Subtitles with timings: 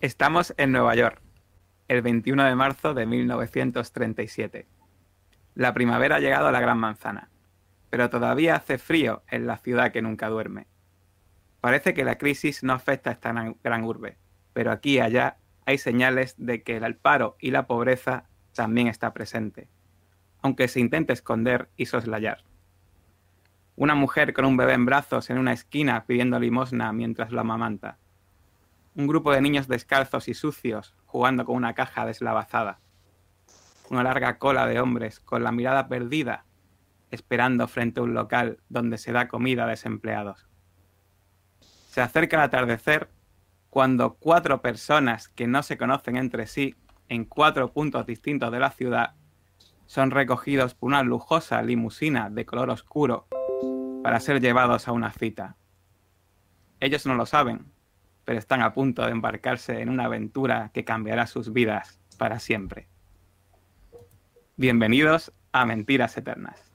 [0.00, 1.20] Estamos en Nueva York,
[1.86, 4.66] el 21 de marzo de 1937.
[5.54, 7.28] La primavera ha llegado a la Gran Manzana,
[7.90, 10.68] pero todavía hace frío en la ciudad que nunca duerme.
[11.60, 14.16] Parece que la crisis no afecta a esta gran urbe,
[14.54, 15.36] pero aquí y allá
[15.66, 18.24] hay señales de que el paro y la pobreza
[18.54, 19.68] también está presente,
[20.40, 22.42] aunque se intente esconder y soslayar.
[23.76, 27.98] Una mujer con un bebé en brazos en una esquina pidiendo limosna mientras lo amamanta
[28.94, 32.80] un grupo de niños descalzos y sucios jugando con una caja deslavazada.
[33.88, 36.44] Una larga cola de hombres con la mirada perdida,
[37.10, 40.48] esperando frente a un local donde se da comida a desempleados.
[41.88, 43.10] Se acerca el atardecer
[43.68, 46.76] cuando cuatro personas que no se conocen entre sí
[47.08, 49.14] en cuatro puntos distintos de la ciudad
[49.86, 53.26] son recogidos por una lujosa limusina de color oscuro
[54.04, 55.56] para ser llevados a una cita.
[56.78, 57.72] Ellos no lo saben,
[58.24, 62.88] pero están a punto de embarcarse en una aventura que cambiará sus vidas para siempre.
[64.56, 66.69] Bienvenidos a Mentiras Eternas.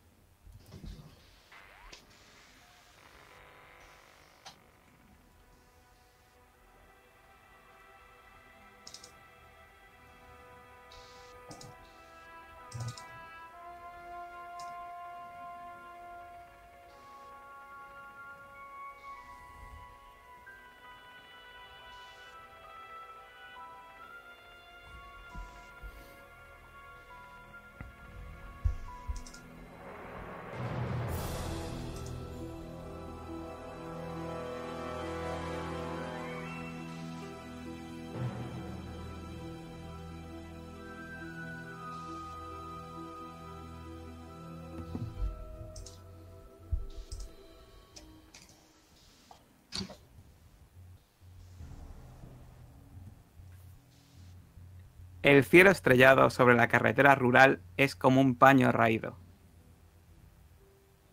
[55.25, 59.17] El cielo estrellado sobre la carretera rural es como un paño raído.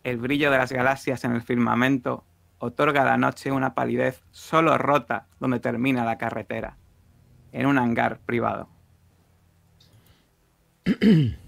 [0.04, 2.26] El brillo de las galaxias en el firmamento
[2.58, 6.76] otorga a la noche una palidez solo rota donde termina la carretera,
[7.52, 8.68] en un hangar privado.
[10.84, 11.38] El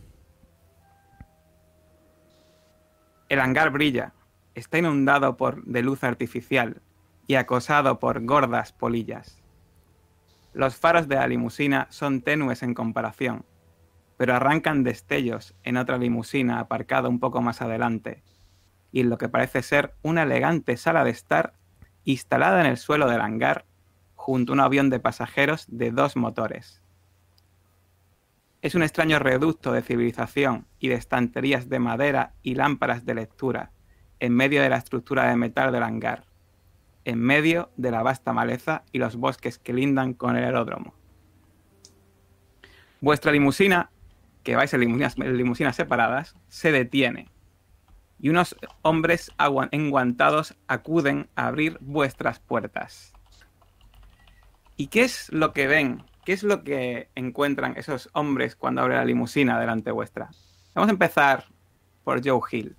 [3.41, 4.15] hangar brilla,
[4.55, 6.81] está inundado por de luz artificial
[7.27, 9.44] y acosado por gordas polillas.
[10.55, 13.45] Los faros de la limusina son tenues en comparación,
[14.17, 18.23] pero arrancan destellos en otra limusina aparcada un poco más adelante,
[18.93, 21.55] y en lo que parece ser una elegante sala de estar
[22.05, 23.65] instalada en el suelo del hangar
[24.15, 26.81] junto a un avión de pasajeros de dos motores.
[28.63, 33.73] Es un extraño reducto de civilización y de estanterías de madera y lámparas de lectura
[34.21, 36.27] en medio de la estructura de metal del hangar
[37.05, 40.95] en medio de la vasta maleza y los bosques que lindan con el aeródromo.
[43.01, 43.91] Vuestra limusina,
[44.43, 44.81] que vais en
[45.37, 47.29] limusinas, separadas, se detiene
[48.19, 49.31] y unos hombres
[49.71, 53.13] enguantados acuden a abrir vuestras puertas.
[54.77, 56.05] ¿Y qué es lo que ven?
[56.25, 60.31] ¿Qué es lo que encuentran esos hombres cuando abre la limusina delante vuestra?
[60.75, 61.45] Vamos a empezar
[62.03, 62.77] por Joe Hill.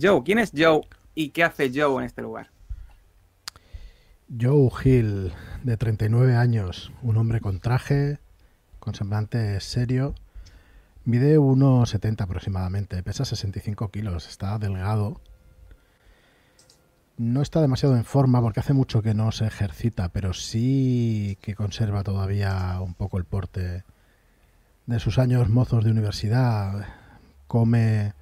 [0.00, 0.82] Joe, ¿quién es Joe
[1.14, 2.50] y qué hace Joe en este lugar?
[4.28, 8.18] Joe Hill, de 39 años, un hombre con traje,
[8.78, 10.14] con semblante serio,
[11.06, 15.22] mide 1,70 aproximadamente, pesa 65 kilos, está delgado.
[17.16, 21.54] No está demasiado en forma porque hace mucho que no se ejercita, pero sí que
[21.54, 23.84] conserva todavía un poco el porte
[24.84, 26.86] de sus años mozos de universidad.
[27.46, 28.12] Come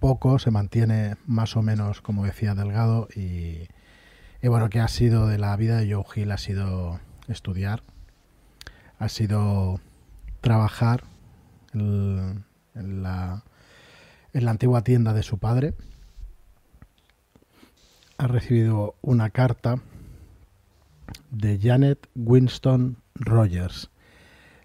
[0.00, 3.68] poco, se mantiene más o menos, como decía, delgado y
[4.42, 6.32] y bueno, ¿qué ha sido de la vida de Joe Hill?
[6.32, 6.98] Ha sido
[7.28, 7.84] estudiar,
[8.98, 9.80] ha sido
[10.40, 11.04] trabajar
[11.72, 12.44] en,
[12.74, 13.44] en la
[14.34, 15.74] antigua tienda de su padre.
[18.18, 19.76] Ha recibido una carta
[21.30, 23.90] de Janet Winston Rogers,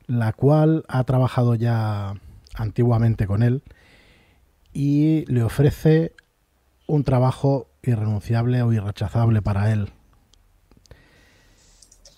[0.07, 2.15] la cual ha trabajado ya
[2.55, 3.61] antiguamente con él
[4.73, 6.13] y le ofrece
[6.87, 9.89] un trabajo irrenunciable o irrechazable para él.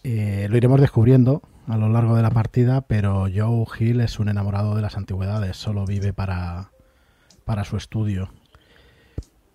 [0.04, 4.30] Eh, lo iremos descubriendo a lo largo de la partida, pero Joe Hill es un
[4.30, 6.71] enamorado de las antigüedades, solo vive para,
[7.45, 8.31] para su estudio.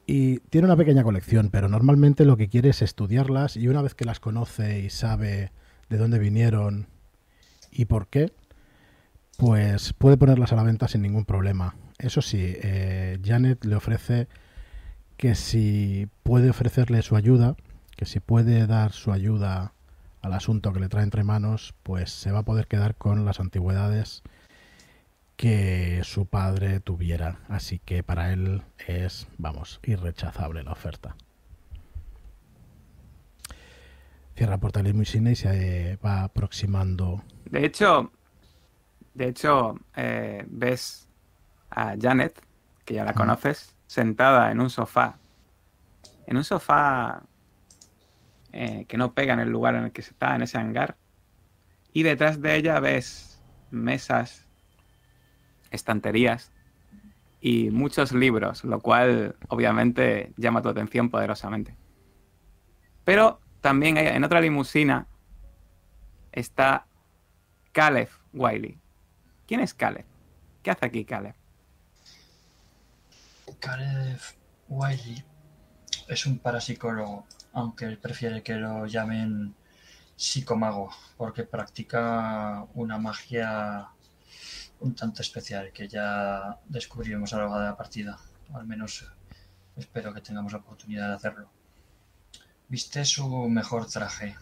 [0.07, 3.95] Y tiene una pequeña colección, pero normalmente lo que quiere es estudiarlas y una vez
[3.95, 5.51] que las conoce y sabe
[5.89, 6.89] de dónde vinieron
[7.71, 8.33] y por qué,
[9.39, 11.75] pues puede ponerlas a la venta sin ningún problema.
[11.99, 14.29] Eso sí, eh, Janet le ofrece
[15.17, 17.57] que si puede ofrecerle su ayuda,
[17.97, 19.73] que si puede dar su ayuda
[20.23, 23.41] al asunto que le trae entre manos, pues se va a poder quedar con las
[23.41, 24.23] antigüedades
[25.37, 27.41] que su padre tuviera.
[27.49, 31.17] Así que para él es, vamos, irrechazable la oferta.
[34.37, 37.23] Cierra puerta de limusina y se va aproximando.
[37.45, 38.11] De hecho,
[39.15, 41.09] de hecho, eh, ves
[41.71, 42.41] a Janet,
[42.85, 45.19] que ya la conoces, sentada en un sofá.
[46.27, 47.23] En un sofá
[48.53, 50.97] eh, que no pega en el lugar en el que está, en ese hangar.
[51.93, 54.47] Y detrás de ella ves mesas,
[55.71, 56.51] estanterías
[57.41, 61.77] y muchos libros, lo cual obviamente llama tu atención poderosamente.
[63.05, 65.07] Pero también en otra limusina
[66.33, 66.87] está
[67.71, 68.77] Caleb Wiley.
[69.47, 70.05] ¿Quién es Caleb?
[70.65, 71.44] ¿Qué hace aquí Caleb?
[73.61, 74.21] Caleb
[74.69, 75.25] Wiley
[76.09, 79.55] es un parapsicólogo, aunque él prefiere que lo llamen
[80.17, 83.89] psicomago, porque practica una magia
[84.81, 88.19] un tanto especial que ya descubriremos a lo largo de la partida.
[88.53, 89.05] al menos
[89.77, 91.51] espero que tengamos la oportunidad de hacerlo.
[92.69, 94.37] Viste su mejor traje,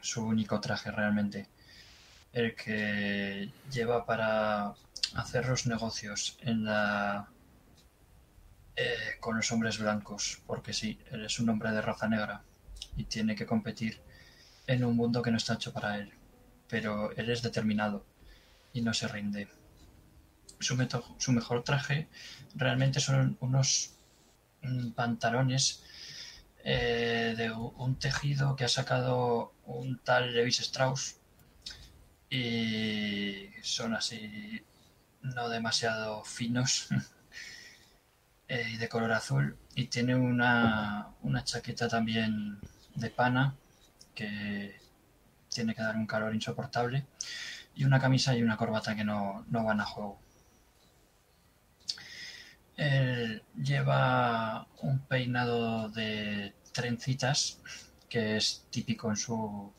[0.00, 1.48] su único traje realmente,
[2.32, 4.74] el que lleva para
[5.14, 7.28] hacer los negocios en la
[8.76, 12.42] eh, con los hombres blancos, porque sí, él es un hombre de raza negra
[12.96, 14.00] y tiene que competir
[14.66, 16.12] en un mundo que no está hecho para él,
[16.68, 18.04] pero él es determinado
[18.72, 19.48] y no se rinde.
[20.58, 20.76] Su,
[21.18, 22.08] su mejor traje
[22.54, 23.94] realmente son unos
[24.62, 25.82] mm, pantalones
[26.62, 31.16] eh, de un tejido que ha sacado un tal Levis Strauss
[32.28, 34.62] y son así
[35.22, 36.88] no demasiado finos
[38.52, 42.58] eh, de color azul y tiene una, una chaqueta también
[42.96, 43.54] de pana
[44.12, 44.74] que
[45.48, 47.06] tiene que dar un calor insoportable
[47.76, 50.18] y una camisa y una corbata que no, no van a juego.
[52.76, 57.60] Él lleva un peinado de trencitas
[58.08, 59.72] que es típico en, su,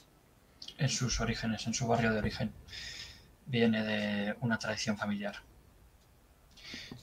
[0.77, 2.53] en sus orígenes, en su barrio de origen.
[3.47, 5.35] Viene de una tradición familiar.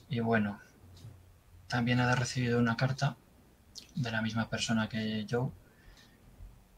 [0.09, 0.59] Y bueno,
[1.69, 3.15] también ha recibido una carta
[3.95, 5.51] de la misma persona que Joe.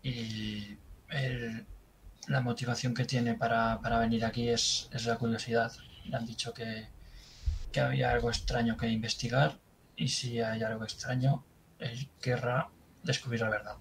[0.03, 0.77] Y
[2.27, 5.71] la motivación que tiene para, venir aquí es, es la curiosidad.
[6.05, 6.87] Le han dicho que,
[7.71, 9.57] que había algo extraño que investigar
[9.95, 11.43] y si hay algo extraño,
[11.79, 12.69] él querrá
[13.03, 13.75] descubrir la verdad.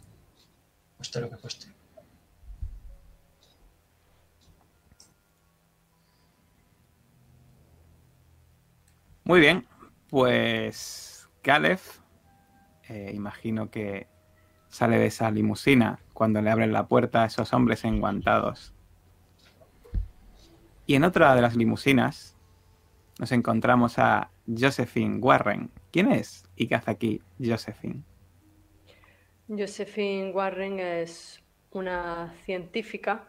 [0.96, 1.66] Cueste lo que cueste.
[9.24, 9.66] Muy bien,
[10.10, 11.78] pues Caleb,
[12.88, 14.08] eh, imagino que
[14.68, 18.74] sale de esa limusina cuando le abren la puerta a esos hombres enguantados.
[20.86, 22.36] Y en otra de las limusinas
[23.18, 25.70] nos encontramos a Josephine Warren.
[25.92, 28.02] ¿Quién es y qué hace aquí Josephine?
[29.48, 33.28] Josephine Warren es una científica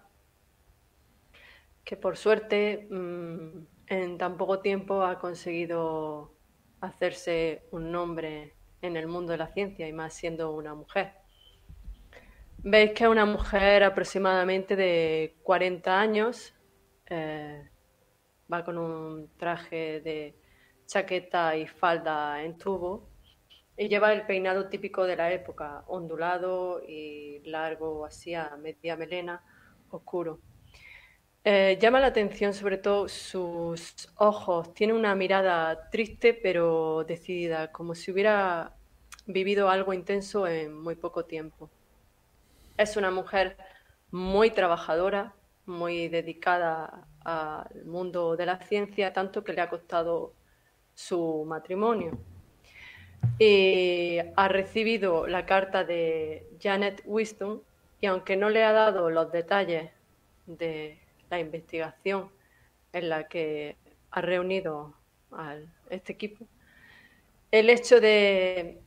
[1.84, 6.34] que por suerte mm, en tan poco tiempo ha conseguido
[6.81, 11.13] hacerse un nombre en el mundo de la ciencia y más siendo una mujer.
[12.57, 16.54] Veis que es una mujer aproximadamente de 40 años,
[17.07, 17.70] eh,
[18.51, 20.36] va con un traje de
[20.86, 23.10] chaqueta y falda en tubo
[23.77, 29.44] y lleva el peinado típico de la época, ondulado y largo, así a media melena,
[29.89, 30.39] oscuro.
[31.43, 34.74] Eh, llama la atención sobre todo sus ojos.
[34.75, 38.75] Tiene una mirada triste pero decidida, como si hubiera
[39.25, 41.69] vivido algo intenso en muy poco tiempo.
[42.77, 43.57] Es una mujer
[44.12, 45.33] muy trabajadora,
[45.65, 50.33] muy dedicada al mundo de la ciencia, tanto que le ha costado
[50.93, 52.19] su matrimonio.
[53.39, 57.63] Y ha recibido la carta de Janet Winston
[58.00, 59.91] y aunque no le ha dado los detalles
[60.48, 61.00] de
[61.32, 62.30] la investigación
[62.94, 63.78] en la que
[64.12, 64.94] ha reunido
[65.32, 65.56] a
[65.90, 66.46] este equipo,
[67.52, 68.82] el hecho de,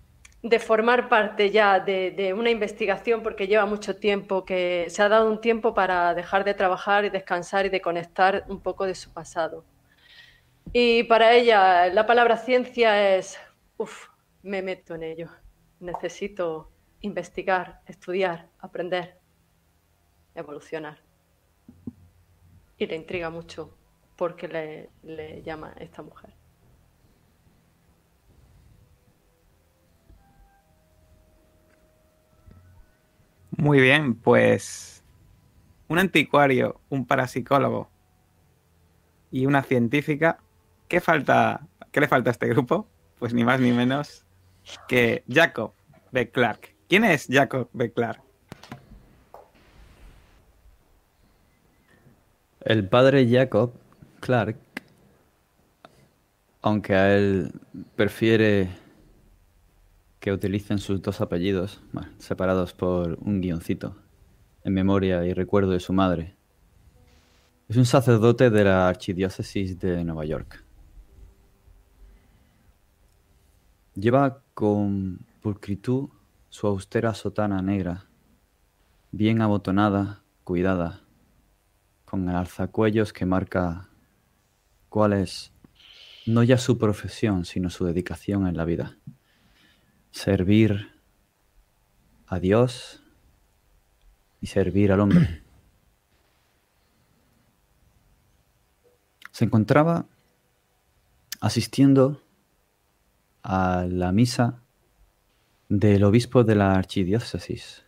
[0.61, 5.41] formar parte ya de, una investigación, porque lleva mucho tiempo, que se ha dado un
[5.41, 9.65] tiempo para dejar de trabajar y descansar y de conectar un poco de su pasado.
[10.73, 13.39] Y para ella la palabra ciencia es,
[13.79, 14.09] uff,
[14.43, 15.31] me meto en ello.
[15.81, 16.71] Necesito
[17.01, 19.19] investigar, estudiar, aprender,
[20.35, 21.04] evolucionar
[22.79, 23.77] y le intriga mucho
[24.17, 24.49] porque
[25.03, 26.31] le, llama esta mujer.
[33.57, 35.05] Muy bien, pues
[35.89, 37.89] un anticuario, un parapsicólogo
[39.31, 40.39] y una científica,
[40.89, 42.89] ¿qué, falta, ¿qué le falta a este grupo?
[43.19, 44.27] Pues ni más ni menos
[44.89, 45.73] que Jacob
[46.11, 46.31] B.
[46.31, 46.75] Clark.
[46.89, 47.93] ¿Quién es Jacob B.
[47.93, 48.23] Clark?
[52.65, 53.75] El padre Jacob
[54.21, 54.57] Clark,
[56.63, 57.53] aunque a él
[57.95, 58.71] prefiere
[60.19, 63.97] que utilicen sus dos apellidos, bueno, separados por un guioncito,
[64.63, 66.37] en memoria y recuerdo de su madre,
[67.69, 70.65] es un sacerdote de la Archidiócesis de Nueva York.
[73.95, 76.09] Lleva con pulcritud
[76.49, 78.07] su austera sotana negra,
[79.13, 81.04] bien abotonada, cuidada,
[82.15, 83.89] con el alzacuellos que marca
[84.89, 85.53] cuál es
[86.27, 88.97] no ya su profesión, sino su dedicación en la vida.
[90.13, 90.93] Servir
[92.29, 93.03] a Dios
[94.41, 95.43] y servir al hombre.
[99.33, 100.07] Se encontraba
[101.41, 102.23] asistiendo
[103.43, 104.63] a la misa
[105.69, 107.84] del obispo de la archidiócesis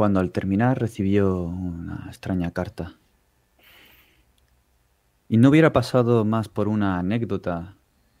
[0.00, 2.96] cuando al terminar recibió una extraña carta.
[5.28, 7.76] Y no hubiera pasado más por una anécdota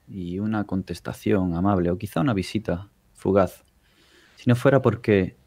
[0.06, 3.64] y una contestación amable o quizá una visita fugaz,
[4.36, 5.38] si no fuera porque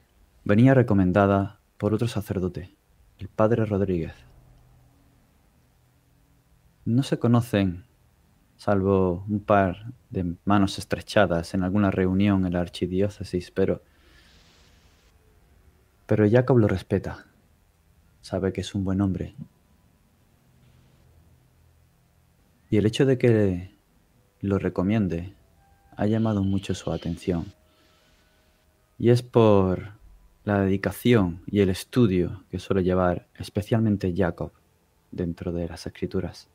[0.44, 2.76] venía recomendada por otro sacerdote,
[3.20, 4.16] el padre Rodríguez.
[6.84, 7.86] No se conocen,
[8.58, 13.84] salvo un par de manos estrechadas en alguna reunión en la archidiócesis, pero
[16.06, 17.26] pero Jacob lo respeta.
[18.22, 19.36] Sabe que es un buen hombre.
[22.70, 23.76] Y el hecho de que
[24.42, 25.34] lo recomiende
[25.96, 27.54] ha llamado mucho su atención.
[28.98, 29.94] Y es por
[30.44, 34.52] la dedicación y el estudio que suele llevar especialmente Jacob
[35.12, 36.50] dentro de las escrituras.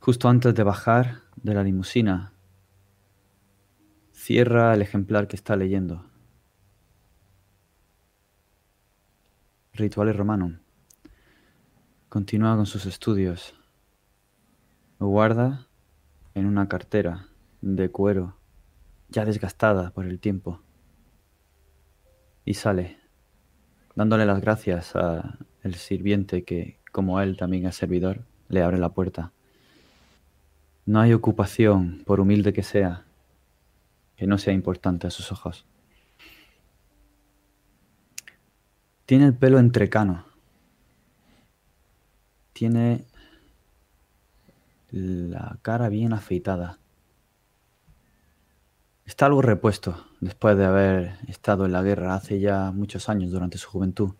[0.00, 2.32] Justo antes de bajar de la limusina,
[4.12, 6.07] cierra el ejemplar que está leyendo
[9.78, 10.58] Rituales Romanum.
[12.08, 13.54] Continúa con sus estudios.
[14.98, 15.68] Lo guarda
[16.34, 17.28] en una cartera
[17.60, 18.36] de cuero
[19.08, 20.60] ya desgastada por el tiempo
[22.44, 22.98] y sale
[23.94, 28.88] dándole las gracias a el sirviente que como él también es servidor le abre la
[28.88, 29.32] puerta.
[30.86, 33.04] No hay ocupación, por humilde que sea,
[34.16, 35.66] que no sea importante a sus ojos.
[39.08, 40.26] Tiene el pelo entrecano.
[42.52, 43.06] Tiene
[44.90, 46.78] la cara bien afeitada.
[49.06, 53.56] Está algo repuesto después de haber estado en la guerra hace ya muchos años durante
[53.56, 54.12] su juventud.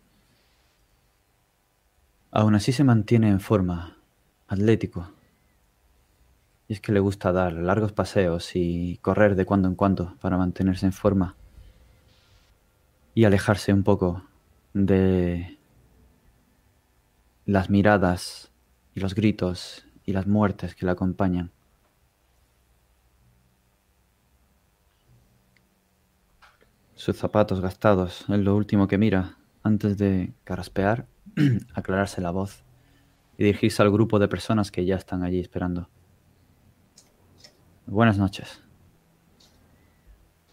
[2.31, 3.99] Aún así se mantiene en forma,
[4.47, 5.13] atlético.
[6.67, 10.39] Y es que le gusta dar largos paseos y correr de cuando en cuando para
[10.39, 11.37] mantenerse en forma
[13.15, 14.28] y alejarse un poco
[14.87, 15.59] de
[17.47, 18.51] las miradas
[18.95, 21.51] y los gritos y las muertes que le acompañan.
[26.95, 31.07] Sus zapatos gastados es lo último que mira antes de caraspear,
[31.75, 32.65] aclararse la voz
[33.37, 35.89] y dirigirse al grupo de personas que ya están allí esperando.
[37.87, 38.61] Buenas noches.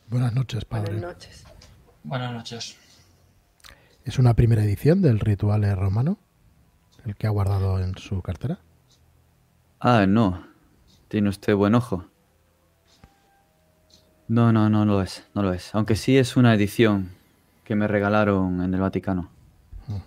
[0.08, 0.94] Buenas noches, padre.
[0.94, 1.46] Buenas noches.
[2.04, 2.85] Buenas noches.
[4.06, 6.18] ¿Es una primera edición del ritual romano?
[7.06, 8.60] ¿El que ha guardado en su cartera?
[9.80, 10.46] Ah, no.
[11.08, 12.06] Tiene usted buen ojo.
[14.28, 15.74] No, no, no lo es, no lo es.
[15.76, 17.12] Aunque sí es una edición
[17.64, 19.30] que me regalaron en el Vaticano.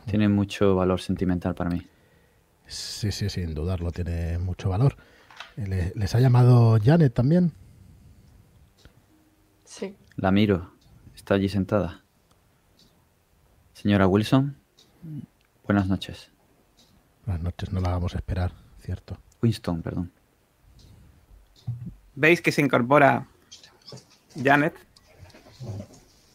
[0.06, 1.86] Tiene mucho valor sentimental para mí.
[2.66, 4.96] Sí, sí, sin dudarlo, tiene mucho valor.
[5.56, 7.52] Le- ¿Les ha llamado Janet también?
[9.64, 9.96] Sí.
[10.16, 10.72] La miro.
[11.14, 12.02] Está allí sentada.
[13.80, 14.56] Señora Wilson,
[15.64, 16.32] buenas noches.
[17.24, 19.16] Buenas noches, no la hagamos esperar, cierto.
[19.40, 20.10] Winston, perdón.
[22.16, 23.28] Veis que se incorpora
[24.34, 24.74] Janet.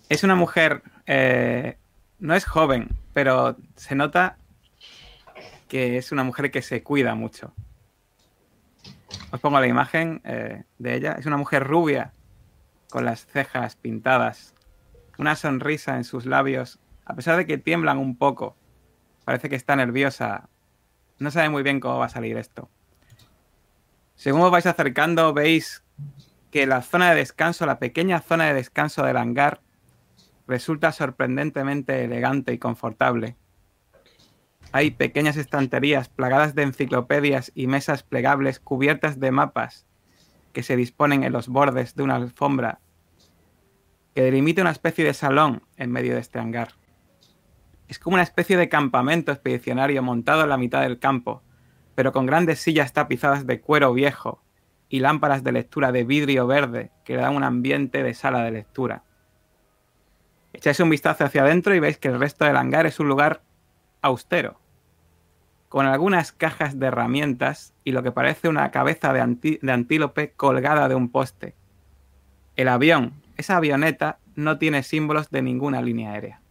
[0.08, 1.78] Es una mujer, eh,
[2.20, 4.38] no es joven, pero se nota
[5.68, 7.54] que es una mujer que se cuida mucho.
[9.32, 11.18] Os pongo la imagen eh, de ella.
[11.20, 12.14] Es una mujer rubia,
[12.90, 14.54] con las cejas pintadas,
[15.18, 18.56] una sonrisa en sus labios, a pesar de que tiemblan un poco.
[19.26, 20.50] Parece que está nerviosa.
[21.20, 22.70] No sabe muy bien cómo va a salir esto.
[24.16, 25.84] Según os vais acercando, veis
[26.52, 29.62] que la zona de descanso, la pequeña zona de descanso del hangar,
[30.48, 33.36] resulta sorprendentemente elegante y confortable.
[34.72, 39.86] Hay pequeñas estanterías plagadas de enciclopedias y mesas plegables cubiertas de mapas
[40.52, 42.80] que se disponen en los bordes de una alfombra
[44.14, 46.70] que delimita una especie de salón en medio de este hangar.
[47.94, 51.44] Es como una especie de campamento expedicionario montado en la mitad del campo,
[51.94, 54.42] pero con grandes sillas tapizadas de cuero viejo
[54.90, 58.50] y lámparas de lectura de vidrio verde que le dan un ambiente de sala de
[58.50, 59.04] lectura.
[60.54, 63.44] Echáis un vistazo hacia adentro y veis que el resto del hangar es un lugar
[64.02, 64.60] austero,
[65.70, 70.90] con algunas cajas de herramientas y lo que parece una cabeza de, de antílope colgada
[70.90, 71.54] de un poste.
[72.56, 76.43] El avión, esa avioneta, no tiene símbolos de ninguna línea aérea.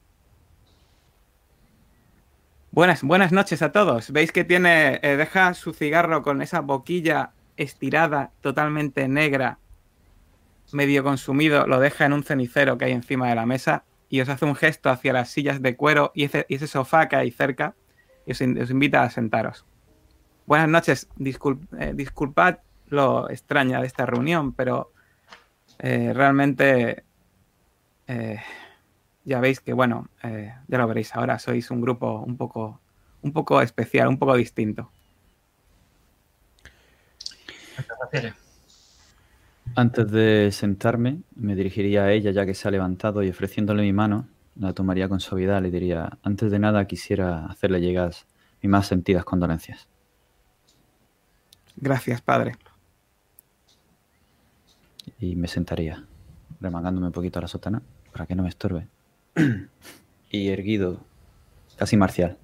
[2.75, 4.13] Buenas, buenas noches a todos.
[4.13, 9.59] Veis que tiene, eh, deja su cigarro con esa boquilla estirada, totalmente negra,
[10.73, 14.31] medio consumido, lo deja en un cenicero que hay encima de la mesa y os
[14.31, 17.75] hace un gesto hacia las sillas de cuero y ese, y sofá que hay cerca
[18.25, 19.67] y os, invita a sentaros.
[20.47, 24.93] Buenas noches, eh, disculpad lo extraña de esta reunión, pero
[25.79, 27.05] eh, realmente
[29.25, 32.81] ya veis que, bueno, eh, ya lo veréis ahora, sois un grupo un poco,
[33.23, 34.91] un poco especial, un poco distinto.
[39.75, 43.93] Antes de sentarme, me dirigiría a ella ya que se ha levantado y ofreciéndole mi
[43.93, 45.63] mano, la tomaría con suavidad.
[45.63, 48.13] Le diría, antes de nada quisiera hacerle llegar
[48.61, 49.89] mis más sentidas condolencias.
[51.77, 52.57] Gracias, padre.
[55.19, 56.05] Y me sentaría,
[56.61, 57.81] remangándome un poquito a la sotana
[58.13, 58.87] para que no me estorbe.
[60.31, 61.01] Y erguido,
[61.77, 62.39] casi marcial.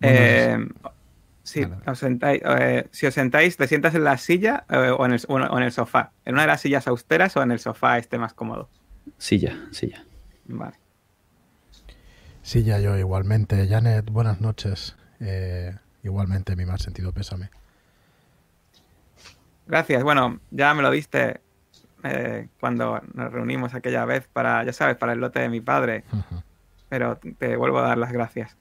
[0.00, 0.58] Eh,
[1.42, 5.12] si, os sentáis, eh, si os sentáis, ¿te sientas en la silla eh, o, en
[5.12, 6.12] el, o, en el, sofá?
[6.24, 8.68] ¿En una de las sillas austeras o en el sofá este más cómodo?
[9.18, 10.04] Silla, silla.
[10.44, 10.76] Vale.
[12.42, 13.66] Silla yo igualmente.
[13.68, 14.96] Janet, buenas noches.
[15.20, 17.50] Eh, igualmente mi más sentido pésame.
[19.66, 20.02] Gracias.
[20.02, 21.40] Bueno, ya me lo diste
[22.10, 26.04] eh, cuando nos reunimos aquella vez para, ya sabes, para el lote de mi padre.
[26.12, 26.42] Uh -huh.
[26.88, 28.56] Pero te vuelvo a dar las gracias.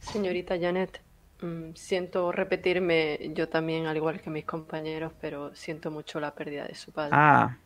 [0.00, 1.00] Señorita Janet,
[1.42, 6.66] mmm, siento repetirme yo también, al igual que mis compañeros, pero siento mucho la pérdida
[6.66, 7.10] de su padre.
[7.12, 7.56] Ah,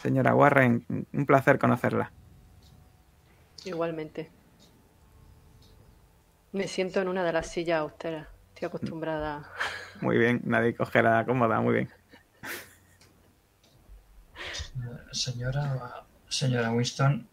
[0.00, 2.12] señora Warren, un placer conocerla.
[3.64, 4.30] Igualmente.
[6.52, 8.28] Me siento en una de las sillas austeras.
[8.54, 9.50] Estoy acostumbrada.
[10.00, 11.90] Muy bien, nadie cogerá cómoda, muy bien.
[15.12, 17.28] Señora, señora Winston,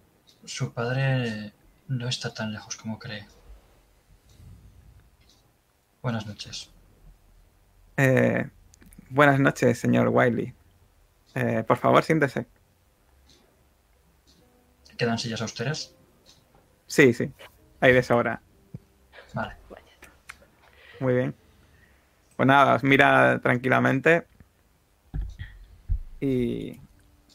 [0.46, 1.54] su padre
[1.88, 3.26] no está tan lejos como cree.
[6.02, 6.70] Buenas noches.
[7.98, 8.50] Eh,
[9.10, 10.54] buenas noches, señor Wiley.
[11.36, 12.46] Eh, por favor, siéntese.
[14.98, 15.96] ¿Quedan sillas austeras?
[16.88, 17.32] Sí, sí.
[17.80, 18.42] Hay de sobra.
[19.34, 19.56] Vale.
[21.00, 21.36] Muy bien.
[22.36, 24.28] Pues nada, os mira tranquilamente
[26.20, 26.80] y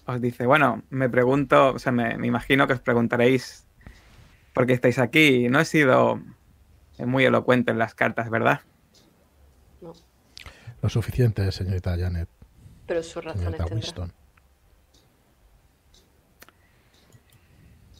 [0.09, 3.67] os dice, bueno, me pregunto, o sea, me, me imagino que os preguntaréis
[4.55, 5.49] por qué estáis aquí.
[5.51, 6.21] No he sido
[6.99, 8.63] muy elocuente en las cartas, ¿verdad?
[9.83, 9.93] No.
[10.81, 12.29] Lo suficiente, señorita Janet.
[12.87, 13.61] Pero sus razones.
[13.71, 14.13] Winston.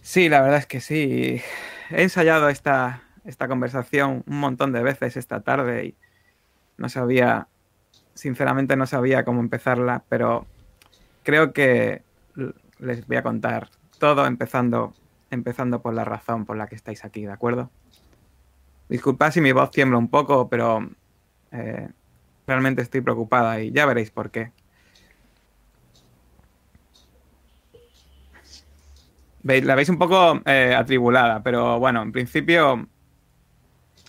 [0.01, 1.43] Sí, la verdad es que sí.
[1.91, 5.95] He ensayado esta, esta conversación un montón de veces esta tarde y
[6.79, 7.49] no sabía,
[8.15, 10.47] sinceramente no sabía cómo empezarla, pero
[11.29, 12.01] creo que
[12.79, 14.95] les voy a contar todo empezando,
[15.31, 17.71] empezando por la razón por la que estáis aquí, ¿de acuerdo?
[18.89, 20.89] Disculpad si mi voz tiembla un poco, pero
[21.53, 21.91] eh,
[22.47, 24.53] realmente estoy preocupada y ya veréis por qué.
[29.43, 32.89] La veis un poco eh, atribulada, pero bueno, en principio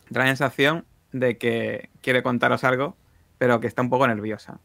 [0.09, 2.95] da la sensación de que quiere contaros algo,
[3.37, 4.61] pero que está un poco nerviosa.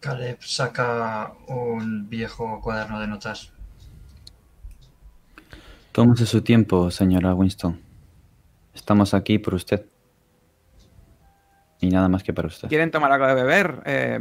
[0.00, 3.52] Caleb saca un viejo cuaderno de notas.
[5.92, 7.80] Tómese su tiempo, señora Winston.
[8.74, 9.84] Estamos aquí por usted.
[11.80, 12.68] Y nada más que para usted.
[12.68, 13.82] ¿Quieren tomar algo de beber?
[13.84, 14.18] Eh,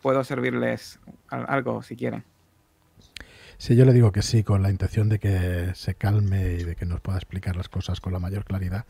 [0.00, 2.24] puedo servirles algo si quieren.
[3.58, 6.74] Sí, yo le digo que sí, con la intención de que se calme y de
[6.74, 8.86] que nos pueda explicar las cosas con la mayor claridad.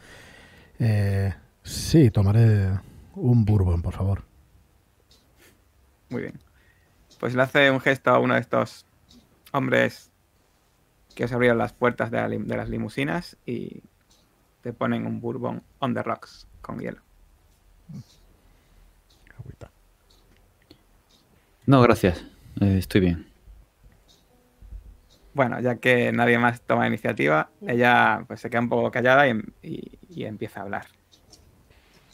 [0.79, 2.79] Eh, sí, tomaré
[3.15, 4.32] un bourbon, por favor.
[6.13, 6.39] Muy bien.
[7.19, 8.85] Pues le hace un gesto a uno de estos
[9.53, 10.11] hombres
[11.15, 13.83] que os abrieron las puertas de, la de las limusinas y
[14.63, 17.01] te ponen un bourbon on the rocks con hielo.
[19.39, 19.71] Agüita.
[21.67, 22.25] No, gracias.
[22.61, 23.27] Eh, estoy bien.
[25.35, 29.33] Bueno, ya que nadie más toma iniciativa, ella pues se queda un poco callada y,
[29.63, 30.87] y- y empieza a hablar.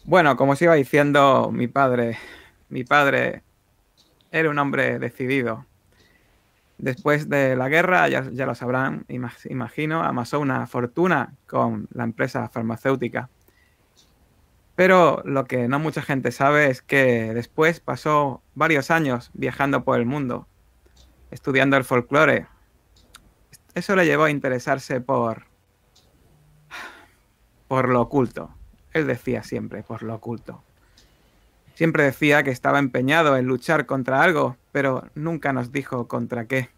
[0.04, 2.16] Bueno, como os iba diciendo, mi padre,
[2.68, 3.42] mi padre
[4.30, 5.66] era un hombre decidido.
[6.78, 12.48] Después de la guerra, ya, lo sabrán, ima- imagino, amasó una fortuna con la empresa
[12.48, 13.30] farmacéutica.
[14.76, 19.98] Pero lo que no mucha gente sabe es que después pasó varios años viajando por
[19.98, 20.46] el mundo,
[21.32, 22.46] estudiando el folclore.
[23.74, 25.46] Eso le llevó a interesarse por
[27.66, 28.54] por lo oculto.
[28.92, 30.62] Él decía siempre por lo oculto.
[31.78, 36.70] Siempre decía que estaba empeñado en luchar contra algo, pero nunca nos dijo contra qué.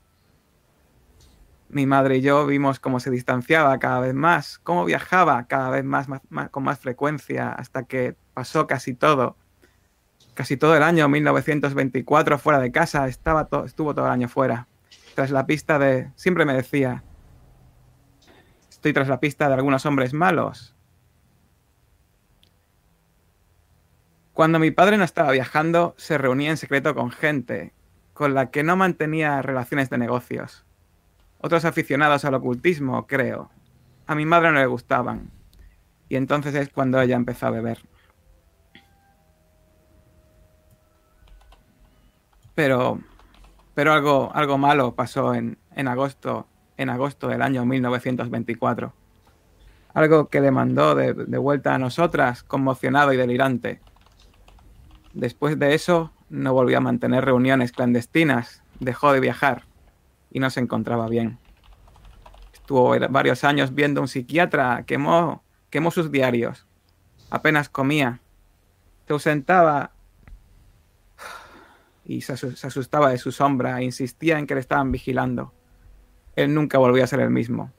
[1.70, 5.84] Mi madre y yo vimos cómo se distanciaba cada vez más, cómo viajaba cada vez
[5.84, 6.06] más,
[6.50, 9.36] con más frecuencia, hasta que pasó casi todo.
[10.34, 14.68] Casi todo el año 1924 fuera de casa, estaba estuvo todo el año fuera.
[15.14, 16.10] Tras la pista de...
[16.14, 17.04] Siempre me decía,
[18.68, 20.74] estoy tras la pista de algunos hombres malos.
[24.40, 27.74] Cuando mi padre no estaba viajando, se reunía en secreto con gente
[28.14, 30.64] con la que no mantenía relaciones de negocios.
[31.42, 33.50] Otros aficionados al ocultismo, creo.
[34.06, 35.30] A mi madre no le gustaban.
[36.08, 37.80] Y entonces es cuando ella empezó a beber.
[42.54, 42.98] Pero,
[43.74, 46.48] pero algo, algo malo pasó en, en agosto,
[46.78, 48.94] en agosto del año 1924.
[49.92, 53.82] Algo que le mandó de, de vuelta a nosotras, conmocionado y delirante.
[55.12, 59.64] Después de eso, no volvió a mantener reuniones clandestinas, dejó de viajar
[60.30, 61.38] y no se encontraba bien.
[62.52, 66.66] Estuvo varios años viendo a un psiquiatra, quemó, quemó sus diarios,
[67.30, 68.20] apenas comía,
[69.06, 69.90] se ausentaba
[72.04, 75.52] y se, asu- se asustaba de su sombra insistía en que le estaban vigilando.
[76.36, 77.72] Él nunca volvió a ser el mismo.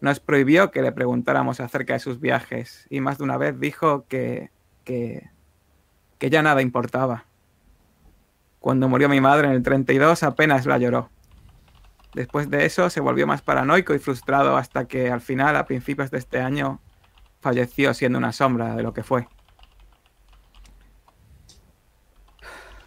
[0.00, 4.06] Nos prohibió que le preguntáramos acerca de sus viajes y más de una vez dijo
[4.08, 4.50] que,
[4.84, 5.28] que,
[6.20, 7.24] que ya nada importaba.
[8.60, 11.10] Cuando murió mi madre en el 32 apenas la lloró.
[12.14, 16.10] Después de eso se volvió más paranoico y frustrado hasta que al final, a principios
[16.10, 16.78] de este año,
[17.40, 19.28] falleció siendo una sombra de lo que fue.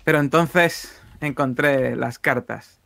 [0.03, 2.79] Pero entonces encontré las cartas.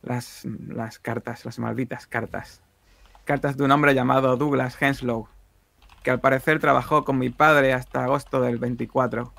[0.00, 2.62] Las, las cartas, las malditas cartas.
[3.26, 5.28] Cartas de un hombre llamado Douglas Henslow,
[6.02, 9.32] que al parecer trabajó con mi padre hasta agosto del 24.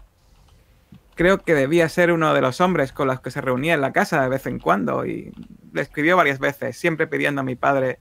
[1.16, 3.92] Creo que debía ser uno de los hombres con los que se reunía en la
[3.92, 5.32] casa de vez en cuando y
[5.74, 8.00] le escribió varias veces, siempre pidiendo a mi padre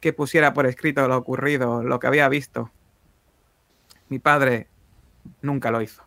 [0.00, 2.70] que pusiera por escrito lo ocurrido, lo que había visto.
[4.08, 4.68] Mi padre
[5.40, 6.02] nunca lo hizo.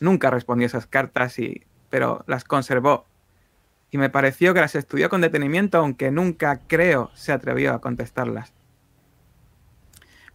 [0.00, 3.06] Nunca respondió esas cartas, y, pero las conservó.
[3.90, 8.52] Y me pareció que las estudió con detenimiento, aunque nunca, creo, se atrevió a contestarlas.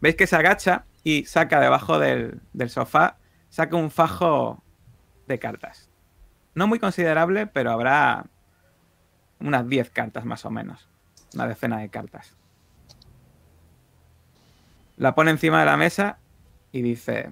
[0.02, 3.18] Veis que se agacha y saca debajo del, del sofá,
[3.50, 4.64] saca un fajo
[5.28, 5.90] de cartas.
[6.56, 8.26] No muy considerable, pero habrá
[9.40, 10.90] unas 10 cartas más o menos.
[11.34, 12.36] Una decena de cartas.
[14.98, 16.18] La pone encima de la mesa
[16.72, 17.32] y dice,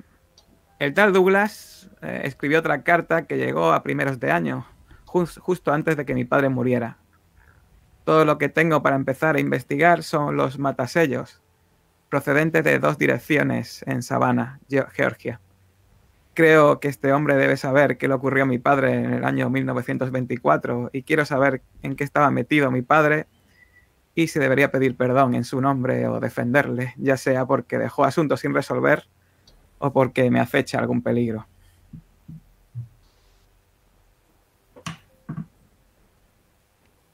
[0.80, 4.68] el tal Douglas eh, escribió otra carta que llegó a primeros de año,
[5.06, 6.98] jus- justo antes de que mi padre muriera.
[8.04, 11.42] Todo lo que tengo para empezar a investigar son los matasellos,
[12.10, 15.40] procedentes de dos direcciones en Savannah, Ge- Georgia.
[16.34, 19.50] Creo que este hombre debe saber qué le ocurrió a mi padre en el año
[19.50, 23.28] 1924 y quiero saber en qué estaba metido mi padre
[24.16, 28.42] y si debería pedir perdón en su nombre o defenderle, ya sea porque dejó asuntos
[28.42, 29.08] sin resolver
[29.78, 31.48] o porque me acecha algún peligro.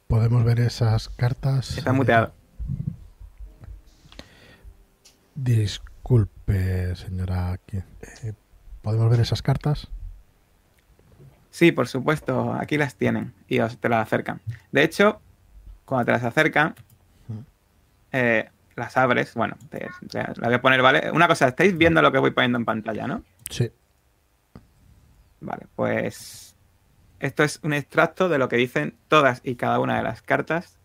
[0.08, 1.78] Podemos ver esas cartas.
[1.78, 2.34] Está muteado.
[5.36, 7.60] Disculpe, señora.
[7.72, 8.34] Eh,
[8.82, 9.90] ¿Podemos ver esas cartas?
[11.50, 14.42] Sí, por supuesto, aquí las tienen y os te las acercan.
[14.72, 15.22] De hecho,
[15.86, 16.76] cuando te las acercan,
[18.12, 19.34] eh, las abres.
[19.34, 21.12] Bueno, te, te las voy a poner, ¿vale?
[21.12, 23.24] Una cosa, estáis viendo lo que voy poniendo en pantalla, ¿no?
[23.50, 23.72] Sí.
[25.42, 26.56] Vale, pues
[27.20, 30.78] esto es un extracto de lo que dicen todas y cada una de las cartas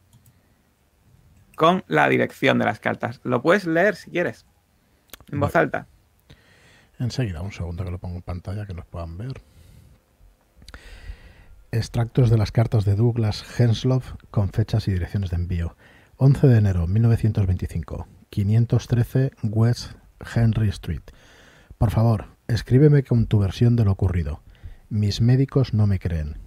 [1.56, 3.20] con la dirección de las cartas.
[3.24, 4.46] Lo puedes leer si quieres,
[5.32, 5.88] en voz alta.
[7.00, 9.42] Enseguida, un segundo que lo pongo en pantalla que nos puedan ver.
[11.72, 15.76] Extractos de las cartas de Douglas Henslow con fechas y direcciones de envío.
[16.18, 19.92] 11 de enero 1925, 513 West
[20.34, 21.02] Henry Street.
[21.76, 24.40] Por favor, escríbeme con tu versión de lo ocurrido.
[24.88, 26.38] Mis médicos no me creen.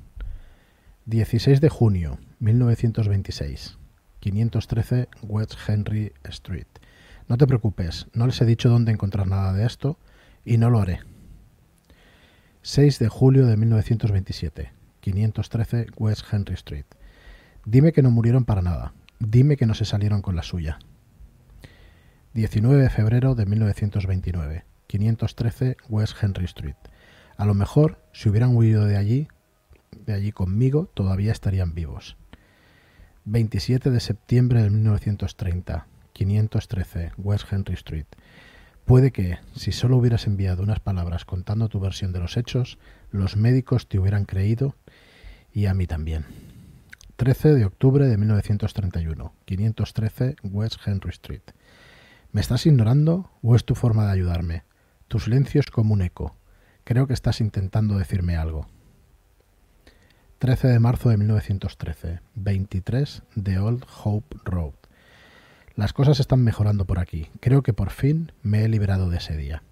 [1.06, 3.79] 16 de junio 1926.
[4.20, 6.68] 513 West Henry Street.
[7.28, 9.98] No te preocupes, no les he dicho dónde encontrar nada de esto
[10.46, 11.00] y no lo haré.
[12.62, 14.74] 6 de julio de 1927.
[15.00, 16.86] 513 West Henry Street.
[17.66, 18.94] Dime que no murieron para nada.
[19.20, 20.80] Dime que no se salieron con la suya.
[22.34, 24.66] 19 de febrero de 1929.
[24.88, 26.76] 513 West Henry Street.
[27.38, 29.28] A lo mejor, si hubieran huido de allí,
[30.06, 32.18] de allí conmigo, todavía estarían vivos.
[33.32, 38.08] 27 de septiembre de 1930, 513 West Henry Street.
[38.86, 42.80] Puede que, si solo hubieras enviado unas palabras contando tu versión de los hechos,
[43.12, 44.76] los médicos te hubieran creído
[45.54, 46.26] y a mí también.
[47.18, 51.44] 13 de octubre de 1931, 513 West Henry Street.
[52.32, 54.64] ¿Me estás ignorando o es tu forma de ayudarme?
[55.08, 56.36] Tu silencio es como un eco.
[56.84, 58.66] Creo que estás intentando decirme algo.
[60.40, 64.74] 13 de marzo de 1913, 23 de Old Hope Road.
[65.76, 67.28] Las cosas están mejorando por aquí.
[67.42, 69.64] Creo que por fin me he liberado de ese día.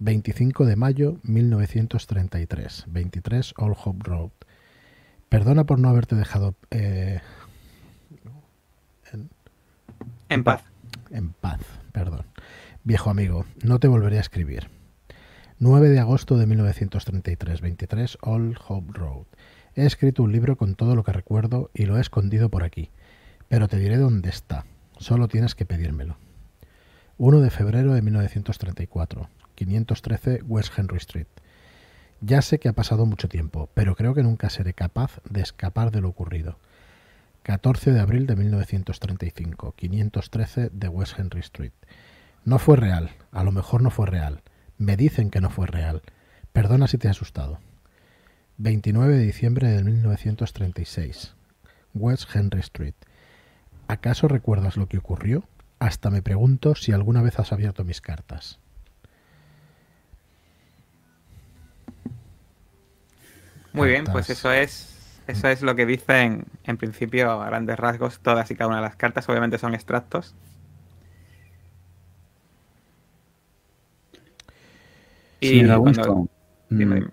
[0.00, 4.30] 25 de mayo 1933, 23 Old Hope Road.
[5.28, 7.20] Perdona por no haberte dejado eh,
[9.12, 9.30] en,
[10.30, 10.64] en paz.
[11.10, 11.60] En paz,
[11.92, 12.26] perdón.
[12.82, 14.73] Viejo amigo, no te volveré a escribir.
[15.60, 19.26] 9 de agosto de 1933, 23 Old Hope Road.
[19.76, 22.90] He escrito un libro con todo lo que recuerdo y lo he escondido por aquí,
[23.48, 24.66] pero te diré dónde está.
[24.98, 26.16] Solo tienes que pedírmelo.
[27.18, 31.28] 1 de febrero de 1934, 513 West Henry Street.
[32.20, 35.92] Ya sé que ha pasado mucho tiempo, pero creo que nunca seré capaz de escapar
[35.92, 36.58] de lo ocurrido.
[37.44, 41.72] 14 de abril de 1935, 513 de West Henry Street.
[42.44, 44.42] No fue real, a lo mejor no fue real.
[44.78, 46.02] Me dicen que no fue real.
[46.52, 47.58] Perdona si te he asustado.
[48.58, 51.34] 29 de diciembre de 1936,
[51.94, 52.94] West Henry Street.
[53.88, 55.44] ¿Acaso recuerdas lo que ocurrió?
[55.80, 58.60] Hasta me pregunto si alguna vez has abierto mis cartas.
[63.72, 64.94] Muy bien, pues eso es
[65.26, 68.82] eso es lo que dicen en principio a grandes rasgos todas y cada una de
[68.82, 69.28] las cartas.
[69.28, 70.34] Obviamente son extractos.
[75.44, 76.28] Y cuando...
[76.70, 77.08] Mm.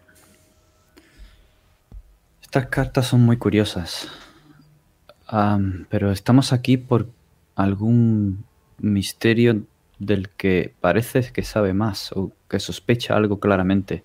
[2.41, 4.09] Estas cartas son muy curiosas.
[5.89, 7.09] pero estamos aquí por
[7.55, 8.43] algún
[8.79, 9.63] misterio
[9.99, 14.03] del que parece que sabe más o que sospecha algo claramente.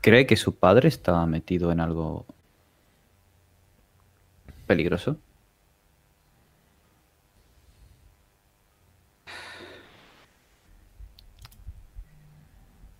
[0.00, 2.26] ¿Cree que su padre estaba metido en algo
[4.66, 5.18] peligroso?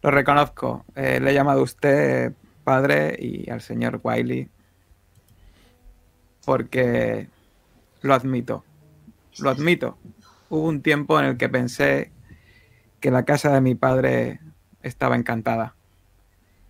[0.07, 0.85] Lo reconozco.
[0.95, 4.49] Eh, le he llamado a usted padre y al señor Wiley
[6.45, 7.29] porque
[8.03, 8.65] lo admito.
[9.41, 9.99] Lo admito.
[10.49, 12.13] Hubo un tiempo en el que pensé
[13.01, 14.39] que la casa de mi padre
[14.81, 15.75] estaba encantada.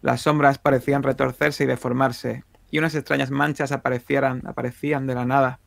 [0.00, 5.60] Las sombras parecían retorcerse y deformarse, y unas extrañas manchas aparecieran, aparecían de la nada.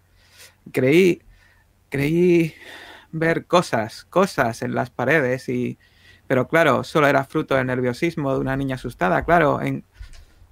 [0.72, 1.22] Creí,
[1.90, 2.56] creí
[3.12, 5.78] ver cosas, cosas en las paredes y...
[6.30, 9.26] Pero claro, solo era fruto del nerviosismo de una niña asustada.
[9.26, 9.84] Claro, en,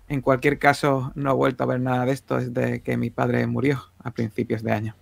[0.09, 3.45] en cualquier caso, no he vuelto a ver nada de esto desde que mi padre
[3.45, 4.95] murió a principios de año.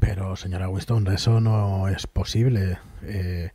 [0.00, 2.80] Pero, señora Winston, eso no es posible.
[3.04, 3.52] Eh,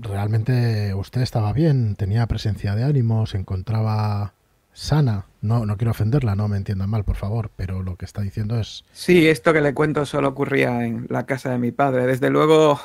[0.00, 4.34] realmente usted estaba bien, tenía presencia de ánimo, se encontraba
[4.74, 5.26] sana.
[5.40, 8.58] No, no quiero ofenderla, no me entiendan mal, por favor, pero lo que está diciendo
[8.58, 8.84] es...
[8.92, 12.06] Sí, esto que le cuento solo ocurría en la casa de mi padre.
[12.06, 12.80] Desde luego,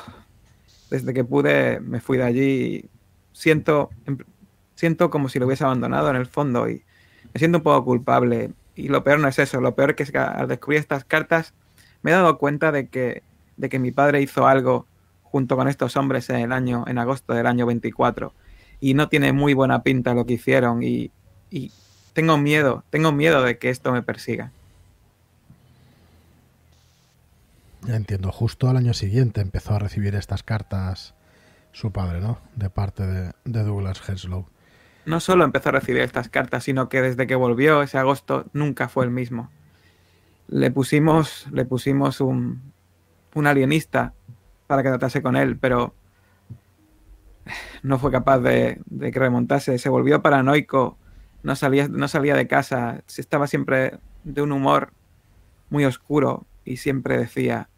[0.90, 2.84] desde que pude, me fui de allí.
[3.32, 3.90] Siento,
[4.74, 6.82] siento como si lo hubiese abandonado en el fondo y
[7.32, 8.52] me siento un poco culpable.
[8.76, 11.54] Y lo peor no es eso, lo peor es que al descubrir estas cartas
[12.02, 13.22] me he dado cuenta de que,
[13.56, 14.86] de que mi padre hizo algo
[15.22, 18.32] junto con estos hombres en el año, en agosto del año 24.
[18.80, 21.10] Y no tiene muy buena pinta lo que hicieron y,
[21.50, 21.72] y
[22.12, 24.52] tengo miedo, tengo miedo de que esto me persiga.
[27.82, 31.14] Ya entiendo, justo al año siguiente empezó a recibir estas cartas
[31.72, 32.38] su padre, ¿no?
[32.56, 34.46] De parte de, de Douglas Henslow.
[35.06, 38.88] No solo empezó a recibir estas cartas, sino que desde que volvió ese agosto nunca
[38.88, 39.50] fue el mismo.
[40.48, 42.72] Le pusimos, le pusimos un,
[43.34, 44.14] un alienista
[44.66, 45.94] para que tratase con él, pero
[47.82, 49.78] no fue capaz de, que remontase.
[49.78, 50.98] Se volvió paranoico,
[51.42, 54.92] no salía, no salía de casa, estaba siempre de un humor
[55.70, 57.68] muy oscuro y siempre decía,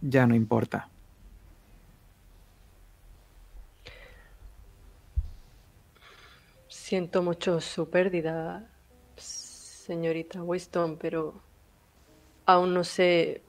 [0.00, 0.88] ya no importa.
[6.68, 8.68] Siento mucho su pérdida,
[9.16, 11.40] señorita Winston, pero
[12.44, 13.42] aún no sé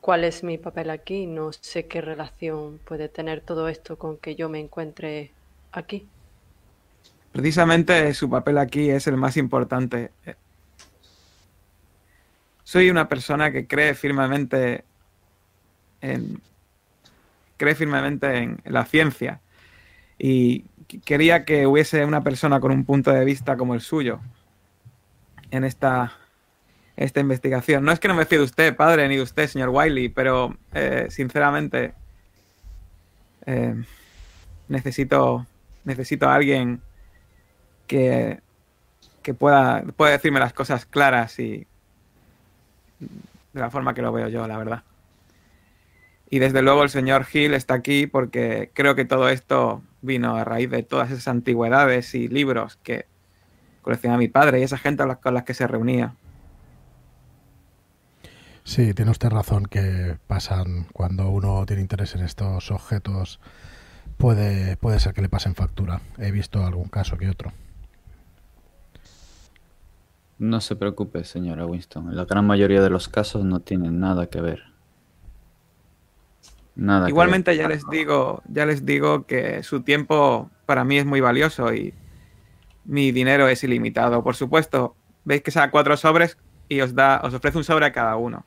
[0.00, 4.34] cuál es mi papel aquí, no sé qué relación puede tener todo esto con que
[4.34, 5.32] yo me encuentre
[5.72, 6.06] aquí.
[7.32, 10.10] Precisamente su papel aquí es el más importante.
[12.64, 14.84] Soy una persona que cree firmemente
[16.00, 16.40] en
[17.56, 19.40] cree firmemente en la ciencia
[20.18, 20.64] y
[21.04, 24.20] quería que hubiese una persona con un punto de vista como el suyo
[25.50, 26.12] en esta,
[26.96, 27.84] esta investigación.
[27.84, 30.56] No es que no me fíe de usted, padre, ni de usted, señor Wiley, pero
[30.74, 31.94] eh, sinceramente
[33.46, 33.74] eh,
[34.68, 35.46] necesito,
[35.84, 36.80] necesito a alguien
[37.86, 38.40] que,
[39.38, 41.66] pueda decirme las cosas claras y
[43.00, 44.82] de la forma que lo veo yo, la verdad.
[46.28, 50.44] Y desde luego el señor Hill está aquí porque creo que todo esto vino a
[50.44, 53.06] raíz de todas esas antigüedades y libros que
[53.82, 56.14] coleccionaba mi padre y esa gente con las que se reunía.
[58.64, 63.38] Sí, tiene usted razón que pasan cuando uno tiene interés en estos objetos,
[64.16, 66.00] puede, puede ser que le pasen factura.
[66.18, 67.52] He visto algún caso que otro.
[70.38, 72.14] No se preocupe, señora Winston.
[72.14, 74.64] La gran mayoría de los casos no tienen nada que ver.
[77.08, 81.72] Igualmente ya les digo, ya les digo que su tiempo para mí es muy valioso
[81.72, 81.94] y
[82.84, 84.22] mi dinero es ilimitado.
[84.22, 84.94] Por supuesto,
[85.24, 86.36] veis que saca cuatro sobres
[86.68, 88.44] y os da, os ofrece un sobre a cada uno.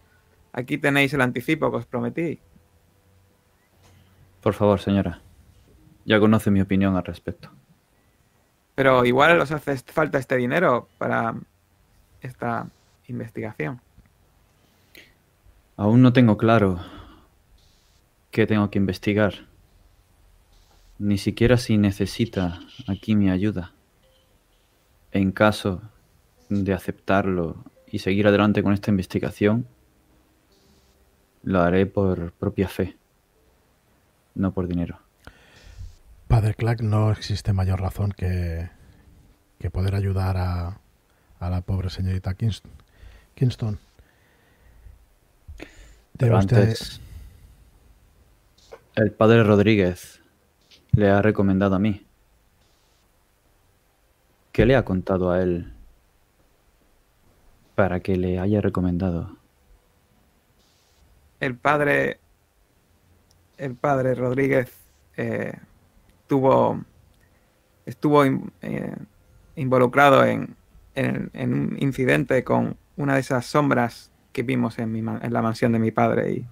[0.53, 2.39] Aquí tenéis el anticipo que os prometí.
[4.41, 5.21] Por favor, señora.
[6.05, 7.49] Ya conoce mi opinión al respecto.
[8.75, 11.35] Pero igual os hace falta este dinero para
[12.21, 12.67] esta
[13.07, 13.81] investigación.
[15.77, 16.79] Aún no tengo claro
[18.31, 19.33] ¿Qué tengo que investigar?
[20.99, 23.73] Ni siquiera si necesita aquí mi ayuda.
[25.11, 25.81] En caso
[26.47, 29.65] de aceptarlo y seguir adelante con esta investigación,
[31.41, 32.97] lo haré por propia fe,
[34.35, 34.99] no por dinero.
[36.27, 38.69] Padre Clark, no existe mayor razón que,
[39.57, 40.79] que poder ayudar a,
[41.39, 43.79] a la pobre señorita Kingston.
[46.17, 46.99] Pero antes,
[48.95, 50.21] el padre Rodríguez
[50.91, 52.05] le ha recomendado a mí.
[54.51, 55.71] ¿Qué le ha contado a él
[57.75, 59.37] para que le haya recomendado?
[61.39, 62.19] El padre,
[63.57, 64.69] el padre Rodríguez
[65.15, 65.53] eh,
[66.27, 66.83] tuvo,
[67.85, 68.95] estuvo eh,
[69.55, 70.57] involucrado en,
[70.95, 75.91] un incidente con una de esas sombras que vimos en, en la mansión de mi
[75.91, 76.45] padre y,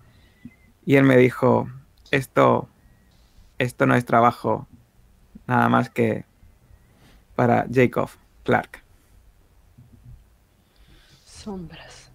[0.85, 1.69] y él me dijo,
[2.11, 2.69] esto,
[3.57, 4.67] esto no es trabajo
[5.47, 6.25] nada más que
[7.35, 8.09] para Jacob
[8.43, 8.81] Clark.
[11.25, 12.11] Sombras.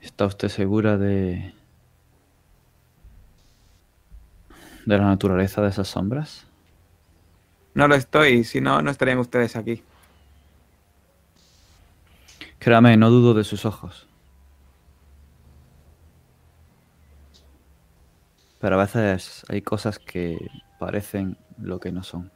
[0.00, 1.54] ¿Está usted segura de
[4.86, 6.46] de la naturaleza de esas sombras?
[7.74, 9.82] No lo estoy, si no, no estarían ustedes aquí.
[12.62, 14.06] Créame, no dudo de sus ojos.
[18.60, 20.38] Pero a veces hay cosas que
[20.78, 22.30] parecen lo que no son.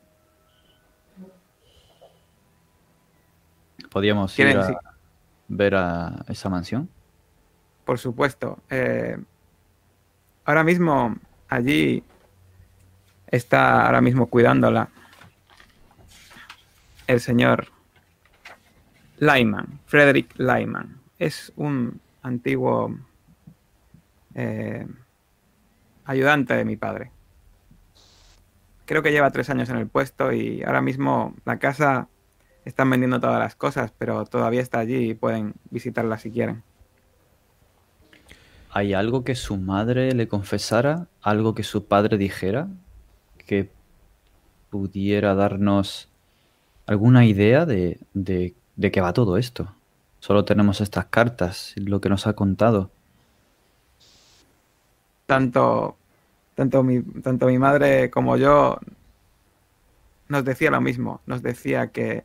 [3.89, 4.81] ¿Podríamos ir a
[5.47, 6.91] ver a esa mansión?
[7.85, 8.59] Por supuesto.
[8.69, 9.17] Eh,
[10.45, 11.15] ahora mismo
[11.49, 12.03] allí
[13.29, 14.89] está ahora mismo cuidándola
[17.07, 17.76] el señor
[19.19, 21.01] Lyman, Frederick Lyman.
[21.19, 22.95] Es un antiguo
[24.35, 24.87] eh,
[26.05, 27.11] ayudante de mi padre.
[28.85, 32.09] Creo que lleva tres años en el puesto y ahora mismo la casa
[32.65, 36.63] están vendiendo todas las cosas, pero todavía está allí y pueden visitarla si quieren.
[38.71, 41.07] ¿Hay algo que su madre le confesara?
[41.23, 42.69] ¿Algo que su padre dijera?
[43.39, 43.71] ¿Que
[44.69, 46.11] pudiera darnos
[46.87, 49.73] alguna idea de, de, de qué va todo esto?
[50.21, 52.91] Solo tenemos estas cartas, lo que nos ha contado
[55.27, 55.97] tanto,
[56.55, 58.79] tanto, mi, tanto mi madre como yo
[60.29, 61.21] nos decía lo mismo.
[61.27, 62.25] Nos decía que,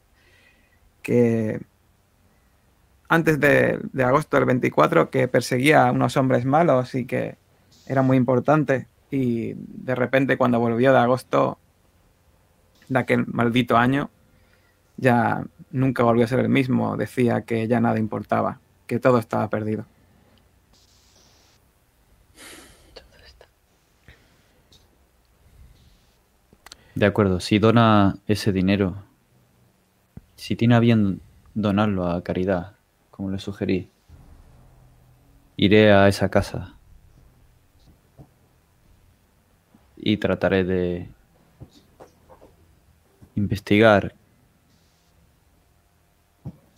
[1.02, 1.60] que
[3.10, 7.36] antes de, agosto del 24 que perseguía a unos hombres malos y que
[7.88, 8.88] era muy importante.
[9.10, 11.58] Y de repente cuando volvió de agosto
[12.88, 14.10] de aquel maldito año,
[15.02, 16.96] ya nunca volvió a ser el mismo.
[16.96, 19.86] Decía que ya nada importaba, que todo estaba perdido.
[26.96, 28.96] De acuerdo, si dona ese dinero,
[30.36, 31.22] Si tiene a bien
[31.54, 32.74] donarlo a caridad,
[33.12, 33.90] como le sugerí,
[35.56, 36.76] iré a esa casa
[39.96, 41.10] y trataré de
[43.36, 44.16] investigar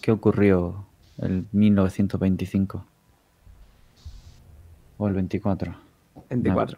[0.03, 0.85] qué ocurrió
[1.17, 2.85] en 1925
[4.97, 5.73] o el 24.
[6.29, 6.77] 24.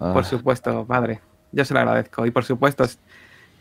[0.00, 1.20] Ah, Por supuesto, padre.
[1.52, 2.26] Yo se lo agradezco.
[2.26, 2.84] Y por supuesto,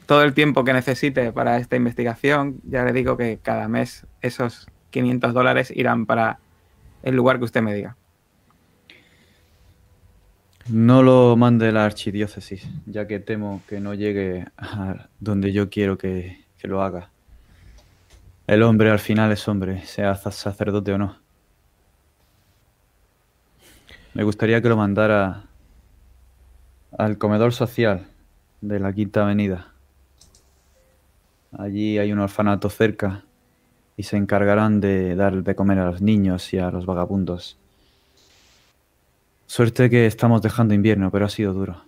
[0.07, 4.67] todo el tiempo que necesite para esta investigación, ya le digo que cada mes esos
[4.89, 6.39] 500 dólares irán para
[7.03, 7.97] el lugar que usted me diga.
[10.67, 15.99] No lo mande la archidiócesis, ya que temo que no llegue a donde yo quiero
[15.99, 17.09] que, que lo haga.
[18.45, 21.17] El hombre al final es hombre, sea sacerdote o no.
[24.13, 25.45] Me gustaría que lo mandara
[26.97, 28.05] al comedor social
[28.61, 29.73] de la Quinta Avenida.
[31.57, 33.23] Allí hay un orfanato cerca
[33.97, 37.57] y se encargarán de dar de comer a los niños y a los vagabundos.
[39.47, 41.81] Suerte que estamos dejando invierno, pero ha sido duro.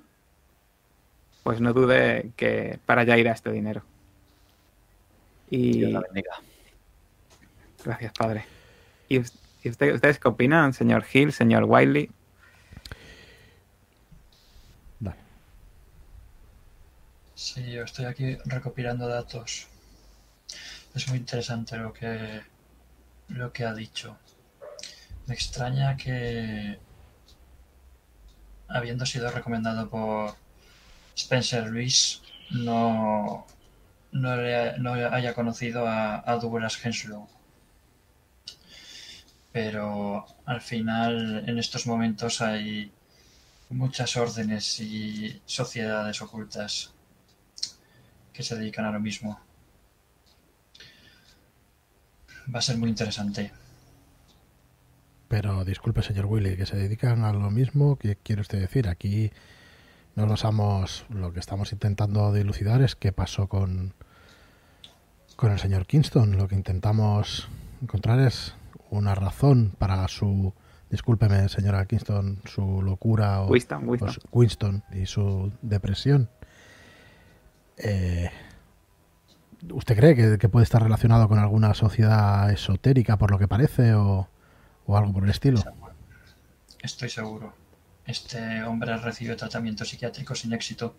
[1.44, 3.84] Pues no dude que para allá irá este dinero.
[5.56, 6.32] Y Dios la bendiga.
[7.86, 8.44] gracias, padre.
[9.08, 9.34] ¿Y, us-
[9.64, 12.10] y usted- ustedes qué opinan, señor Hill, señor Wiley?
[15.00, 15.18] Vale.
[17.36, 19.68] Sí, yo estoy aquí recopilando datos.
[20.96, 22.42] Es muy interesante lo que
[23.28, 24.18] lo que ha dicho.
[25.28, 26.80] Me extraña que
[28.70, 30.34] habiendo sido recomendado por
[31.16, 33.46] Spencer Lewis no
[34.14, 37.28] no, le- no haya conocido a, Douglas Henslow.
[39.52, 42.92] Pero al final en estos momentos hay
[43.70, 46.92] muchas órdenes y sociedades ocultas
[48.32, 49.40] que se dedican a lo mismo.
[52.54, 53.52] Va a ser muy interesante.
[55.28, 57.96] Pero disculpe, señor Willy, que se dedican a lo mismo.
[57.98, 58.88] ¿Qué quiere usted decir?
[58.88, 59.32] Aquí
[60.16, 61.06] no nos vamos.
[61.10, 63.94] Lo que estamos intentando dilucidar es qué pasó con,
[65.36, 66.38] con el señor Kingston.
[66.38, 67.48] Lo que intentamos
[67.82, 68.54] encontrar es
[68.90, 70.54] una razón para su.
[70.90, 74.12] Discúlpeme, señora Kingston, su locura o, Winston, o Winston.
[74.14, 76.30] su- Winston y su depresión.
[77.78, 78.30] Eh,
[79.72, 83.94] ¿Usted cree que, que puede estar relacionado con alguna sociedad esotérica, por lo que parece,
[83.96, 84.30] o,
[84.86, 85.60] o algo por el estilo?
[86.82, 87.54] Estoy seguro.
[88.06, 90.96] Este hombre recibe tratamiento psiquiátrico sin éxito.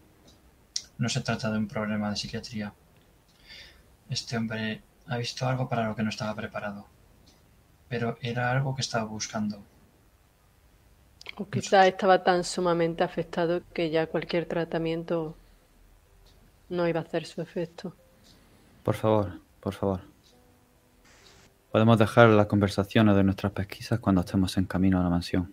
[0.99, 2.73] No se trata de un problema de psiquiatría.
[4.09, 6.87] Este hombre ha visto algo para lo que no estaba preparado.
[7.89, 9.63] Pero era algo que estaba buscando.
[11.37, 15.35] O quizás estaba tan sumamente afectado que ya cualquier tratamiento
[16.69, 17.95] no iba a hacer su efecto.
[18.83, 20.01] Por favor, por favor.
[21.73, 25.53] Podemos dejar las conversaciones de nuestras pesquisas cuando estemos en camino a la mansión.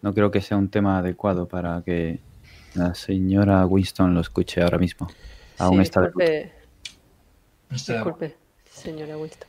[0.00, 2.20] No creo que sea un tema adecuado para que
[2.74, 5.08] la señora Winston lo escuche ahora mismo.
[5.58, 6.57] Aún Sí, está de.
[7.70, 8.36] Disculpe,
[8.70, 9.48] señora Winston.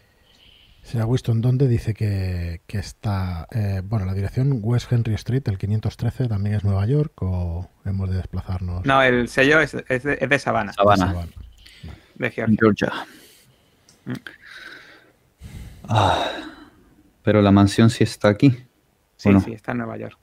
[0.83, 3.47] Señora Winston, ¿dónde dice que, que está?
[3.51, 8.09] eh, bueno, la dirección West Henry Street, el 513, también es Nueva York o hemos
[8.09, 8.85] de desplazarnos?
[8.85, 11.27] No, el sello es, es de, es de Sabana, Savannah?
[12.15, 12.57] de Georgia.
[12.59, 12.93] Georgia.
[14.05, 14.13] Mm.
[15.83, 16.25] Ah,
[17.23, 18.57] pero la mansión sí está aquí.
[19.17, 20.17] Sí, sí, está en Nueva York.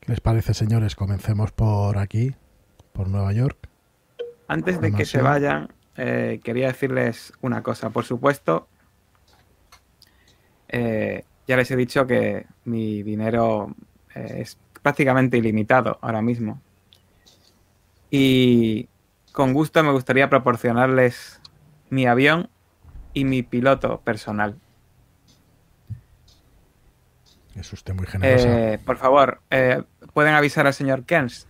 [0.00, 0.94] ¿Qué les parece, señores?
[0.94, 2.34] Comencemos por aquí,
[2.92, 3.68] por Nueva York.
[4.48, 7.90] Antes de que se vayan, eh, quería decirles una cosa.
[7.90, 8.68] Por supuesto,
[10.68, 13.74] eh, ya les he dicho que mi dinero
[14.14, 16.60] eh, es prácticamente ilimitado ahora mismo.
[18.10, 18.88] Y
[19.32, 21.40] con gusto me gustaría proporcionarles
[21.90, 22.48] mi avión
[23.12, 24.58] y mi piloto personal.
[27.54, 28.72] Es usted muy generosa.
[28.74, 29.82] Eh, por favor, eh,
[30.12, 31.48] pueden avisar al señor Kens.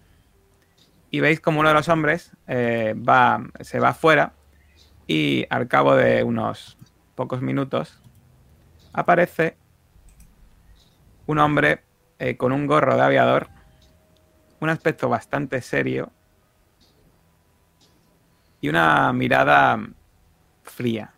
[1.17, 4.35] Y veis como uno de los hombres eh, va, se va afuera
[5.07, 6.77] y al cabo de unos
[7.15, 8.03] pocos minutos
[8.93, 9.57] aparece
[11.25, 11.85] un hombre
[12.19, 13.49] eh, con un gorro de aviador,
[14.61, 16.13] un aspecto bastante serio
[18.61, 19.89] y una mirada
[20.65, 21.15] fría.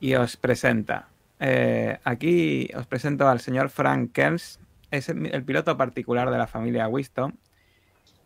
[0.00, 1.08] Y os presenta.
[1.38, 4.60] Eh, aquí os presento al señor Frank Kearns,
[4.96, 7.38] es el, piloto particular de la familia Winston.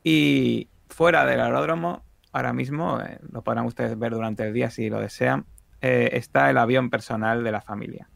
[0.04, 4.88] Y fuera del aeródromo, ahora mismo, eh, lo podrán ustedes ver durante el día si
[4.88, 5.46] lo desean,
[5.80, 8.08] eh, está el avión personal de la familia.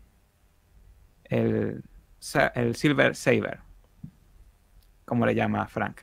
[1.25, 1.83] El,
[2.55, 3.61] el Silver Saber,
[5.05, 6.03] como le llama Frank.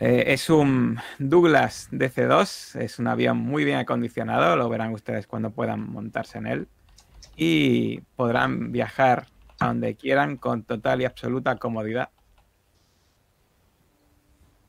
[0.00, 5.50] Eh, es un Douglas DC-2, es un avión muy bien acondicionado, lo verán ustedes cuando
[5.50, 6.68] puedan montarse en él.
[7.36, 9.26] Y podrán viajar
[9.60, 12.08] a donde quieran con total y absoluta comodidad.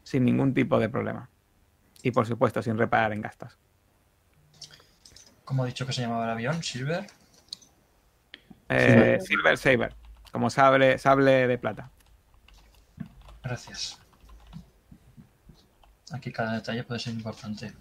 [0.03, 1.29] Sin ningún tipo de problema.
[2.03, 3.57] Y por supuesto, sin reparar en gastos.
[5.45, 6.61] ¿Cómo ha dicho que se llamaba el avión?
[6.61, 7.07] ¿Silver?
[8.69, 9.95] Eh, Silver Saber,
[10.31, 11.89] como sable, sable de plata.
[13.43, 13.99] Gracias.
[16.11, 17.73] Aquí cada detalle puede ser importante.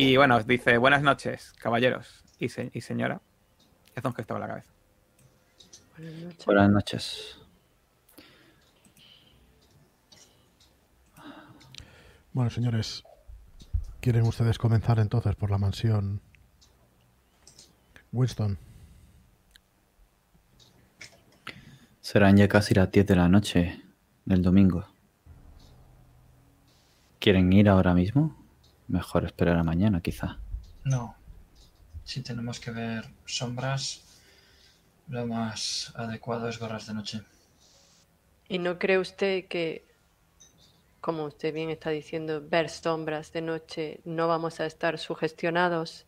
[0.00, 3.20] Y bueno, os dice buenas noches, caballeros y, se- y señora.
[3.96, 4.70] Hace un gesto con la cabeza.
[5.96, 6.46] Buenas noches.
[6.46, 7.38] Buenas noches.
[12.32, 13.02] Bueno, señores,
[14.00, 16.20] ¿quieren ustedes comenzar entonces por la mansión
[18.12, 18.56] Winston?
[22.00, 23.82] Serán ya casi las 10 de la noche
[24.24, 24.86] del domingo.
[27.18, 28.36] ¿Quieren ir ahora mismo?
[28.88, 30.38] Mejor esperar a mañana, quizá.
[30.84, 31.14] No.
[32.04, 34.02] Si tenemos que ver sombras,
[35.08, 37.22] lo más adecuado es gorras de noche.
[38.48, 39.84] ¿Y no cree usted que,
[41.02, 46.06] como usted bien está diciendo, ver sombras de noche no vamos a estar sugestionados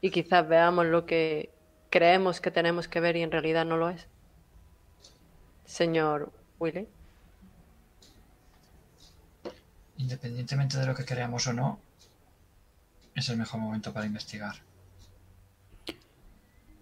[0.00, 1.50] y quizás veamos lo que
[1.90, 4.06] creemos que tenemos que ver y en realidad no lo es?
[5.64, 6.86] Señor Willy.
[9.98, 11.80] Independientemente de lo que creamos o no,
[13.20, 14.56] es el mejor momento para investigar.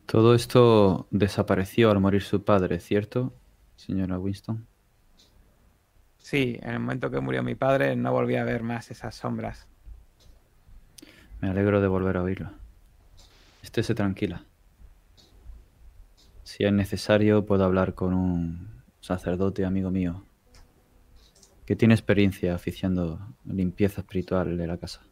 [0.07, 3.35] Todo esto desapareció al morir su padre, ¿cierto,
[3.77, 4.67] señora Winston?
[6.17, 9.67] Sí, en el momento que murió mi padre no volví a ver más esas sombras.
[11.41, 12.51] Me alegro de volver a oírlo.
[13.63, 14.45] Estése tranquila.
[16.43, 20.25] Si es necesario, puedo hablar con un sacerdote amigo mío
[21.67, 25.03] que tiene experiencia oficiando limpieza espiritual de la casa.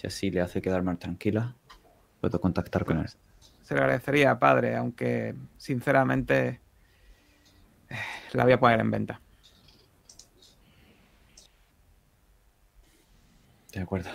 [0.00, 1.54] Si así le hace quedar más tranquila,
[2.22, 3.10] puedo contactar con él.
[3.60, 6.58] Se lo agradecería, padre, aunque sinceramente
[8.32, 9.20] la voy a poner en venta.
[13.74, 14.08] De acuerdo.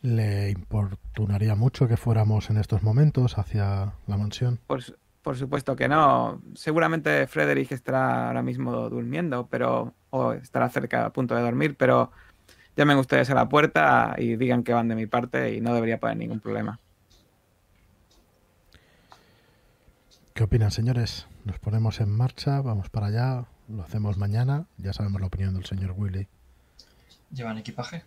[0.00, 4.58] ¿Le importunaría mucho que fuéramos en estos momentos hacia la mansión?
[4.66, 4.82] Por,
[5.20, 6.40] por supuesto que no.
[6.54, 12.10] Seguramente Frederick estará ahora mismo durmiendo, pero o estará cerca a punto de dormir, pero
[12.78, 15.98] llamen ustedes a la puerta y digan que van de mi parte y no debería
[15.98, 16.78] poner ningún problema.
[20.32, 21.26] ¿Qué opinan, señores?
[21.44, 25.64] Nos ponemos en marcha, vamos para allá, lo hacemos mañana, ya sabemos la opinión del
[25.64, 26.28] señor Willy.
[27.32, 28.04] ¿Llevan equipaje?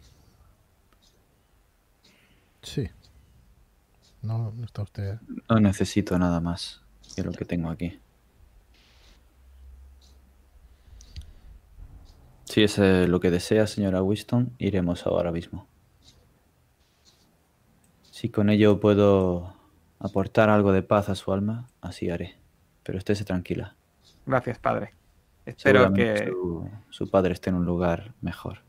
[2.61, 2.89] Sí.
[4.22, 5.19] No, no está usted.
[5.49, 6.82] No necesito nada más
[7.13, 7.99] que lo que tengo aquí.
[12.52, 15.70] Si es eh, lo que desea, señora Winston, iremos ahora mismo.
[18.02, 19.56] Si con ello puedo
[19.99, 22.36] aportar algo de paz a su alma, así haré.
[22.84, 23.78] Pero estése tranquila.
[24.26, 24.93] Gracias, padre.
[25.45, 26.28] Espero que...
[26.28, 28.60] su, su padre esté en un lugar mejor.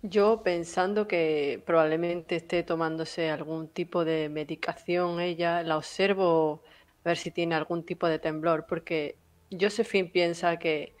[0.00, 6.62] Yo pensando que probablemente esté tomándose algún tipo de medicación, ella la observo
[7.04, 9.19] a ver si tiene algún tipo de temblor, porque
[9.50, 10.94] Josephine piensa que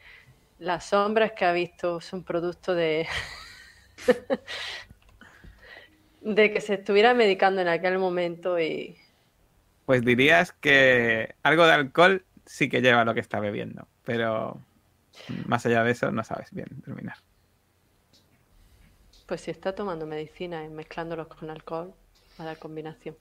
[0.58, 3.06] las sombras que ha visto son producto de
[6.20, 8.96] de que se estuviera medicando en aquel momento y
[9.86, 14.60] Pues dirías que algo de alcohol sí que lleva lo que está bebiendo, pero
[15.46, 17.16] más allá de eso no sabes bien terminar.
[19.26, 21.94] pues si está tomando medicina y mezclándolos con alcohol,
[22.38, 23.16] a la combinación.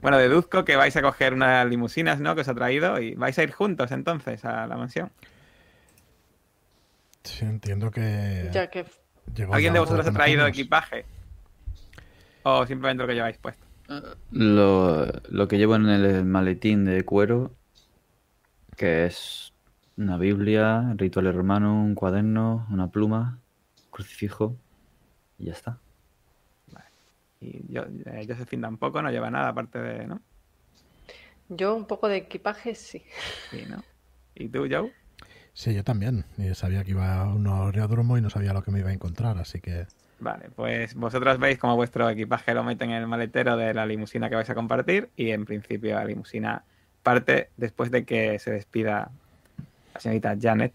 [0.00, 2.34] Bueno, deduzco que vais a coger unas limusinas, ¿no?
[2.34, 5.10] Que os ha traído y vais a ir juntos entonces a la mansión.
[7.24, 8.48] Sí, entiendo que.
[8.52, 8.86] Ya que
[9.34, 11.04] llegó ¿Alguien de vosotros ha traído equipaje?
[12.42, 13.66] ¿O simplemente lo que lleváis puesto?
[14.30, 17.52] Lo, lo que llevo en el maletín de cuero,
[18.76, 19.52] que es
[19.96, 23.38] una Biblia, rituales romanos, un cuaderno, una pluma,
[23.90, 24.56] crucifijo
[25.38, 25.78] y ya está.
[27.40, 30.20] Y yo, eh, Josephine tampoco, no lleva nada aparte de, ¿no?
[31.50, 33.02] yo un poco de equipaje sí.
[33.50, 33.82] Sí, ¿no?
[34.34, 34.92] ¿Y tú, Joe?
[35.52, 36.24] Sí, yo también.
[36.38, 38.92] Y sabía que iba a un aeródromo y no sabía lo que me iba a
[38.92, 39.86] encontrar, así que.
[40.20, 44.28] Vale, pues vosotros veis como vuestro equipaje lo meten en el maletero de la limusina
[44.28, 46.62] que vais a compartir y en principio la limusina
[47.02, 49.10] parte después de que se despida
[49.94, 50.74] la señorita Janet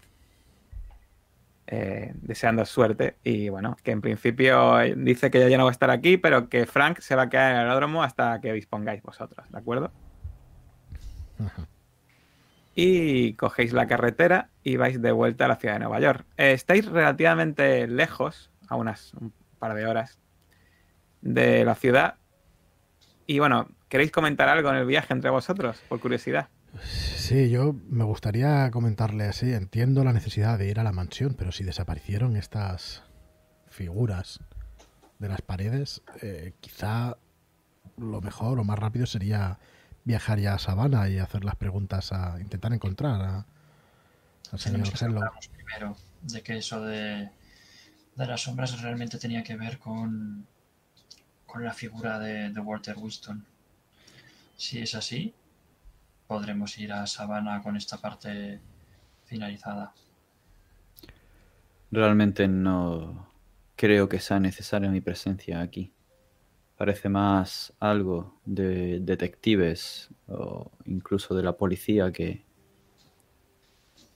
[1.66, 3.16] eh, deseando suerte.
[3.24, 6.48] Y bueno, que en principio eh, dice que ya no va a estar aquí, pero
[6.48, 9.90] que Frank se va a quedar en el aeródromo hasta que dispongáis vosotros, ¿de acuerdo?
[11.44, 11.68] Ajá.
[12.74, 16.24] y cogéis la carretera y vais de vuelta a la ciudad de Nueva York.
[16.36, 20.18] Eh, estáis relativamente lejos, a unas un par de horas,
[21.22, 22.16] de la ciudad.
[23.26, 26.48] Y bueno, ¿queréis comentar algo en el viaje entre vosotros, por curiosidad?
[26.82, 29.52] Sí, yo me gustaría comentarle así.
[29.52, 33.02] Entiendo la necesidad de ir a la mansión, pero si desaparecieron estas
[33.68, 34.40] figuras
[35.18, 37.16] de las paredes, eh, quizá
[37.96, 39.58] lo mejor o más rápido sería
[40.04, 43.46] viajar ya a Sabana y hacer las preguntas a intentar encontrar a,
[44.52, 47.30] al señor Tenemos que primero de que eso de,
[48.14, 50.46] de las sombras realmente tenía que ver con,
[51.46, 53.44] con la figura de, de Walter Winston.
[54.56, 55.34] Si es así,
[56.26, 58.60] podremos ir a Sabana con esta parte
[59.24, 59.92] finalizada.
[61.90, 63.28] Realmente no
[63.76, 65.92] creo que sea necesaria mi presencia aquí.
[66.76, 72.44] Parece más algo de detectives o incluso de la policía que...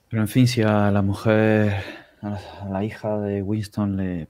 [0.08, 1.84] Pero en fin, si a la mujer,
[2.20, 4.28] a la, hija de Winston le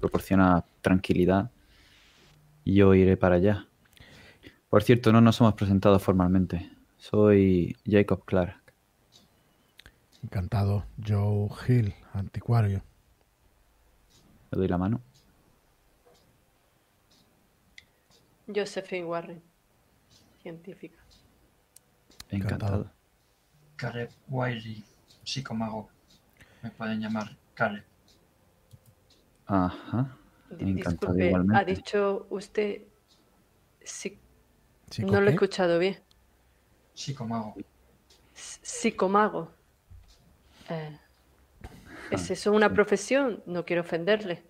[0.00, 1.50] proporciona tranquilidad,
[2.64, 3.69] yo iré para allá.
[4.70, 6.70] Por cierto, no nos hemos presentado formalmente.
[6.96, 8.56] Soy Jacob Clark.
[10.22, 10.86] Encantado.
[11.04, 12.82] Joe Hill, anticuario.
[14.50, 15.00] Le doy la mano.
[18.52, 19.42] Josephine Warren,
[20.42, 20.98] científica.
[22.30, 22.90] Encantado.
[23.76, 24.84] Caleb Wiley,
[25.24, 25.88] psicomago.
[26.62, 27.84] Me pueden llamar Caleb.
[29.46, 30.16] Ajá.
[30.58, 31.74] Encantado Disculpe, ha igualmente.
[31.74, 32.82] dicho usted...
[33.84, 34.18] psi-
[34.90, 35.98] ¿Chico no lo he escuchado bien.
[36.94, 37.54] Psicomago.
[38.34, 39.52] Psicomago.
[40.68, 40.98] Eh,
[42.10, 43.42] ¿Es Ah, eso una profesión?
[43.46, 44.42] No quiero ofenderle.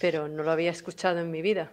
[0.00, 1.72] Pero no lo había escuchado en mi vida.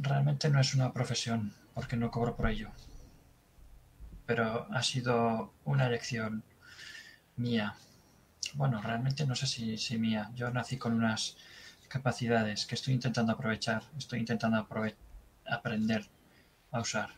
[0.00, 2.70] Realmente no es una profesión, porque no cobro por ello.
[4.26, 6.42] Pero ha sido una elección
[7.36, 7.74] mía.
[8.54, 10.30] Bueno, realmente no sé si, si mía.
[10.34, 11.36] Yo nací con unas
[11.88, 14.96] capacidades que estoy intentando aprovechar, estoy intentando aprove-
[15.46, 16.06] aprender
[16.70, 17.10] a usar.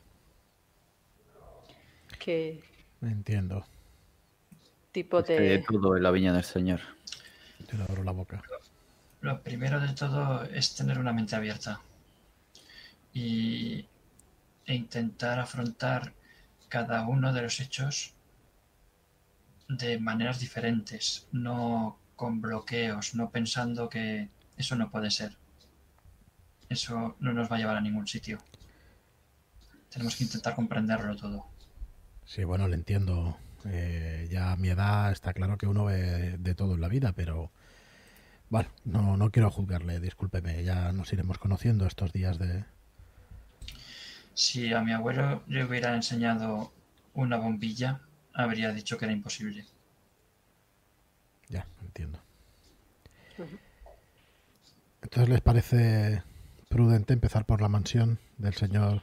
[2.18, 2.62] ¿Qué
[3.02, 3.64] Entiendo.
[4.92, 5.64] tipo Es que hay de de...
[5.64, 6.80] todo en la viña del Señor.
[7.66, 8.42] Te le abro la boca.
[9.20, 11.80] Lo primero de todo es tener una mente abierta
[13.12, 13.86] y,
[14.66, 16.12] e intentar afrontar
[16.68, 18.14] cada uno de los hechos
[19.68, 25.36] de maneras diferentes, no con bloqueos, no pensando que eso no puede ser.
[26.68, 28.38] Eso no nos va a llevar a ningún sitio.
[29.90, 31.46] Tenemos que intentar comprenderlo todo.
[32.24, 33.36] Sí, bueno, le entiendo.
[33.66, 37.12] Eh, ya a mi edad está claro que uno ve de todo en la vida,
[37.12, 37.50] pero
[38.48, 42.64] bueno, no, no quiero juzgarle, discúlpeme, ya nos iremos conociendo estos días de...
[44.34, 46.72] Si a mi abuelo le hubiera enseñado
[47.12, 48.00] una bombilla,
[48.32, 49.66] habría dicho que era imposible.
[51.48, 52.20] Ya, entiendo.
[55.02, 56.22] Entonces, ¿les parece
[56.68, 59.02] prudente empezar por la mansión del señor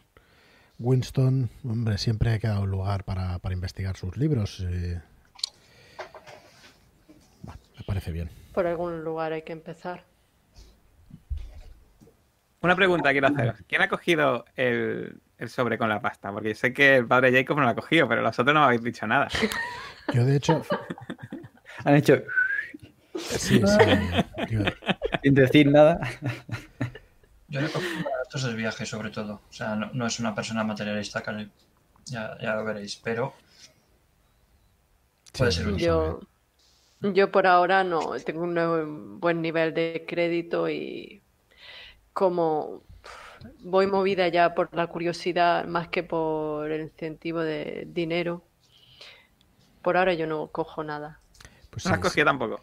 [0.80, 1.50] Winston?
[1.64, 4.66] Hombre, siempre ha quedado un lugar para, para investigar sus libros.
[4.70, 5.02] eh.
[7.44, 8.30] Bueno, me parece bien.
[8.54, 10.04] Por algún lugar hay que empezar.
[12.62, 13.56] Una pregunta quiero haceros.
[13.68, 16.32] ¿Quién ha cogido el, el sobre con la pasta?
[16.32, 18.66] Porque sé que el padre Jacob no lo ha cogido, pero los otros no me
[18.66, 19.28] habéis dicho nada.
[20.14, 20.62] Yo, de hecho,
[21.84, 22.24] Han hecho
[23.18, 23.62] sí, sí.
[24.50, 24.64] yo-
[25.22, 26.00] sin decir nada.
[27.50, 29.42] Yo le cogí baratos del viaje, sobre todo.
[29.50, 31.24] O sea, no, no es una persona materialista.
[32.06, 33.34] Ya, ya lo veréis, pero
[35.38, 36.20] Puede sí, ser un- Yo,
[37.02, 38.86] yo por ahora no tengo un nuevo-
[39.20, 41.22] buen nivel de crédito y
[42.14, 42.82] como
[43.60, 48.44] voy movida ya por la curiosidad más que por el incentivo de dinero,
[49.82, 51.20] por ahora yo no cojo nada.
[51.70, 52.62] pues No sí, has cogido tampoco.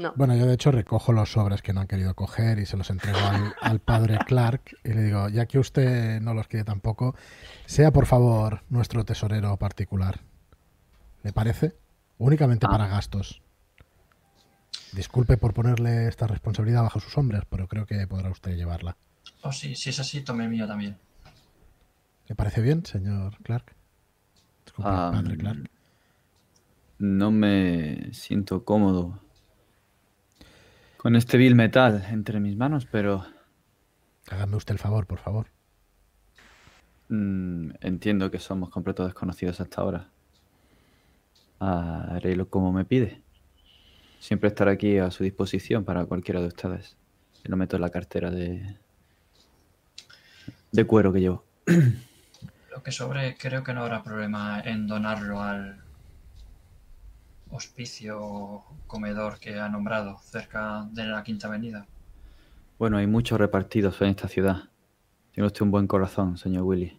[0.00, 0.14] No.
[0.16, 2.88] Bueno, yo de hecho recojo los sobres que no han querido coger y se los
[2.88, 7.14] entrego al, al padre Clark y le digo, ya que usted no los quiere tampoco,
[7.66, 10.20] sea por favor nuestro tesorero particular.
[11.22, 11.76] ¿Le parece?
[12.18, 12.70] Únicamente Ah.
[12.70, 13.42] para gastos.
[14.92, 18.96] Disculpe por ponerle esta responsabilidad bajo sus hombres, pero creo que podrá usted llevarla.
[19.42, 20.96] Oh, sí, si es así, tome el mío también.
[22.26, 23.74] ¿Le parece bien, señor Clark?
[24.64, 25.70] Disculpe, Ah, padre Clark.
[26.98, 29.20] No me siento cómodo
[31.00, 33.24] con este vil metal entre mis manos, pero
[34.28, 35.46] Hágame usted el favor, por favor.
[37.08, 40.10] mm, entiendo que somos completos desconocidos hasta ahora.
[41.58, 43.22] Haré lo como me pide.
[44.18, 46.98] Siempre estaré aquí a su disposición para cualquiera de ustedes.
[47.44, 48.76] Y lo meto en la cartera de,
[50.70, 51.44] de cuero que llevo.
[52.70, 55.80] Lo que sobre, creo que no habrá problema en donarlo al
[57.52, 61.86] hospicio comedor que ha nombrado cerca de la Quinta Avenida.
[62.78, 64.64] Bueno, hay muchos repartidos en esta ciudad.
[65.32, 66.98] Tiene usted un buen corazón, señor Willy.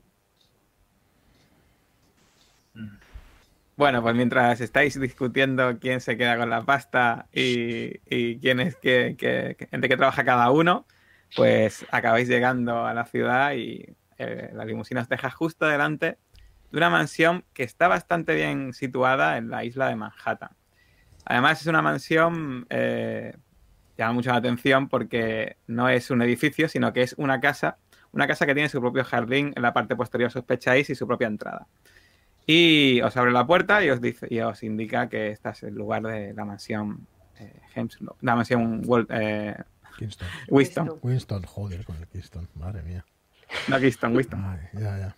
[3.78, 8.76] Bueno, pues mientras estáis discutiendo quién se queda con la pasta y, y quién es
[8.76, 10.86] que, que- que- de qué trabaja cada uno,
[11.36, 16.18] pues acabáis llegando a la ciudad y eh, la limusina os deja justo delante
[16.72, 20.51] de una mansión que está bastante bien situada en la isla de Manhattan.
[21.26, 23.36] Además es una mansión, eh,
[23.97, 27.78] llama mucho la atención porque no es un edificio, sino que es una casa,
[28.11, 31.28] una casa que tiene su propio jardín en la parte posterior, sospecháis, y su propia
[31.28, 31.67] entrada.
[32.47, 35.76] Y os abre la puerta y os dice y os indica que este es el
[35.76, 37.05] lugar de la mansión
[37.39, 39.55] eh, Hemslow- la mansión eh,
[39.97, 40.28] Kingston.
[40.49, 40.99] Winston.
[41.03, 42.47] Winston, joder, con el Kingston.
[42.55, 43.05] Madre mía.
[43.67, 44.43] No, Kingston, Winston.
[44.43, 45.15] Ay, ya, ya.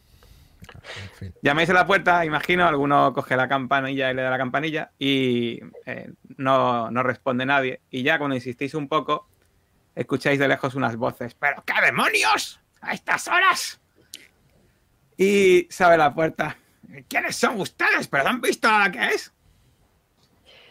[0.74, 1.34] En fin.
[1.41, 5.59] Llamáis a la puerta, imagino, alguno coge la campanilla y le da la campanilla y
[5.86, 7.82] eh, no, no responde nadie.
[7.89, 9.28] Y ya cuando insistís un poco,
[9.95, 11.36] escucháis de lejos unas voces.
[11.36, 12.59] ¿Pero qué demonios?
[12.82, 13.80] ¿A estas horas?
[15.17, 16.57] Y se abre la puerta.
[17.07, 18.07] ¿Quiénes son ustedes?
[18.07, 19.34] ¿Pero han visto la que es?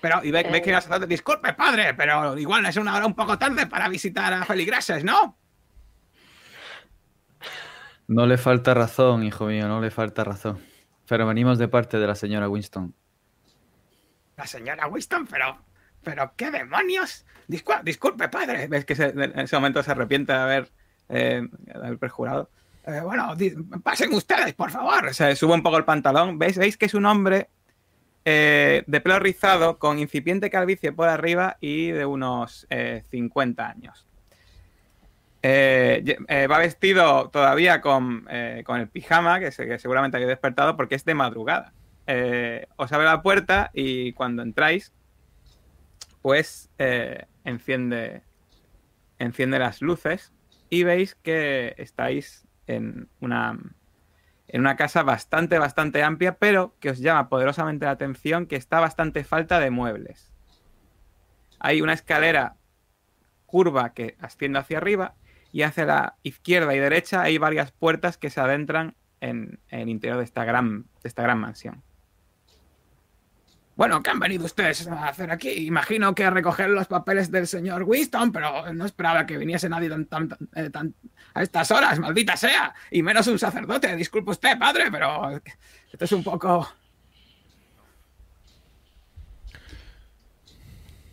[0.00, 3.14] Pero, y ve, ve que el sacerdote, disculpe, padre, pero igual es una hora un
[3.14, 5.38] poco tarde para visitar a feligreses, ¿no?
[8.08, 10.58] No le falta razón, hijo mío, no le falta razón.
[11.08, 12.94] Pero venimos de parte de la señora Winston.
[14.36, 15.58] La señora Winston, pero.
[16.02, 17.24] ¿Pero qué demonios?
[17.48, 18.66] Discul- disculpe, padre.
[18.66, 20.72] Ves que en ese momento se arrepiente de haber,
[21.08, 22.50] eh, de haber perjurado.
[22.84, 23.34] Eh, bueno,
[23.84, 25.14] pasen ustedes, por favor.
[25.14, 26.38] Se sube un poco el pantalón.
[26.40, 26.58] ¿Veis?
[26.58, 27.50] ¿Veis que es un hombre
[28.24, 34.08] eh, de pelo rizado, con incipiente calvicie por arriba y de unos eh, 50 años?
[35.44, 40.28] Eh, eh, va vestido todavía con, eh, con el pijama, que, se- que seguramente habéis
[40.28, 41.72] despertado porque es de madrugada.
[42.76, 44.92] Os abre la puerta y cuando entráis,
[46.20, 46.70] pues
[47.44, 48.22] enciende,
[49.18, 50.32] enciende las luces
[50.68, 53.58] y veis que estáis en una,
[54.48, 58.78] en una casa bastante, bastante amplia, pero que os llama poderosamente la atención que está
[58.80, 60.32] bastante falta de muebles.
[61.60, 62.56] Hay una escalera
[63.46, 65.14] curva que asciende hacia arriba
[65.52, 70.18] y hacia la izquierda y derecha hay varias puertas que se adentran en, el interior
[70.18, 71.82] de esta gran, de esta gran mansión.
[73.74, 75.48] Bueno, ¿qué han venido ustedes a hacer aquí?
[75.66, 79.88] Imagino que a recoger los papeles del señor Winston, pero no esperaba que viniese nadie
[79.88, 80.94] tan, tan- tan- eh, tan-
[81.34, 82.74] a estas horas, maldita sea.
[82.90, 83.96] Y menos un sacerdote.
[83.96, 85.30] Disculpe usted, padre, pero
[85.90, 86.68] esto es un poco...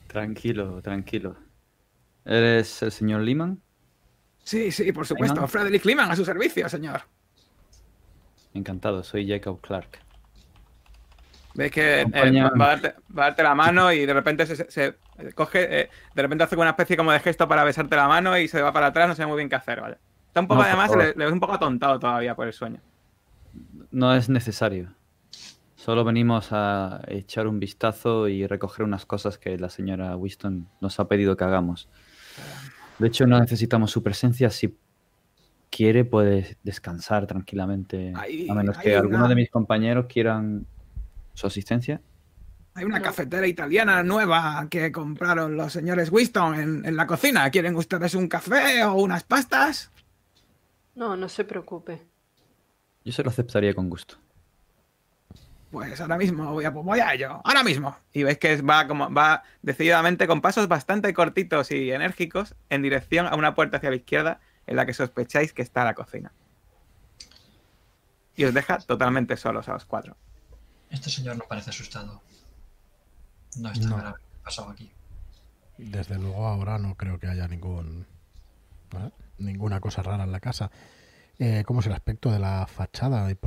[0.07, 1.37] Tranquilo, tranquilo.
[2.25, 3.61] ¿Eres el señor Lehman?
[4.49, 5.35] Sí, sí, por supuesto.
[5.35, 5.47] Venga.
[5.47, 7.01] Frederick Lehman a su servicio, señor.
[8.55, 9.99] Encantado, soy Jacob Clark.
[11.53, 12.05] Ves que eh,
[12.59, 14.95] va, a darte, va a darte la mano y de repente se, se- se
[15.35, 18.47] coge, eh, de repente hace una especie como de gesto para besarte la mano y
[18.47, 19.97] se va para atrás, no sabe muy bien qué hacer, ¿vale?
[20.27, 22.81] Está un poco, No, además, le, le ves un poco atontado todavía por el sueño.
[23.91, 24.95] No es necesario.
[25.75, 30.99] Solo venimos a echar un vistazo y recoger unas cosas que la señora Winston nos
[30.99, 31.87] ha pedido que hagamos.
[32.99, 34.49] De hecho, no necesitamos su presencia.
[34.49, 34.77] Si
[35.69, 38.13] quiere, puede descansar tranquilamente.
[38.15, 40.65] Ahí- a menos que una- alguno de mis compañeros quieran
[41.33, 42.01] su asistencia.
[42.75, 47.49] Hay una cafetera italiana nueva que compraron los señores Winston en, en la cocina.
[47.49, 49.91] ¿Quieren ustedes un café o unas pastas?
[50.95, 52.01] No, no se preocupe.
[53.03, 54.15] Yo se lo aceptaría con gusto.
[55.71, 57.95] Pues ahora mismo voy a, voy a ello, ahora mismo.
[58.11, 63.27] Y veis que va como va decididamente con pasos bastante cortitos y enérgicos en dirección
[63.27, 66.31] a una puerta hacia la izquierda en la que sospecháis que está la cocina.
[68.35, 70.15] Y os deja totalmente solos a los cuatro.
[70.89, 72.21] Este señor no parece asustado.
[73.57, 73.97] No está No.
[73.97, 74.91] grave pasado aquí.
[75.77, 78.07] Desde luego ahora no creo que haya ningún
[78.91, 79.11] ¿vale?
[79.37, 80.71] ninguna cosa rara en la casa.
[81.41, 83.25] Eh, ¿Cómo es el aspecto de la fachada?
[83.25, 83.37] Hay,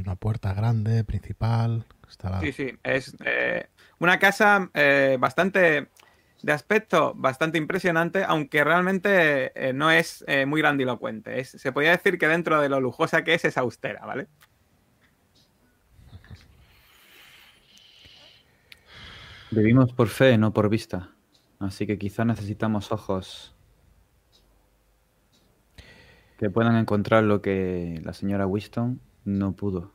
[0.00, 1.84] una puerta grande, principal.
[2.08, 2.40] Está la...
[2.40, 3.66] Sí, sí, es eh,
[3.98, 5.88] una casa eh, bastante
[6.42, 11.40] de aspecto bastante impresionante, aunque realmente eh, no es eh, muy grandilocuente.
[11.40, 14.28] Es- se podría decir que dentro de lo lujosa que es, es austera, ¿vale?
[19.50, 21.10] Vivimos por fe, no por vista.
[21.58, 23.51] Así que quizá necesitamos ojos
[26.42, 29.92] que puedan encontrar lo que la señora Winston no pudo.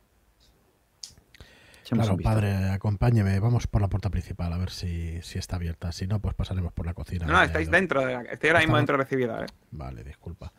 [1.82, 3.38] Echemos Claro, padre, acompáñeme.
[3.38, 5.92] Vamos por la puerta principal a ver si, si está abierta.
[5.92, 7.26] Si no, pues pasaremos por la cocina.
[7.26, 8.00] No, no, estáis dentro.
[8.00, 9.42] De la- estoy ahora mismo dentro del recibidor.
[9.44, 9.46] ¿eh?
[9.72, 10.50] Vale, disculpa.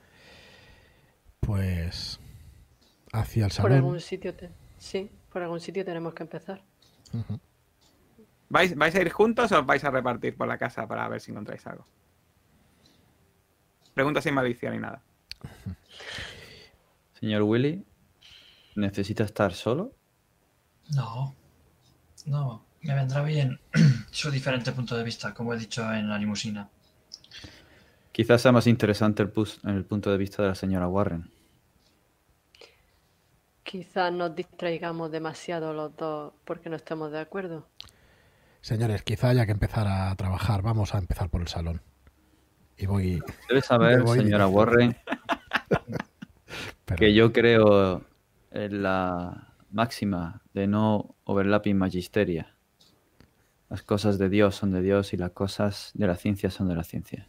[1.40, 2.20] Pues
[3.12, 3.74] hacia el Por salón.
[3.74, 6.62] algún sitio, te- sí, por algún sitio tenemos que empezar.
[8.48, 11.20] ¿Vais, ¿Vais a ir juntos o os vais a repartir por la casa para ver
[11.20, 11.88] si encontráis algo?
[13.96, 15.02] Pregunta sin malicia ni nada.
[17.20, 17.86] Señor Willy,
[18.76, 19.94] ¿necesita estar solo?
[20.96, 21.36] No,
[22.26, 23.60] no, me vendrá bien
[24.12, 26.70] su diferente punto de vista, como he dicho en la limusina.
[28.12, 31.32] Quizás sea más interesante el, pus- el punto de vista de la señora Warren.
[33.64, 37.70] Quizás nos distraigamos demasiado los dos porque no estemos de acuerdo.
[38.62, 40.62] Señores, quizá haya que empezar a trabajar.
[40.62, 41.82] Vamos a empezar por el salón.
[42.80, 43.22] Y voy.
[43.50, 44.48] Debe saber, voy señora.
[44.48, 44.96] Warren,
[46.98, 48.06] que yo creo
[48.52, 52.56] en la máxima de no overlapping magisteria.
[53.70, 56.76] Las cosas de Dios son de Dios y las cosas de la ciencia son de
[56.76, 57.28] la ciencia.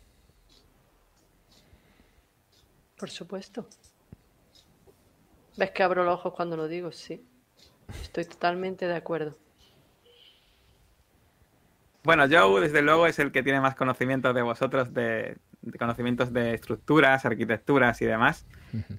[2.97, 3.67] Por supuesto.
[5.57, 6.93] ¿Ves que abro los ojos cuando lo digo?
[6.93, 7.27] Sí.
[8.03, 9.37] Estoy totalmente de acuerdo.
[12.03, 16.33] Bueno, Joe, desde luego, es el que tiene más conocimientos de vosotros, de, de conocimientos
[16.33, 18.47] de estructuras, arquitecturas y demás.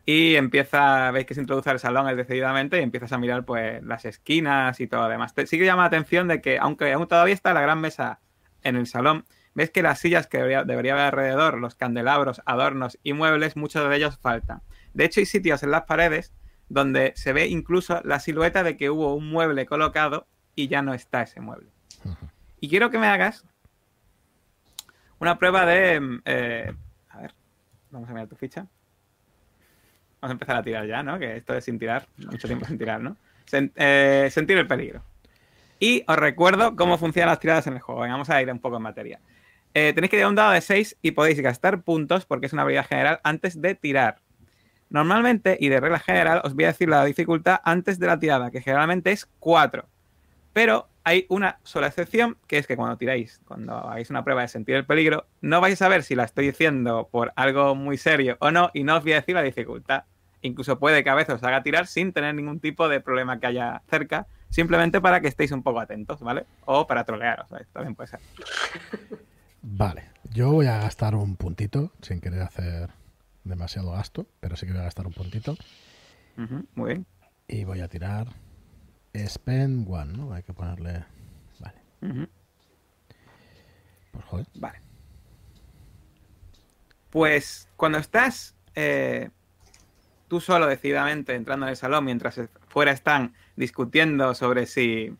[0.05, 3.81] Y empieza, veis que se introduce al salón él decididamente y empiezas a mirar pues
[3.83, 5.33] las esquinas y todo lo demás.
[5.33, 8.19] Te- sí que llama la atención de que, aunque aún todavía está la gran mesa
[8.63, 9.25] en el salón,
[9.55, 13.89] ves que las sillas que debería, debería haber alrededor, los candelabros, adornos y muebles, muchos
[13.89, 14.61] de ellos faltan.
[14.93, 16.33] De hecho, hay sitios en las paredes
[16.69, 20.93] donde se ve incluso la silueta de que hubo un mueble colocado y ya no
[20.93, 21.69] está ese mueble.
[22.61, 23.43] Y quiero que me hagas
[25.19, 25.99] una prueba de...
[25.99, 26.73] mm, eh,
[27.09, 27.33] a ver,
[27.89, 28.67] vamos a mirar tu ficha.
[30.21, 31.17] Vamos a empezar a tirar ya, ¿no?
[31.17, 33.17] Que esto es sin tirar, mucho tiempo sin tirar, ¿no?
[33.51, 35.03] Eh, sentir el peligro.
[35.79, 38.01] Y os recuerdo cómo funcionan las tiradas en el juego.
[38.01, 39.19] Venga, vamos a ir un poco en materia.
[39.73, 42.61] Eh, tenéis que tirar un dado de 6 y podéis gastar puntos, porque es una
[42.61, 44.19] habilidad general, antes de tirar.
[44.91, 48.51] Normalmente, y de regla general, os voy a decir la dificultad antes de la tirada,
[48.51, 49.87] que generalmente es 4.
[50.53, 54.47] Pero hay una sola excepción, que es que cuando tiráis, cuando hagáis una prueba de
[54.47, 58.37] sentir el peligro, no vais a saber si la estoy diciendo por algo muy serio
[58.39, 60.03] o no, y no os voy a decir la dificultad.
[60.41, 63.47] Incluso puede que a veces os haga tirar sin tener ningún tipo de problema que
[63.47, 66.45] haya cerca, simplemente para que estéis un poco atentos, ¿vale?
[66.65, 67.65] O para trolearos, ¿vale?
[67.71, 68.19] también puede ser.
[69.63, 72.89] Vale, yo voy a gastar un puntito, sin querer hacer
[73.43, 75.55] demasiado gasto, pero sí que voy a gastar un puntito.
[76.73, 77.05] Muy bien.
[77.47, 78.27] Y voy a tirar
[79.15, 80.33] Spend One, ¿no?
[80.33, 81.05] Hay que ponerle...
[81.59, 82.27] Vale,
[84.11, 84.47] pues joder.
[84.55, 84.81] Vale.
[87.09, 89.29] Pues cuando estás eh,
[90.27, 92.39] tú solo decididamente entrando en el salón mientras
[92.69, 95.13] fuera están discutiendo sobre si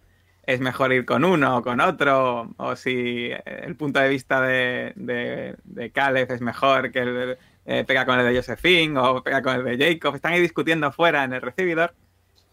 [0.44, 4.42] es mejor ir con uno o con otro, o si eh, el punto de vista
[4.42, 9.22] de, de, de Caleb es mejor que el eh, pega con el de Josephine o
[9.22, 11.94] pega con el de Jacob, están ahí discutiendo fuera en el recibidor,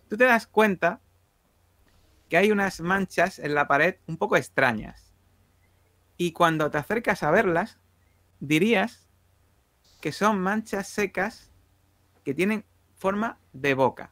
[0.09, 1.01] tú te das cuenta
[2.29, 5.13] que hay unas manchas en la pared un poco extrañas.
[6.17, 7.79] Y cuando te acercas a verlas,
[8.41, 9.09] dirías
[10.01, 11.51] que son manchas secas
[12.25, 12.65] que tienen
[12.97, 14.11] forma de boca.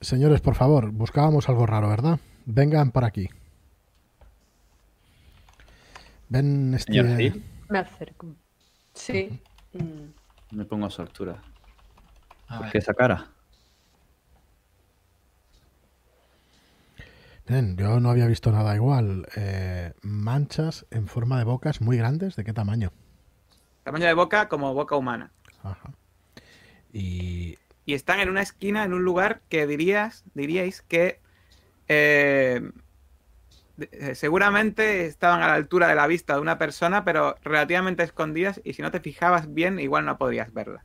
[0.00, 2.18] Señores, por favor, buscábamos algo raro, ¿verdad?
[2.46, 3.28] Vengan por aquí.
[6.28, 6.92] Ven este...
[6.92, 8.26] Señor Hill, Me acerco.
[8.94, 9.40] Sí.
[10.50, 11.42] me pongo a su altura.
[12.48, 13.28] A ¿Por ver, qué esa cara?
[17.50, 19.26] Ven, yo no había visto nada igual.
[19.36, 22.36] Eh, manchas en forma de bocas muy grandes.
[22.36, 22.92] ¿De qué tamaño?
[23.82, 25.32] Tamaño de boca como boca humana.
[25.62, 25.92] Ajá.
[26.92, 31.20] Y Y están en una esquina, en un lugar que dirías, diríais que
[31.88, 32.70] eh,
[33.78, 38.60] eh, seguramente estaban a la altura de la vista de una persona, pero relativamente escondidas
[38.64, 40.84] y si no te fijabas bien, igual no podrías verla.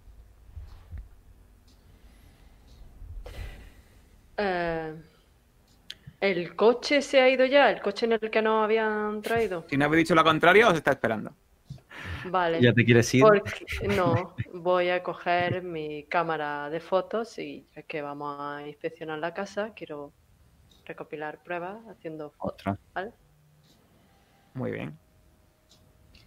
[4.37, 4.95] eh,
[6.25, 7.69] ¿El coche se ha ido ya?
[7.69, 9.65] ¿El coche en el que nos habían traído?
[9.69, 11.31] Si no habéis dicho lo contrario, os está esperando.
[12.25, 12.59] Vale.
[12.61, 13.21] ¿Ya te quieres ir?
[13.21, 13.65] Porque,
[13.95, 19.33] no, voy a coger mi cámara de fotos y ya que vamos a inspeccionar la
[19.33, 20.11] casa, quiero
[20.85, 22.79] recopilar pruebas haciendo fotos, Otra.
[22.93, 23.11] ¿vale?
[24.55, 24.97] Muy bien.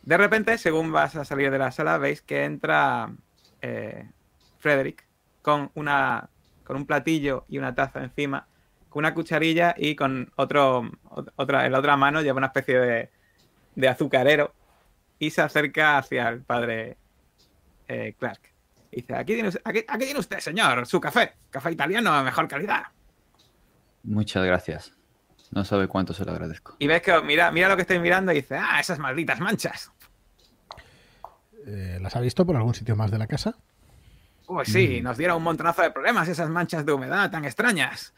[0.03, 3.13] De repente, según vas a salir de la sala, veis que entra
[3.61, 4.09] eh,
[4.59, 5.07] Frederick
[5.43, 6.31] con una
[6.65, 8.47] con un platillo y una taza encima,
[8.89, 12.79] con una cucharilla y con otro ot- otra en la otra mano lleva una especie
[12.79, 13.11] de,
[13.75, 14.55] de azucarero
[15.19, 16.97] y se acerca hacia el padre
[17.89, 18.41] eh, Clark.
[18.91, 21.35] Dice, aquí tiene, us- aquí- aquí tiene usted, señor, su café.
[21.51, 22.85] Café italiano de mejor calidad.
[24.05, 24.93] Muchas gracias.
[25.51, 26.77] No sabe cuánto se lo agradezco.
[26.79, 29.91] Y ves que mira, mira lo que estoy mirando y dice, ah, esas malditas manchas.
[31.67, 33.57] Eh, ¿Las ha visto por algún sitio más de la casa?
[34.47, 38.15] Pues sí, nos dieron un montonazo de problemas esas manchas de humedad tan extrañas.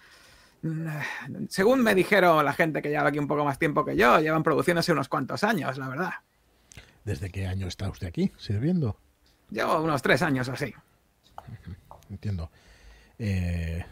[1.48, 4.42] Según me dijeron la gente que lleva aquí un poco más tiempo que yo, llevan
[4.42, 6.10] produciéndose unos cuantos años, la verdad.
[7.04, 8.98] ¿Desde qué año está usted aquí sirviendo?
[9.50, 10.74] Llevo unos tres años así.
[12.10, 12.50] Entiendo.
[13.18, 13.84] Eh,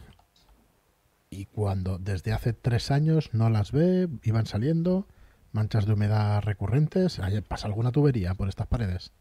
[1.30, 5.06] y cuando desde hace tres años no las ve, iban saliendo
[5.52, 9.12] manchas de humedad recurrentes, ¿Hay- ¿pasa alguna tubería por estas paredes?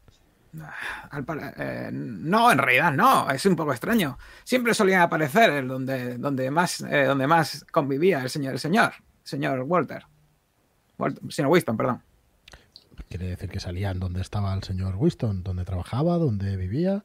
[1.58, 4.18] Eh, no, en realidad no, es un poco extraño.
[4.44, 8.94] Siempre solía aparecer donde, donde, más, eh, donde más convivía el señor, el señor,
[9.24, 10.06] señor Walter.
[10.98, 12.02] Walter- señor Winston, perdón.
[13.10, 17.04] Quiere decir que salían donde estaba el señor Winston, donde trabajaba, donde vivía.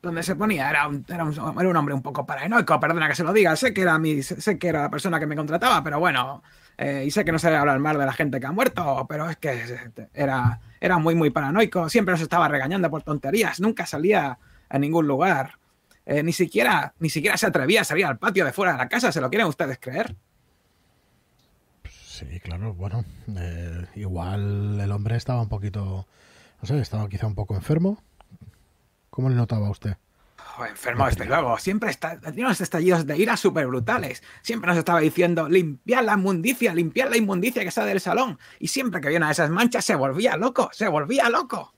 [0.00, 3.16] Donde se ponía era un, era un, era un hombre un poco paranoico, perdona que
[3.16, 3.54] se lo diga.
[3.56, 6.42] Sé que era, mi, sé que era la persona que me contrataba, pero bueno,
[6.78, 9.04] eh, y sé que no se debe hablar mal de la gente que ha muerto,
[9.08, 9.60] pero es que
[10.14, 11.88] era, era muy, muy paranoico.
[11.88, 15.58] Siempre nos estaba regañando por tonterías, nunca salía a ningún lugar.
[16.06, 18.88] Eh, ni siquiera ni siquiera se atrevía a salir al patio de fuera de la
[18.88, 20.16] casa, ¿se lo quieren ustedes creer?
[21.84, 23.04] Sí, claro, bueno,
[23.36, 26.06] eh, igual el hombre estaba un poquito,
[26.62, 28.02] no sé, estaba quizá un poco enfermo.
[29.10, 29.96] ¿Cómo le notaba a usted?
[30.66, 31.58] Enfermo, desde luego.
[31.58, 34.22] Siempre está, tenía unos estallidos de ira súper brutales.
[34.42, 38.38] Siempre nos estaba diciendo, limpiad la inmundicia, limpiad la inmundicia que sale del salón.
[38.58, 41.74] Y siempre que viene a esas manchas se volvía loco, se volvía loco.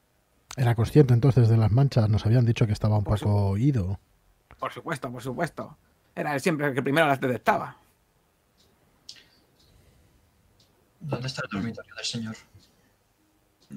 [0.56, 4.00] Era consciente entonces de las manchas, nos habían dicho que estaba un Por poco ido.
[4.58, 5.78] Por supuesto, por supuesto.
[6.14, 7.76] Era él siempre el que primero las detectaba.
[11.00, 12.36] ¿Dónde está el dormitorio del señor?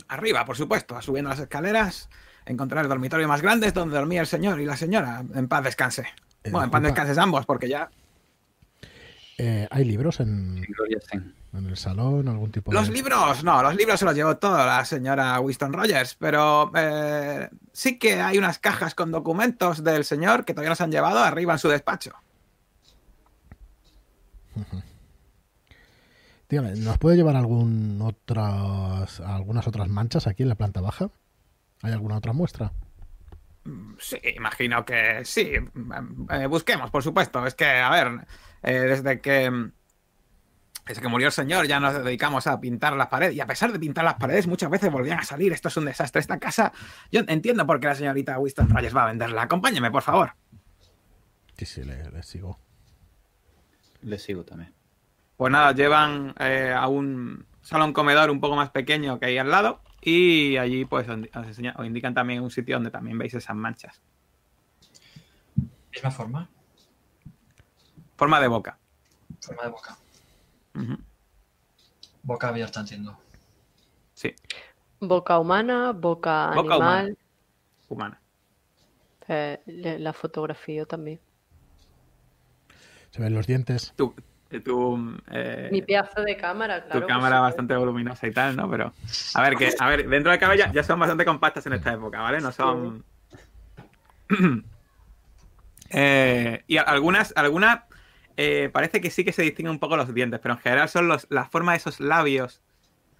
[0.08, 2.10] Arriba, por supuesto, subiendo las escaleras,
[2.46, 5.24] encontrar el dormitorio más grande es donde dormía el señor y la señora.
[5.34, 6.06] En paz descanse.
[6.44, 7.90] Eh, Bueno, en paz descanses ambos, porque ya.
[9.38, 10.64] Eh, ¿Hay libros en,
[11.54, 12.28] en el salón?
[12.28, 12.94] ¿Algún tipo Los de...?
[12.94, 17.98] libros, no, los libros se los llevó todo la señora Winston Rogers, pero eh, sí
[17.98, 21.60] que hay unas cajas con documentos del señor que todavía nos han llevado arriba en
[21.60, 22.12] su despacho.
[26.50, 31.10] Dígame, ¿nos puede llevar algún otras, algunas otras manchas aquí en la planta baja?
[31.84, 32.72] ¿Hay alguna otra muestra?
[34.00, 35.52] Sí, imagino que sí.
[36.32, 37.46] Eh, busquemos, por supuesto.
[37.46, 38.26] Es que, a ver,
[38.64, 39.72] eh, desde que
[40.86, 43.72] desde que murió el señor ya nos dedicamos a pintar las paredes y a pesar
[43.72, 45.52] de pintar las paredes muchas veces volvían a salir.
[45.52, 46.20] Esto es un desastre.
[46.22, 46.72] Esta casa,
[47.12, 49.44] yo entiendo por qué la señorita Winston Rogers va a venderla.
[49.44, 50.34] Acompáñeme, por favor.
[51.58, 52.60] Sí, sí, le, le sigo.
[54.02, 54.74] Le sigo también.
[55.36, 59.52] Pues nada, llevan eh, a un salón comedor un poco más pequeño que hay al
[59.52, 63.56] lado y allí pues os enseña- os indican también un sitio donde también veis esas
[63.56, 64.02] manchas.
[65.92, 66.50] Misma forma,
[68.18, 68.78] Forma de boca.
[69.42, 69.98] forma de boca.
[70.76, 70.98] Ujú.
[72.24, 73.18] Boca abierta, entiendo.
[74.14, 74.34] Sí,
[75.00, 77.18] Boca humana, boca, Boca animal.
[77.90, 78.22] humana.
[79.28, 81.20] eh, le- la fotografía también.
[83.12, 83.94] Se ven los dientes.
[84.60, 87.08] Tu, eh, Mi pedazo de cámara, tu claro.
[87.08, 87.42] cámara sí.
[87.42, 88.70] bastante voluminosa y tal, ¿no?
[88.70, 88.94] Pero,
[89.34, 91.94] a ver, que, a ver, dentro de cabe ya, ya son bastante compactas en esta
[91.94, 92.42] época, ¿vale?
[92.42, 93.04] No son.
[95.96, 97.82] Eh, y algunas, algunas
[98.36, 101.08] eh, parece que sí que se distinguen un poco los dientes, pero en general son
[101.08, 102.62] los, la forma de esos labios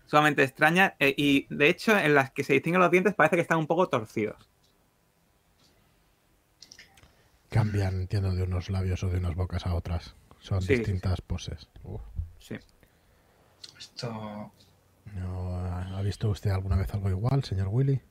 [0.08, 0.94] sumamente extrañas.
[1.00, 3.68] eh, y de hecho, en las que se distinguen los dientes parece que están un
[3.68, 4.50] poco torcidos.
[7.50, 10.16] Cambian, entiendo, de unos labios o de unas bocas a otras.
[10.44, 11.70] Son Sí, sí, distintas poses.
[11.84, 12.02] Uf.
[12.40, 12.60] Sí.
[13.80, 14.52] Esto
[15.16, 18.02] ¿No ha visto usted alguna vez algo igual, señor Willy?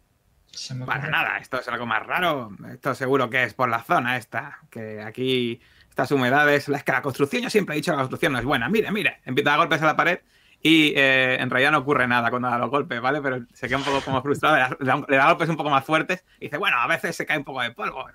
[0.47, 2.51] se me Para nada, esto es algo más raro.
[2.73, 4.59] Esto seguro que es por la zona esta.
[4.71, 5.61] Que aquí,
[5.91, 6.69] estas humedades.
[6.71, 8.69] Es que la construcción, yo siempre he dicho que la construcción no es buena.
[8.69, 10.21] Mire, mire, empieza a dar golpes a la pared
[10.63, 13.21] y eh, en realidad no ocurre nada cuando da los golpes, ¿vale?
[13.21, 16.25] Pero se queda un poco como frustrado, le da, le golpes un poco más fuertes
[16.39, 18.07] y dice, bueno, a veces se cae un poco de polvo.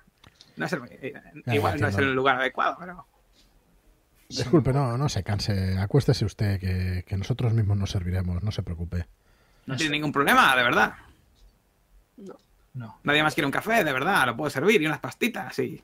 [0.56, 1.12] No es el- eh,
[1.46, 3.06] Ya, igual no es el lugar adecuado, pero.
[4.28, 5.78] Disculpe, no, no se canse.
[5.78, 9.06] Acuéstese usted, que, que nosotros mismos nos serviremos, no se preocupe.
[9.66, 10.94] No tiene ningún problema, de verdad.
[12.74, 15.82] No, Nadie más quiere un café, de verdad, lo puedo servir y unas pastitas y.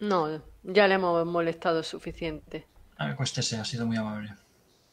[0.00, 2.66] No, ya le hemos molestado suficiente.
[2.98, 4.34] acuéstese, ha sido muy amable.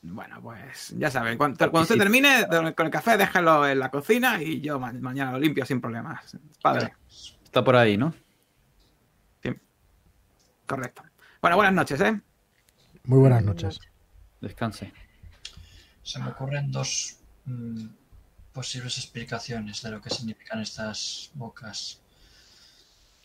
[0.04, 4.42] Bueno, pues ya saben, cuando, cuando usted termine con el café, déjalo en la cocina
[4.42, 6.36] y yo ma- mañana lo limpio sin problemas.
[6.62, 6.94] Padre,
[7.44, 8.14] Está por ahí, ¿no?
[10.66, 11.04] correcto.
[11.42, 12.22] Bueno, buenas noches, ¿eh?
[13.04, 13.80] Muy buenas noches.
[14.42, 14.94] Descanse.
[16.04, 17.88] Se me ocurren dos mm,
[18.54, 22.02] posibles explicaciones de lo que significan estas bocas.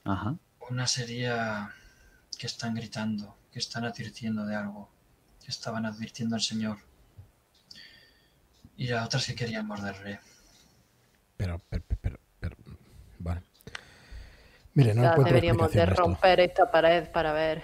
[0.05, 0.37] Ajá.
[0.70, 1.72] Una sería
[2.39, 4.91] que están gritando, que están advirtiendo de algo,
[5.45, 6.79] que estaban advirtiendo al Señor.
[8.77, 10.20] Y la otra es que querían morderle.
[11.37, 12.57] Pero, pero, pero, pero-
[13.18, 13.43] vale.
[14.74, 15.95] Mire, no encuentro deberíamos de esto.
[15.95, 17.62] romper esta pared para ver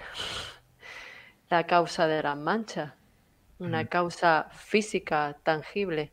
[1.53, 2.95] la causa de las manchas.
[3.59, 6.13] Una causa física, tangible.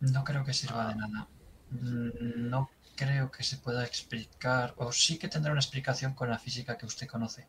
[0.00, 1.26] No creo que sirva de nada.
[1.70, 6.38] Mm, No creo que se pueda explicar, o sí que tendrá una explicación con la
[6.38, 7.48] física que usted conoce,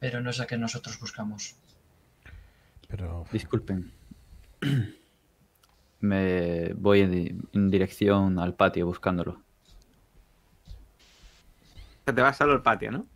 [0.00, 1.54] pero no es la que nosotros buscamos.
[2.88, 3.90] Pero Disculpen.
[6.00, 9.40] Me voy en, di- en dirección al patio buscándolo.
[12.04, 13.06] Te va solo el patio, ¿no?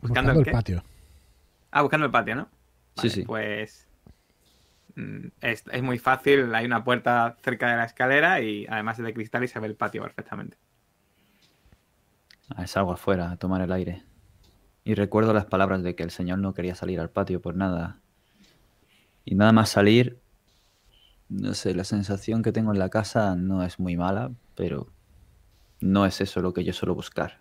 [0.00, 0.84] ¿Buscando buscando el patio.
[1.74, 2.48] Ah, buscando el patio, ¿no?
[2.96, 3.24] Sí, Vale, sí.
[3.26, 3.86] Pues
[4.96, 6.54] mm, es, es muy fácil.
[6.54, 9.66] Hay una puerta cerca de la escalera y además es de cristal y se ve
[9.68, 10.56] el patio perfectamente.
[12.48, 14.02] Ah, Salgo afuera a tomar el aire.
[14.84, 18.00] Y recuerdo las palabras de que el señor no quería salir al patio por nada.
[19.24, 20.20] Y nada más salir,
[21.28, 24.88] no sé, la sensación que tengo en la casa no es muy mala, pero
[25.80, 27.40] no es eso lo que yo suelo buscar.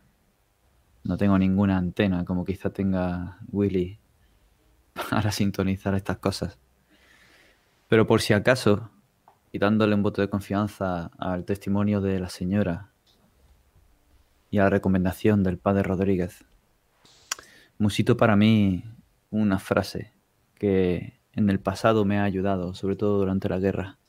[1.04, 4.00] No tengo ninguna antena como quizá tenga Willy
[5.14, 6.58] para sintonizar estas cosas.
[7.88, 8.90] Pero por si acaso,
[9.52, 12.92] y dándole un voto de confianza al testimonio de la señora
[14.50, 16.44] y a la recomendación del padre Rodríguez,
[17.78, 18.84] musito para mí
[19.30, 20.14] una frase
[20.56, 24.00] que en el pasado me ha ayudado, sobre todo durante la guerra,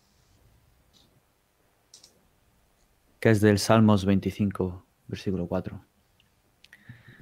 [3.20, 5.84] que es del Salmos 25, versículo 4.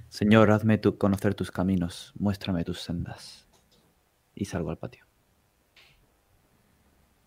[0.09, 3.49] Señor, hazme conocer tus caminos, muéstrame tus sendas.
[4.35, 5.07] Y salgo al patio.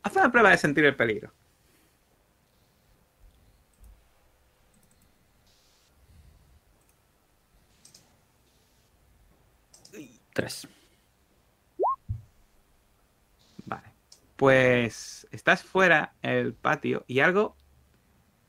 [0.04, 1.34] Haz una prueba de sentir el peligro.
[10.34, 10.68] Tres.
[13.66, 13.94] Vale.
[14.36, 17.56] Pues estás fuera el patio y algo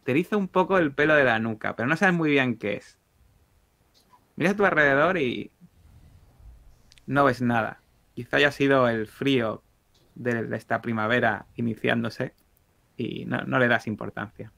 [0.04, 2.74] te eriza un poco el pelo de la nuca, pero no sabes muy bien qué
[2.74, 2.98] es.
[4.36, 5.50] Miras a tu alrededor y
[7.06, 7.80] no ves nada.
[8.16, 9.62] Quizá haya sido el frío
[10.14, 12.32] de esta primavera iniciándose
[12.96, 14.50] y no, no le das importancia.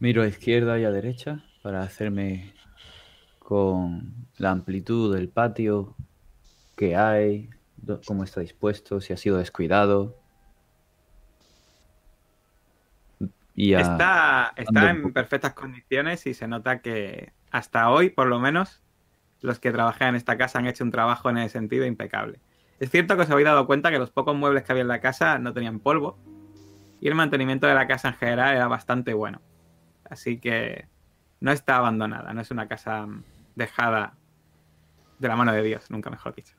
[0.00, 2.54] Miro a izquierda y a derecha para hacerme
[3.38, 5.94] con la amplitud del patio
[6.76, 7.50] que hay,
[8.04, 10.16] cómo está dispuesto, si ha sido descuidado.
[13.54, 14.52] Y a- Está,
[14.90, 18.82] en perfectas condiciones y se nota que hasta hoy, por lo menos,
[19.40, 22.40] los que trabajan en esta casa han hecho un trabajo en ese sentido impecable.
[22.80, 25.00] Es cierto que os habéis dado cuenta que los pocos muebles que había en la
[25.00, 26.18] casa no tenían polvo
[27.00, 29.40] y el mantenimiento de la casa en general era bastante bueno.
[30.08, 30.86] Así que
[31.40, 33.06] no está abandonada, no es una casa
[33.54, 34.14] dejada
[35.18, 36.54] de la mano de Dios, nunca mejor dicho.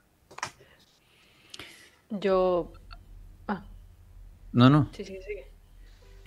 [2.10, 2.72] Yo.
[3.48, 3.62] Ah,
[4.52, 4.88] No, no.
[4.92, 5.34] sí, sí, sí.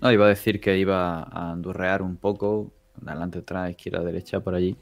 [0.02, 2.74] No, iba a decir que iba a andurrear un poco,
[3.06, 4.76] adelante, atrás, izquierda, derecha, por allí.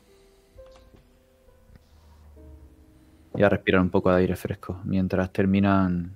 [3.35, 6.15] Y a respirar un poco de aire fresco mientras terminan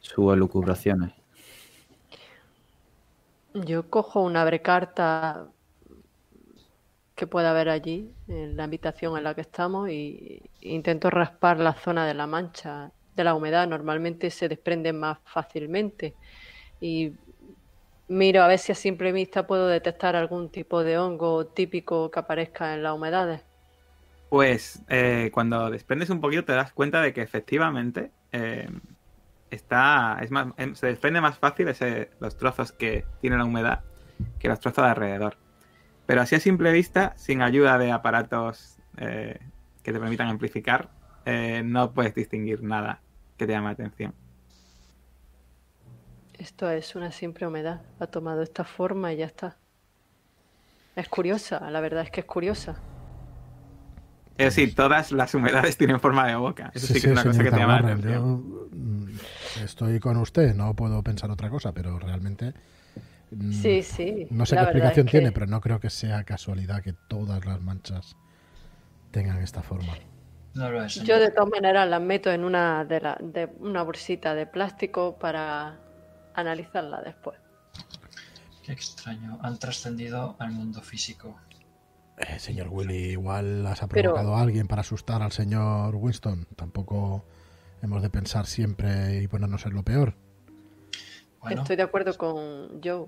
[0.00, 1.12] sus elucubraciones.
[3.54, 5.48] Yo cojo una abrecarta
[7.16, 11.74] que pueda haber allí, en la habitación en la que estamos, y intento raspar la
[11.74, 13.66] zona de la mancha, de la humedad.
[13.66, 16.14] Normalmente se desprende más fácilmente.
[16.80, 17.12] Y
[18.08, 22.20] miro a ver si a simple vista puedo detectar algún tipo de hongo típico que
[22.20, 23.42] aparezca en las humedades.
[24.30, 28.68] Pues eh, cuando desprendes un poquito te das cuenta de que efectivamente eh,
[29.50, 33.82] está es más, em, se desprende más fácil ese, los trozos que tiene la humedad
[34.38, 35.36] que los trozos de alrededor.
[36.06, 39.38] Pero así a simple vista, sin ayuda de aparatos eh,
[39.82, 40.90] que te permitan amplificar,
[41.24, 43.00] eh, no puedes distinguir nada
[43.36, 44.14] que te llame la atención.
[46.34, 47.82] Esto es una simple humedad.
[47.98, 49.58] Ha tomado esta forma y ya está.
[50.96, 52.80] Es curiosa, la verdad es que es curiosa.
[54.40, 56.70] Es decir, todas las humedades tienen forma de boca.
[56.74, 58.70] Eso sí, que es una cosa que te llama la Warren, atención.
[59.56, 62.54] yo, estoy con usted, no puedo pensar otra cosa, pero realmente
[63.30, 64.26] mm, Sí, sí.
[64.30, 66.92] no sé la qué explicación es que- tiene, pero no creo que sea casualidad que
[66.92, 68.16] todas las manchas
[69.10, 69.92] tengan esta forma.
[70.54, 70.94] No lo es.
[71.04, 75.16] Yo de todas maneras las meto en una de, la- de una bolsita de plástico
[75.18, 75.78] para
[76.34, 77.38] analizarla después.
[78.64, 79.38] Qué extraño.
[79.42, 81.36] Han trascendido al mundo físico.
[82.20, 86.46] Eh, señor Willy, igual has Pero- provocado a alguien para asustar al señor Winston.
[86.56, 87.24] Tampoco
[87.82, 90.14] hemos de pensar siempre y ponernos en lo peor.
[91.40, 93.06] Bueno, Estoy de acuerdo con Joe.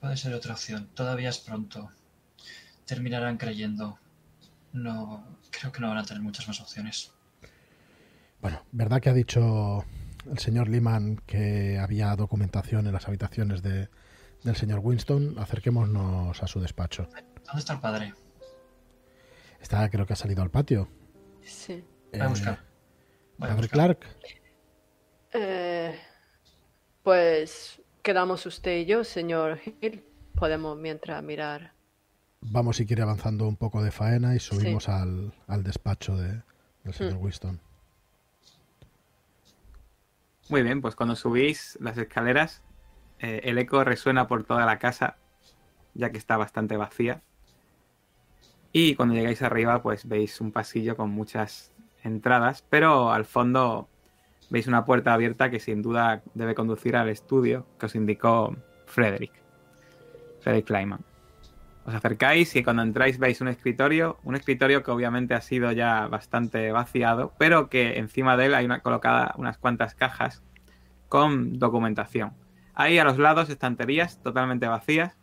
[0.00, 0.88] Puede ser otra opción.
[0.94, 1.90] Todavía es pronto.
[2.86, 3.98] Terminarán creyendo.
[4.72, 7.10] No, creo que no van a tener muchas más opciones.
[8.40, 9.84] Bueno, ¿verdad que ha dicho
[10.30, 13.88] el señor Lehman que había documentación en las habitaciones de,
[14.44, 15.36] del señor Winston?
[15.38, 17.08] Acerquémonos a su despacho.
[17.46, 18.14] ¿Dónde está el padre?
[19.60, 20.88] Está, creo que ha salido al patio.
[21.42, 21.84] Sí.
[22.12, 22.58] Voy a Eh, buscar.
[23.38, 23.70] Voy a Padre buscar.
[23.70, 23.98] Clark,
[25.32, 25.98] Eh,
[27.02, 30.04] pues quedamos usted y yo, señor Hill.
[30.34, 31.72] Podemos mientras mirar.
[32.46, 36.42] vamos si quiere avanzando un poco de faena y subimos al, al despacho de,
[36.82, 37.22] del señor Mm.
[37.22, 37.60] Winston.
[40.50, 42.62] Muy bien, pues cuando subís las escaleras,
[43.18, 45.16] eh, el eco resuena por toda la casa,
[45.94, 47.22] ya que está bastante vacía.
[48.76, 51.72] Y cuando llegáis arriba, pues veis un pasillo con muchas
[52.02, 53.88] entradas, pero al fondo
[54.50, 58.56] veis una puerta abierta que sin duda debe conducir al estudio que os indicó
[58.86, 59.30] Frederick.
[60.40, 60.98] Frederick Kleiman.
[61.86, 66.08] Os acercáis y cuando entráis veis un escritorio, un escritorio que obviamente ha sido ya
[66.08, 70.42] bastante vaciado, pero que encima de él hay una, colocada unas cuantas cajas
[71.08, 72.32] con documentación.
[72.74, 75.16] Ahí a los lados estanterías totalmente vacías,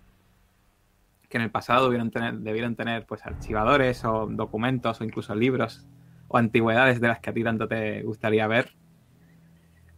[1.31, 5.87] que en el pasado debieron tener, debieron tener pues archivadores o documentos o incluso libros
[6.27, 8.75] o antigüedades de las que a ti tanto te gustaría ver,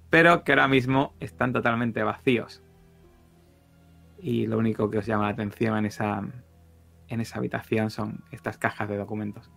[0.09, 2.63] pero que ahora mismo están totalmente vacíos.
[4.19, 6.21] Y lo único que os llama la atención en esa,
[7.09, 9.51] en esa habitación son estas cajas de documentos.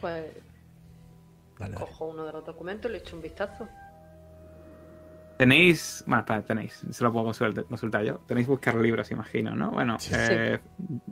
[0.00, 0.24] Pues
[1.58, 1.74] Dale, dale.
[1.74, 3.68] cojo uno de los documentos y le echo un vistazo.
[5.38, 8.18] Tenéis, bueno, espera, tenéis, se lo puedo consultar, consultar yo.
[8.26, 9.70] Tenéis buscar libros, imagino, ¿no?
[9.70, 10.12] Bueno, Sí.
[10.16, 10.60] eh,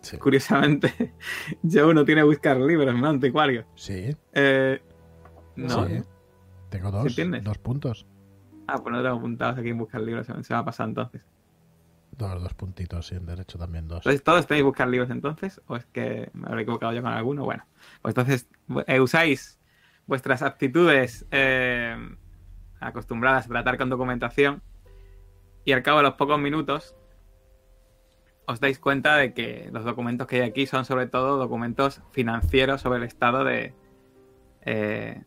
[0.01, 0.17] Sí.
[0.19, 1.15] curiosamente,
[1.63, 3.09] yo no tiene buscar libros, ¿no?
[3.09, 3.67] Anticuario.
[3.75, 4.81] Sí, Eh,
[5.57, 5.87] no.
[5.87, 6.03] sí.
[6.71, 8.07] Tengo dos, dos puntos.
[8.67, 11.23] Ah, pues no tengo apuntados aquí en buscar libros, se me ha pasado entonces.
[12.13, 13.99] Dos, dos puntitos y en derecho también dos.
[13.99, 15.61] Entonces, ¿todos tenéis buscar libros entonces?
[15.67, 17.45] ¿O es que me habré equivocado yo con alguno?
[17.45, 17.67] Bueno,
[18.01, 18.49] pues entonces
[18.87, 19.59] eh, usáis
[20.07, 21.97] vuestras aptitudes eh,
[22.81, 24.63] acostumbradas a tratar con documentación
[25.65, 26.95] y al cabo de los pocos minutos
[28.47, 32.83] os dais cuenta de que los documentos que hay aquí son sobre todo documentos financieros
[32.83, 33.75] sobre el estado de,
[34.63, 35.23] eh,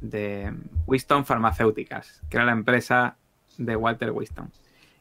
[0.00, 0.54] de
[0.86, 3.16] Winston Pharmaceuticals, que era la empresa
[3.56, 4.50] de Walter Winston.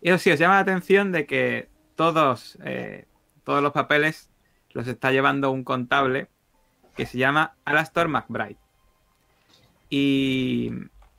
[0.01, 3.05] Y eso sí, os llama la atención de que todos, eh,
[3.43, 4.29] todos los papeles
[4.71, 6.29] los está llevando un contable
[6.95, 8.57] que se llama Alastor McBride.
[9.89, 10.71] Y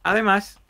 [0.03, 0.61] además,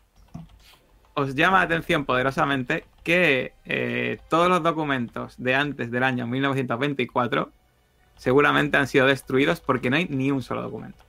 [1.15, 7.51] os llama la atención poderosamente que eh, todos los documentos de antes del año 1924
[8.17, 11.05] seguramente han sido destruidos porque no hay ni un solo documento.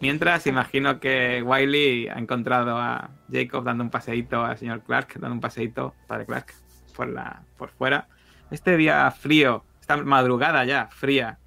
[0.00, 5.34] Mientras, imagino que Wiley ha encontrado a Jacob dando un paseíto al señor Clark, dando
[5.34, 6.54] un paseíto, padre Clark,
[6.96, 8.08] por, la, por fuera.
[8.50, 11.38] Este día frío, esta madrugada ya fría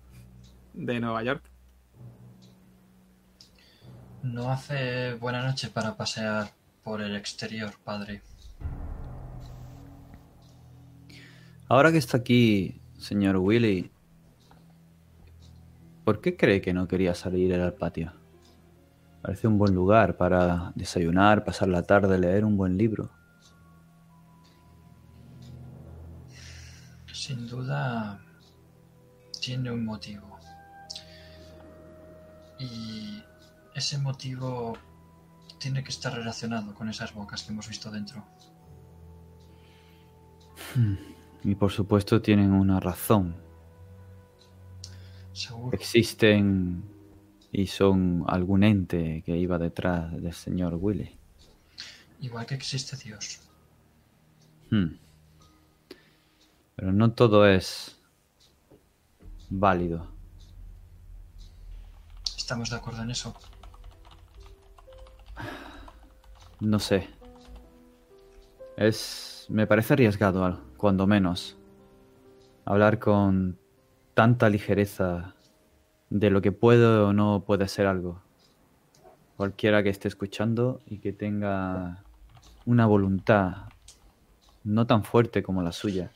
[0.74, 1.44] de Nueva York.
[4.24, 6.52] No hace buena noche para pasear
[6.84, 8.22] por el exterior, padre.
[11.68, 13.92] Ahora que está aquí, señor Willy,
[16.04, 18.14] ¿por qué cree que no quería salir al patio?
[19.22, 23.10] Parece un buen lugar para desayunar, pasar la tarde, leer un buen libro.
[27.12, 28.20] Sin duda
[29.40, 30.33] tiene un motivo.
[32.64, 33.22] Y
[33.76, 34.78] ese motivo
[35.60, 38.24] tiene que estar relacionado con esas bocas que hemos visto dentro.
[41.44, 43.36] Y por supuesto tienen una razón.
[45.34, 45.76] Seguro.
[45.76, 46.84] Existen
[47.52, 51.18] y son algún ente que iba detrás del señor Willy.
[52.22, 53.42] Igual que existe Dios.
[54.70, 54.96] Hmm.
[56.76, 58.00] Pero no todo es
[59.50, 60.13] válido.
[62.44, 63.34] ¿Estamos de acuerdo en eso?
[66.60, 67.08] No sé.
[68.76, 69.46] Es.
[69.48, 71.56] me parece arriesgado, cuando menos.
[72.66, 73.58] Hablar con
[74.14, 75.36] tanta ligereza
[76.10, 78.22] de lo que puede o no puede ser algo.
[79.38, 82.04] Cualquiera que esté escuchando y que tenga
[82.66, 83.70] una voluntad
[84.66, 86.12] no tan fuerte como la suya,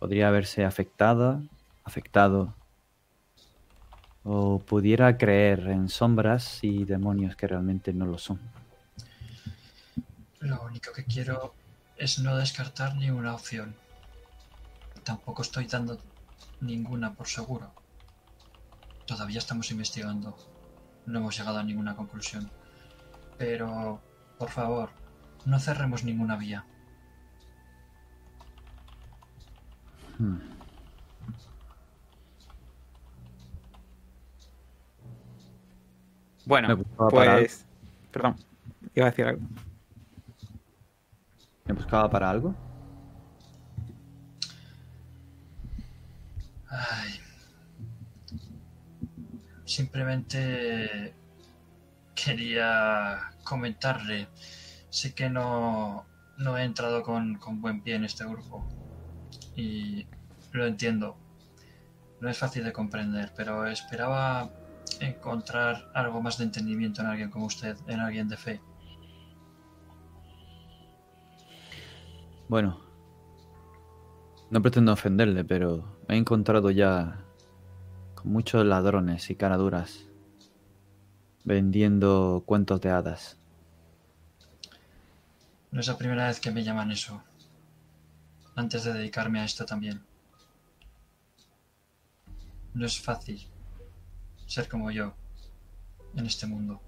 [0.00, 1.40] podría verse afectada,
[1.84, 2.56] afectado,
[4.24, 8.40] o pudiera creer en sombras y demonios que realmente no lo son.
[10.40, 11.54] Lo único que quiero
[11.96, 13.74] es no descartar ni una opción.
[15.04, 15.98] Tampoco estoy dando
[16.60, 17.72] ninguna por seguro.
[19.06, 20.36] Todavía estamos investigando.
[21.06, 22.50] No hemos llegado a ninguna conclusión.
[23.38, 24.00] Pero,
[24.38, 24.90] por favor,
[25.46, 26.64] no cerremos ninguna vía.
[30.18, 30.57] Hmm.
[36.48, 37.66] Bueno, buscaba para pues...
[38.10, 38.36] Perdón,
[38.94, 39.42] iba a decir algo.
[41.66, 42.54] ¿Me buscaba para algo?
[46.70, 47.20] Ay.
[49.66, 51.12] Simplemente
[52.14, 54.28] quería comentarle.
[54.88, 56.06] Sé que no,
[56.38, 58.66] no he entrado con, con buen pie en este grupo.
[59.54, 60.06] Y
[60.52, 61.18] lo entiendo.
[62.22, 64.50] No es fácil de comprender, pero esperaba
[65.00, 68.60] encontrar algo más de entendimiento en alguien como usted, en alguien de fe.
[72.48, 72.80] Bueno,
[74.50, 77.24] no pretendo ofenderle, pero me he encontrado ya
[78.14, 80.06] con muchos ladrones y caraduras
[81.44, 83.36] vendiendo cuentos de hadas.
[85.70, 87.22] No es la primera vez que me llaman eso.
[88.54, 90.02] Antes de dedicarme a esto también.
[92.74, 93.48] No es fácil
[94.48, 95.12] ser como yo
[96.16, 96.80] en este mundo.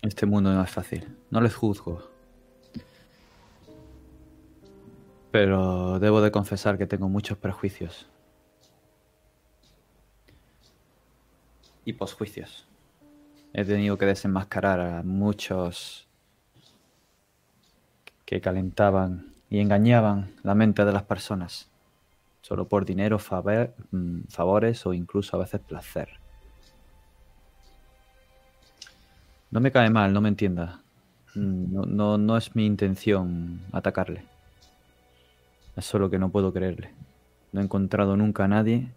[0.00, 1.16] Este mundo no es fácil.
[1.30, 2.10] No les juzgo.
[5.30, 8.08] Pero debo de confesar que tengo muchos prejuicios.
[11.84, 12.66] Y posjuicios.
[13.52, 16.08] He tenido que desenmascarar a muchos
[18.24, 21.71] que calentaban y engañaban la mente de las personas.
[22.42, 26.08] Solo por dinero, mm, favores o incluso a veces placer.
[29.50, 30.82] No me cae mal, no me entienda.
[31.34, 34.24] Mm, No, no, no es mi intención atacarle.
[35.76, 36.92] Es solo que no puedo creerle.
[37.52, 38.92] No he encontrado nunca a nadie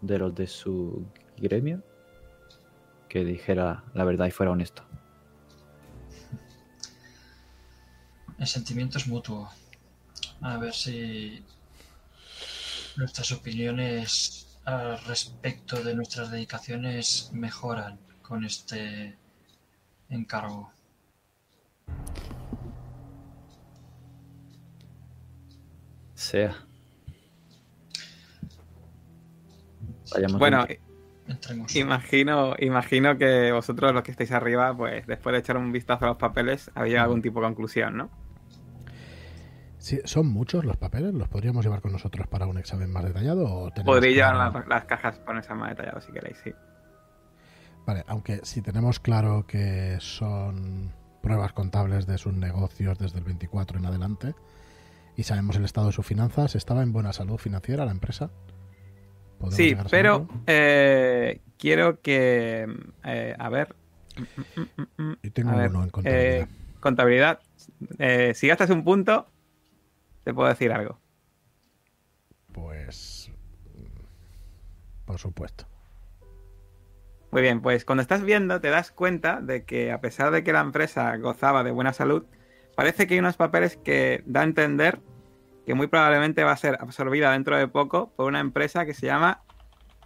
[0.00, 1.04] de los de su
[1.36, 1.82] gremio
[3.08, 4.84] que dijera la verdad y fuera honesto.
[8.38, 9.50] El sentimiento es mutuo.
[10.40, 11.44] A ver si
[13.00, 19.16] nuestras opiniones al respecto de nuestras dedicaciones mejoran con este
[20.10, 20.70] encargo.
[26.14, 26.54] Sea.
[30.12, 30.66] Vayamos Bueno.
[31.26, 31.74] Entremos.
[31.76, 36.08] imagino, imagino que vosotros los que estáis arriba, pues después de echar un vistazo a
[36.08, 38.10] los papeles, habéis llegado a algún tipo de conclusión, ¿no?
[39.80, 41.14] Sí, ¿Son muchos los papeles?
[41.14, 43.46] ¿Los podríamos llevar con nosotros para un examen más detallado?
[43.46, 46.52] O Podréis llevar claro- las, las cajas con esa más detallado si queréis, sí.
[47.86, 50.92] Vale, aunque si tenemos claro que son
[51.22, 54.34] pruebas contables de sus negocios desde el 24 en adelante
[55.16, 58.30] y sabemos el estado de sus finanzas, ¿estaba en buena salud financiera la empresa?
[59.38, 62.66] ¿Podemos Sí, pero eh, quiero que...
[63.04, 63.74] eh, a ver...
[64.18, 66.42] Mm, mm, mm, Yo tengo a ver, uno en contabilidad.
[66.42, 66.46] eh,
[66.80, 67.40] contabilidad.
[68.34, 69.26] Si gastas un punto,
[70.24, 70.98] te puedo decir algo.
[72.52, 73.30] Pues...
[73.74, 75.66] mm, Por supuesto.
[77.30, 80.52] Muy bien, pues cuando estás viendo te das cuenta de que a pesar de que
[80.52, 82.24] la empresa gozaba de buena salud,
[82.74, 85.00] parece que hay unos papeles que da a entender
[85.64, 89.06] que muy probablemente va a ser absorbida dentro de poco por una empresa que se
[89.06, 89.42] llama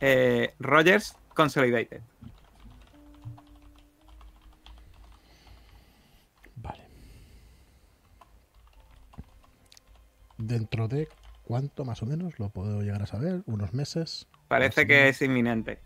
[0.01, 2.03] eh, Rogers Consolidated.
[10.39, 11.09] ¿Dentro de
[11.45, 13.43] cuánto más o menos lo puedo llegar a saber?
[13.47, 14.27] ¿Unos meses?
[14.49, 15.79] Parece que es inminente.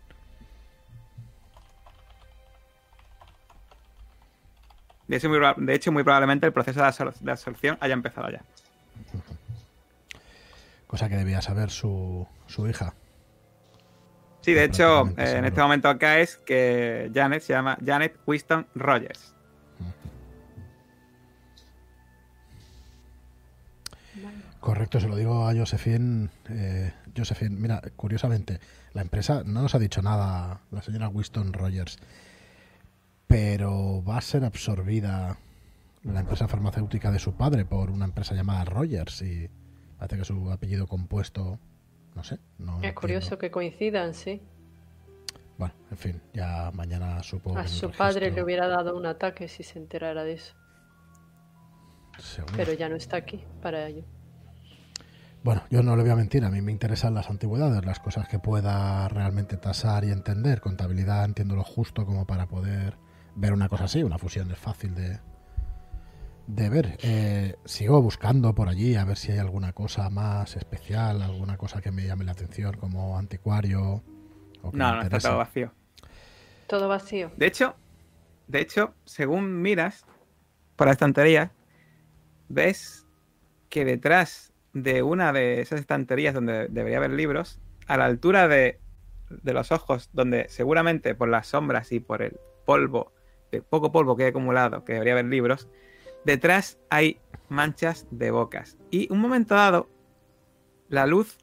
[5.07, 7.93] De hecho, muy, proba- de hecho, muy probablemente el proceso de, absor- de absorción haya
[7.93, 8.43] empezado ya.
[10.87, 12.93] Cosa que debía saber su, su hija.
[14.41, 18.65] Sí, de hecho, eh, en este momento acá es que Janet se llama Janet Winston
[18.73, 19.35] Rogers.
[24.59, 26.29] Correcto, se lo digo a Josephine.
[26.49, 28.59] Eh, Josephine, mira, curiosamente,
[28.93, 31.97] la empresa no nos ha dicho nada, la señora Winston Rogers,
[33.27, 35.37] pero va a ser absorbida
[36.03, 39.49] la empresa farmacéutica de su padre por una empresa llamada Rogers y
[39.97, 41.59] parece que su apellido compuesto,
[42.15, 42.39] no sé.
[42.57, 44.41] No Es curioso que coincidan, sí.
[45.57, 49.63] Bueno, en fin, ya mañana supongo A su padre le hubiera dado un ataque si
[49.63, 50.55] se enterara de eso.
[52.19, 52.53] Seguro.
[52.55, 54.03] Pero ya no está aquí para ello.
[55.41, 58.27] Bueno, yo no le voy a mentir, a mí me interesan las antigüedades, las cosas
[58.27, 60.59] que pueda realmente tasar y entender.
[60.59, 62.97] Contabilidad entiendo lo justo como para poder
[63.35, 65.19] ver una cosa así, una fusión es fácil de,
[66.47, 66.97] de ver.
[67.03, 71.79] Eh, sigo buscando por allí a ver si hay alguna cosa más especial, alguna cosa
[71.79, 74.03] que me llame la atención como anticuario.
[74.61, 75.71] O que me No, no, está todo vacío.
[76.67, 77.31] Todo vacío.
[77.37, 77.75] De hecho,
[78.47, 80.05] de hecho, según miras
[80.75, 81.51] por la estantería,
[82.49, 83.07] ves
[83.69, 88.79] que detrás de una de esas estanterías donde debería haber libros, a la altura de,
[89.29, 93.13] de los ojos, donde seguramente por las sombras y por el polvo,
[93.51, 95.67] el poco polvo que hay acumulado, que debería haber libros,
[96.25, 98.77] detrás hay manchas de bocas.
[98.91, 99.89] Y un momento dado,
[100.87, 101.37] la luz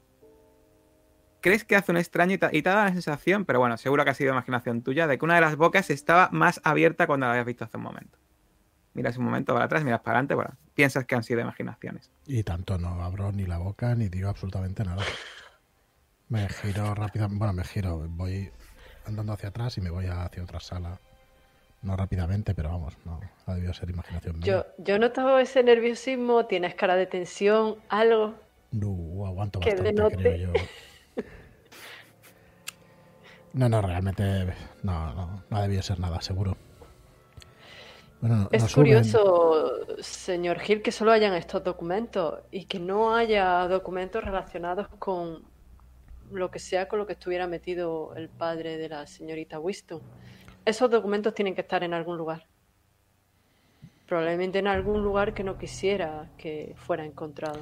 [1.41, 4.15] crees que hace un extraño y te, da la sensación, pero bueno, seguro que ha
[4.15, 7.47] sido imaginación tuya, de que una de las bocas estaba más abierta cuando la habías
[7.47, 8.19] visto hace un momento.
[8.95, 12.11] Miras un momento para atrás, miras para adelante, bueno, piensas que han sido imaginaciones.
[12.27, 15.03] Y tanto no abro ni la boca ni digo absolutamente nada.
[16.29, 18.51] Me giro rápidamente, bueno, me giro, voy
[19.07, 21.01] andando hacia atrás y me voy hacia otra sala.
[21.83, 24.47] No rápidamente, pero vamos, no, ha debido ser imaginación mía.
[24.47, 28.35] Yo, yo noto ese nerviosismo, tienes cara de tensión, algo.
[28.73, 30.17] No, aguanto Que bastante, denote.
[30.17, 30.53] creo yo.
[33.53, 36.59] No, no, realmente no, no, no ha debido ser nada, seguro.
[38.21, 44.25] Bueno, Es curioso, señor Gil, que solo hayan estos documentos y que no haya documentos
[44.25, 45.45] relacionados con
[46.31, 50.01] lo que sea con lo que estuviera metido el padre de la señorita Winston.
[50.65, 52.47] Esos documentos tienen que estar en algún lugar.
[54.07, 57.61] Probablemente en algún lugar que no quisiera que fuera encontrado.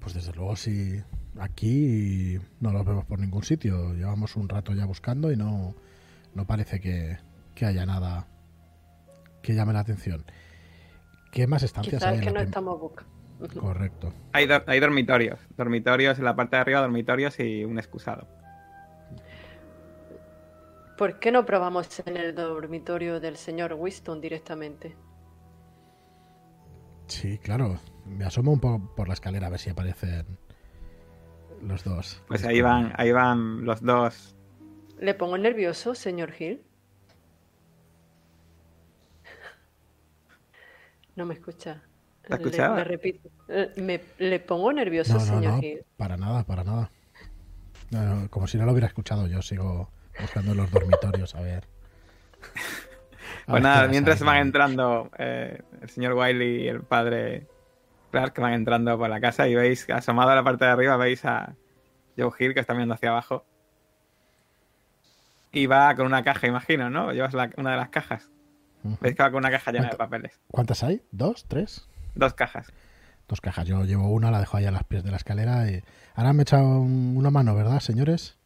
[0.00, 1.02] Pues desde luego si
[1.38, 3.94] aquí no los vemos por ningún sitio.
[3.94, 5.74] Llevamos un rato ya buscando y no,
[6.34, 7.18] no parece que,
[7.54, 8.26] que haya nada
[9.42, 10.24] que llame la atención.
[11.30, 13.12] ¿Qué más estancias Quizás hay en que no estamos buscando.
[13.60, 14.12] Correcto.
[14.32, 18.28] Hay, do- hay dormitorios, dormitorios en la parte de arriba, dormitorios y un excusado.
[20.96, 24.94] ¿Por qué no probamos en el dormitorio del señor Winston directamente?
[27.06, 27.80] Sí, claro.
[28.04, 30.38] Me asomo un poco por la escalera a ver si aparecen
[31.62, 32.22] los dos.
[32.28, 34.36] Pues ahí van, ahí van los dos.
[34.98, 36.62] ¿Le pongo nervioso, señor Hill?
[41.16, 41.82] No me escucha.
[42.22, 42.76] ¿Te has Le- escuchado?
[42.76, 43.28] Le, repito.
[43.48, 45.84] Eh, Me, le pongo nervioso, No, no, señor no, Hill.
[45.96, 46.90] para nada, para nada.
[47.90, 49.90] No, no, como si no lo hubiera escuchado, yo sigo
[50.20, 51.64] buscando en los dormitorios a ver.
[53.46, 54.42] A Pues ver nada, mientras van ahí.
[54.42, 57.46] entrando eh, el señor Wiley y el padre
[58.10, 60.96] Clark, que van entrando por la casa y veis, asomado a la parte de arriba,
[60.96, 61.54] veis a
[62.16, 63.44] Joe Hill que está mirando hacia abajo.
[65.50, 67.12] Y va con una caja, imagino, ¿no?
[67.12, 68.28] Llevas la- una de las cajas.
[68.84, 70.32] Va con una caja llena de papeles.
[70.50, 71.02] ¿Cuántas hay?
[71.12, 71.44] ¿Dos?
[71.48, 71.86] ¿Tres?
[72.14, 72.68] Dos cajas.
[73.28, 73.66] Dos cajas.
[73.66, 75.70] Yo llevo una, la dejo ahí a los pies de la escalera.
[75.70, 75.82] Y...
[76.14, 78.36] Ahora me he echado un- una mano, ¿verdad, señores?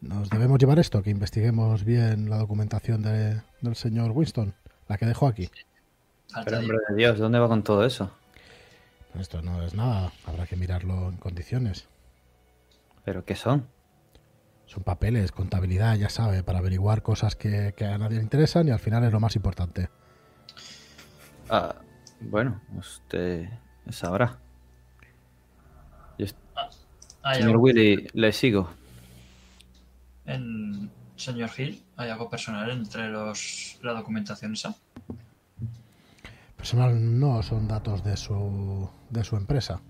[0.00, 4.54] Nos debemos llevar esto, que investiguemos bien la documentación de- del señor Winston,
[4.88, 5.50] la que dejo aquí.
[6.44, 8.10] Pero, de- hombre de Dios, ¿dónde va con todo eso?
[9.18, 11.86] Esto no es nada, habrá que mirarlo en condiciones.
[13.04, 13.66] ¿Pero qué son?
[14.70, 18.70] Son papeles, contabilidad, ya sabe, para averiguar cosas que, que a nadie le interesan y
[18.70, 19.88] al final es lo más importante.
[21.48, 21.74] Ah,
[22.20, 23.48] bueno, usted
[23.88, 24.38] sabrá.
[26.18, 26.26] Yo,
[27.22, 28.70] ¿Hay señor algo- Willy, le sigo.
[30.26, 34.76] en señor Hill, ¿hay algo personal entre los la documentación esa?
[36.56, 39.80] Personal no son datos de su, de su empresa.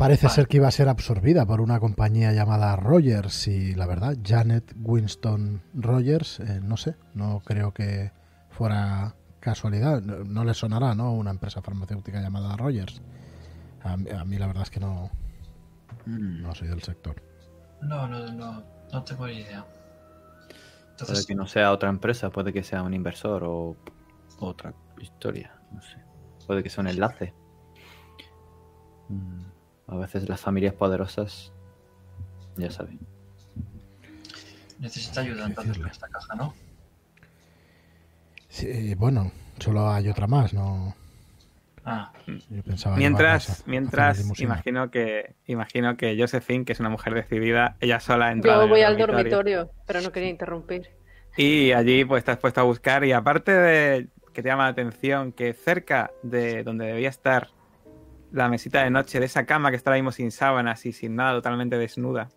[0.00, 0.34] Parece Vale.
[0.34, 4.74] ser que iba a ser absorbida por una compañía llamada Rogers y la verdad, Janet
[4.82, 8.10] Winston Rogers, eh, no sé, no creo que
[8.48, 10.00] fuera casualidad.
[10.00, 11.12] No, no le sonará, ¿no?
[11.12, 13.02] Una empresa farmacéutica llamada Rogers.
[13.82, 15.10] A, mí- a mí la verdad es que no,
[16.06, 17.22] Mm, no soy del sector.
[17.82, 19.66] No, no, no, no tengo ni idea.
[20.98, 23.76] Puede que no sea otra empresa, puede que sea un inversor o
[24.38, 25.98] otra historia, no sé.
[26.46, 27.34] Puede que sea un enlace.
[29.10, 29.42] Mm,
[29.90, 31.52] A veces las familias poderosas,
[32.56, 32.98] ya saben.
[34.78, 36.54] necesita ayuda entonces con esta caja, ¿no?
[38.48, 40.94] Sí, bueno, solo hay otra más, ¿no?
[41.84, 42.12] Ah,
[42.50, 47.14] Yo pensaba a- Mientras, a mientras imagino que imagino que Josephine, que es una mujer
[47.14, 50.88] decidida, ella sola entra Yo voy al dormitorio, pero no quería interrumpir.
[51.36, 54.70] Y allí pues te has puesto a buscar y aparte de que te llama la
[54.70, 57.48] atención que cerca de donde debía estar
[58.32, 61.16] la mesita de noche de esa cama que está ahora mismo sin sábanas y sin
[61.16, 62.28] nada, totalmente desnuda,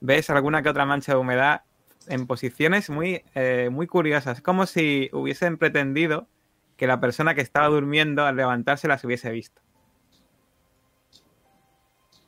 [0.00, 1.62] ves alguna que otra mancha de humedad
[2.08, 6.28] en posiciones muy, eh, muy curiosas, como si hubiesen pretendido
[6.76, 9.62] que la persona que estaba durmiendo al levantarse las hubiese visto.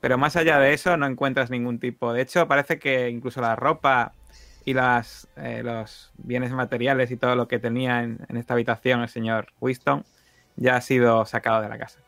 [0.00, 2.12] Pero más allá de eso no encuentras ningún tipo.
[2.12, 4.12] De hecho, parece que incluso la ropa
[4.64, 9.00] y las, eh, los bienes materiales y todo lo que tenía en, en esta habitación
[9.00, 10.04] el señor Winston
[10.56, 12.03] ya ha sido sacado de la casa.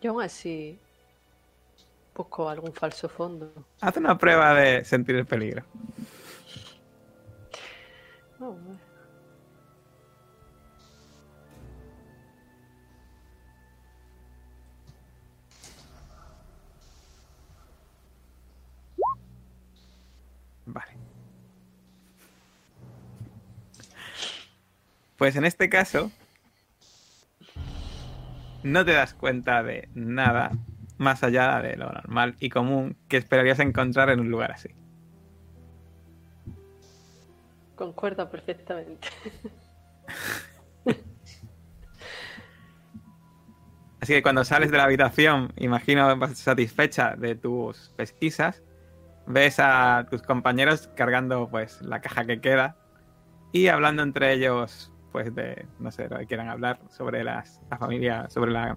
[0.00, 0.78] Yo aún así
[2.14, 3.52] busco algún falso fondo.
[3.80, 5.64] Haz una prueba de sentir el peligro.
[8.40, 8.56] Oh,
[20.66, 20.92] vale.
[25.16, 26.12] Pues en este caso,
[28.68, 30.52] no te das cuenta de nada
[30.98, 34.70] más allá de lo normal y común que esperarías encontrar en un lugar así.
[37.76, 39.08] Concuerda perfectamente.
[44.00, 48.62] Así que cuando sales de la habitación, imagino satisfecha de tus pesquisas,
[49.26, 52.76] ves a tus compañeros cargando pues la caja que queda
[53.52, 57.78] y hablando entre ellos pues de no sé lo que quieran hablar sobre las, la
[57.78, 58.76] familia sobre la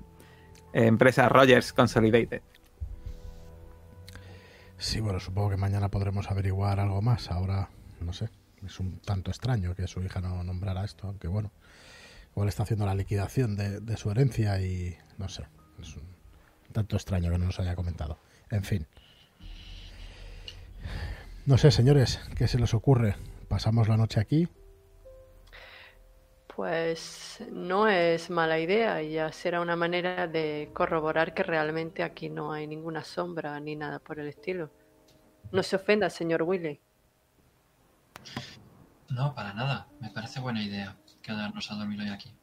[0.74, 2.42] eh, empresa Rogers Consolidated
[4.82, 7.30] Sí, bueno, supongo que mañana podremos averiguar algo más.
[7.30, 8.30] Ahora, no sé,
[8.66, 11.52] es un tanto extraño que su hija no nombrara esto, aunque bueno,
[12.32, 15.44] igual está haciendo la liquidación de, de su herencia y no sé,
[15.80, 16.04] es un
[16.74, 18.18] tanto extraño que no nos haya comentado.
[18.50, 18.88] En fin.
[21.46, 23.16] No sé, señores, ¿qué se les ocurre?
[23.50, 24.48] ¿Pasamos la noche aquí?
[26.72, 32.30] Pues no es mala idea y ya será una manera de corroborar que realmente aquí
[32.30, 34.72] no hay ninguna sombra ni nada por el estilo.
[35.52, 36.80] No se ofenda, señor Willy.
[39.10, 39.90] No, para nada.
[40.00, 42.34] Me parece buena idea quedarnos a dormir hoy aquí.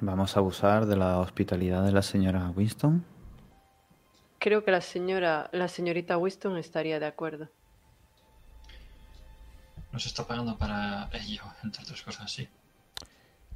[0.00, 3.04] Vamos a abusar de la hospitalidad de la señora Winston.
[4.38, 7.48] Creo que la señora, la señorita Winston estaría de acuerdo.
[9.90, 12.48] Nos está pagando para ello, entre otras cosas, sí.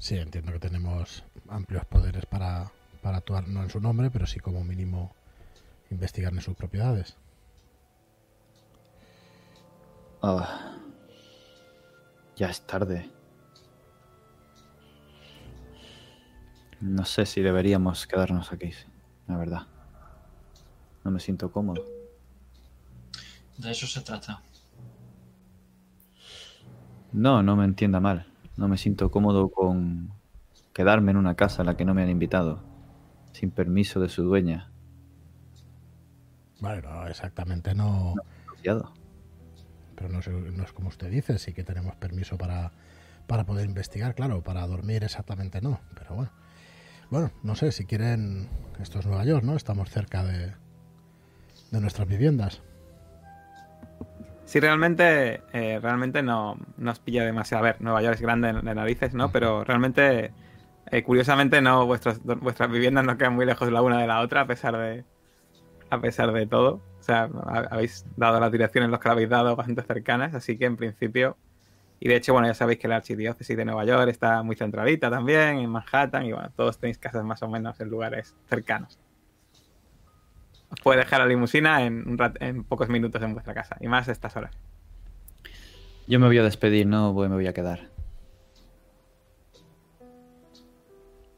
[0.03, 2.73] Sí, entiendo que tenemos amplios poderes para,
[3.03, 5.15] para actuar, no en su nombre, pero sí como mínimo
[5.93, 7.17] investigar en sus propiedades.
[10.21, 10.77] Ah,
[12.35, 13.09] ya es tarde.
[16.81, 18.73] No sé si deberíamos quedarnos aquí,
[19.29, 19.69] la verdad.
[21.05, 21.87] No me siento cómodo.
[23.57, 24.43] De eso se trata.
[27.13, 28.32] No, no me entienda mal.
[28.57, 30.13] No me siento cómodo con
[30.73, 32.63] quedarme en una casa a la que no me han invitado,
[33.33, 34.71] sin permiso de su dueña.
[36.61, 38.15] Bueno, exactamente no,
[39.97, 42.73] pero no es, no es como usted dice, sí que tenemos permiso para,
[43.27, 46.31] para poder investigar, claro, para dormir exactamente no, pero bueno.
[47.11, 48.49] Bueno, no sé, si quieren,
[48.81, 49.55] esto es Nueva York, ¿no?
[49.55, 50.55] Estamos cerca de,
[51.71, 52.63] de nuestras viviendas.
[54.53, 57.65] Sí, realmente, eh, realmente no nos pilla demasiado.
[57.65, 59.33] A ver, Nueva York es grande de narices, ¿no?
[59.33, 60.37] Pero realmente,
[60.91, 64.43] eh, curiosamente, no vuestras, vuestras viviendas no quedan muy lejos la una de la otra,
[64.43, 65.07] a pesar de,
[65.91, 66.85] a pesar de todo.
[67.01, 70.67] O sea, ha- habéis dado las direcciones los que habéis dado bastante cercanas, así que
[70.67, 71.39] en principio.
[72.01, 75.11] Y de hecho, bueno, ya sabéis que la archidiócesis de Nueva York está muy centralita
[75.11, 79.02] también, en Manhattan, y bueno, todos tenéis casas más o menos en lugares cercanos.
[80.73, 83.89] Os puede dejar la limusina en, un rat- en pocos minutos en vuestra casa, y
[83.89, 84.55] más a estas horas.
[86.09, 87.91] Yo me voy a despedir, no voy- me voy a quedar.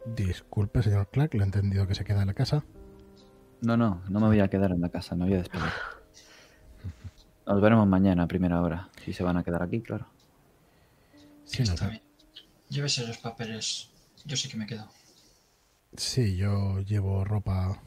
[0.07, 2.63] Disculpe, señor Clark, le he entendido que se queda en la casa.
[3.63, 5.65] No, no, no me voy a quedar en la casa, me voy a despedir.
[7.47, 8.89] Nos veremos mañana a primera hora.
[9.05, 10.07] Si se van a quedar aquí, claro.
[11.45, 12.03] Sí, no, Está bien.
[12.69, 13.91] Llévese los papeles.
[14.25, 14.89] Yo sí que me quedo.
[15.97, 17.79] sí, yo llevo ropa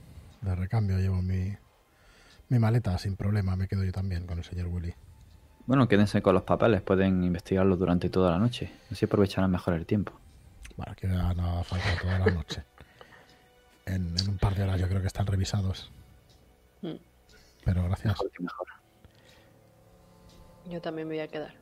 [0.41, 1.55] de recambio, llevo mi,
[2.49, 4.93] mi maleta sin problema, me quedo yo también con el señor Willy.
[5.65, 8.71] Bueno, quédense con los papeles, pueden investigarlos durante toda la noche.
[8.91, 10.13] Así aprovecharán mejor el tiempo.
[10.77, 12.63] Bueno, que no falta toda la noche.
[13.85, 15.89] En, en un par de horas yo creo que están revisados.
[16.81, 16.95] Mm.
[17.63, 18.15] Pero gracias.
[18.15, 18.67] Mejor que mejor.
[20.65, 21.53] Yo también me voy a quedar.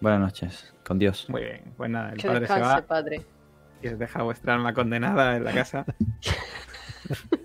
[0.00, 1.28] Buenas noches, con Dios.
[1.28, 3.26] Muy bien, pues nada, el Que padre se va padre.
[3.82, 5.84] y os deja vuestra alma condenada en la casa.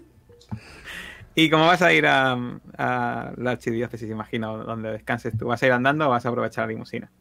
[1.39, 2.35] ¿Y cómo vas a ir a,
[2.79, 5.45] a la archidiócesis, imagino, donde descanses tú?
[5.45, 7.11] ¿Vas a ir andando o vas a aprovechar la limusina?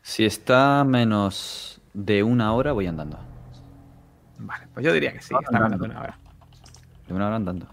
[0.00, 3.18] Si está menos de una hora, voy andando.
[4.38, 6.18] Vale, pues yo diría que sí, está menos de una hora.
[7.08, 7.66] De una hora andando.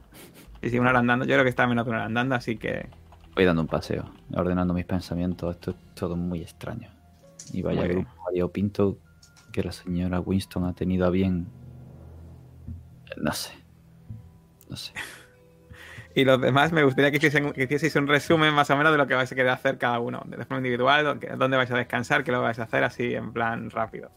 [0.63, 2.57] Y si una hora andando, yo creo que está menos de una hora andando, así
[2.57, 2.89] que
[3.35, 5.53] Voy dando un paseo, ordenando mis pensamientos.
[5.53, 6.89] Esto es todo muy extraño.
[7.53, 8.97] Y vaya grupo variopinto
[9.51, 11.47] que la señora Winston ha tenido a bien.
[13.17, 13.66] No sé.
[14.69, 14.93] No sé.
[16.15, 19.13] Y los demás me gustaría que, hicieseis un resumen más o menos de lo que
[19.13, 22.41] vais a querer hacer cada uno, de forma individual, dónde- vais a descansar, qué lo
[22.41, 24.09] vais a hacer así en plan rápido.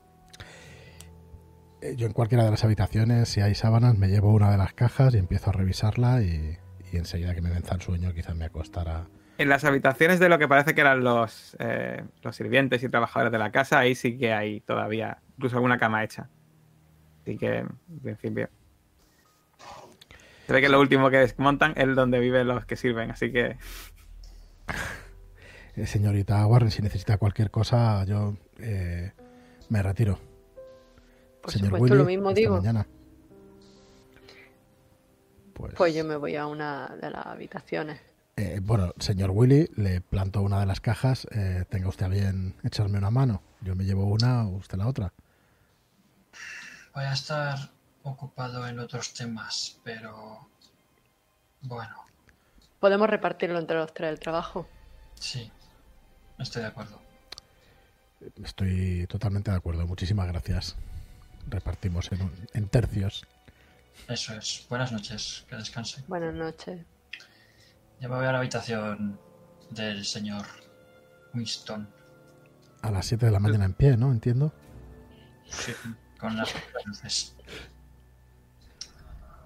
[1.82, 4.72] Eh, Yo en cualquiera de las habitaciones, si hay sábanas, me llevo una de las
[4.72, 6.56] cajas y empiezo a revisarla y,
[6.90, 9.06] y enseguida que me venza el sueño quizás me acostará.
[9.38, 13.32] En las habitaciones de lo que parece que eran los, eh, los sirvientes y trabajadores
[13.32, 16.28] de la casa, ahí sí que hay todavía incluso alguna cama hecha.
[17.22, 18.48] Así que, en principio.
[20.50, 23.56] Se ve que lo último que desmontan es donde viven los que sirven, así que
[25.76, 29.12] Eh, señorita Warren, si necesita cualquier cosa, yo eh,
[29.68, 30.18] me retiro.
[31.40, 32.56] Por Señor supuesto, Willy, lo mismo digo.
[32.56, 32.84] mañana.
[35.54, 38.00] Pues, Pues yo me voy a una de las habitaciones.
[38.36, 41.28] eh, bueno, señor Willy, le planto una de las cajas.
[41.30, 43.40] eh, tenga usted a bien echarme una mano.
[43.60, 45.12] Yo me llevo una, usted la otra.
[46.92, 47.70] Voy a estar
[48.02, 50.48] ocupado en otros temas, pero
[51.62, 51.96] bueno,
[52.80, 54.66] Podemos repartirlo entre los tres el trabajo.
[55.14, 55.50] sí,
[56.38, 56.98] estoy de acuerdo.
[58.42, 59.86] Estoy totalmente de acuerdo.
[59.86, 60.76] Muchísimas gracias.
[61.48, 63.26] Repartimos en, un- en tercios.
[64.08, 64.66] Eso es.
[64.70, 66.02] Buenas noches, que descanse.
[66.08, 66.84] Buenas noches.
[68.00, 69.18] Ya me voy a la habitación
[69.70, 70.46] del señor
[71.34, 71.86] Winston.
[72.82, 74.10] A las 7 de la mañana en pie, ¿no?
[74.10, 74.52] Entiendo.
[75.50, 75.72] Sí,
[76.18, 76.54] con las
[76.86, 77.36] luces.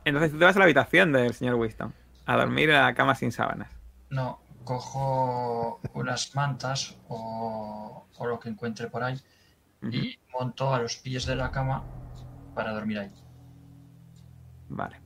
[0.04, 1.92] Entonces tú te vas a la habitación del señor Winston.
[2.26, 3.70] A dormir en la cama sin sábanas.
[4.10, 9.20] No, cojo unas mantas o, o lo que encuentre por ahí
[9.90, 11.84] y monto a los pies de la cama
[12.54, 13.12] para dormir ahí.
[14.68, 15.00] Vale.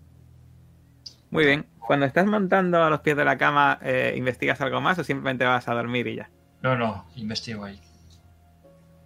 [1.31, 1.67] Muy bien.
[1.79, 5.45] Cuando estás montando a los pies de la cama, eh, ¿investigas algo más o simplemente
[5.45, 6.31] vas a dormir y ya?
[6.63, 7.81] No, no, investigo ahí.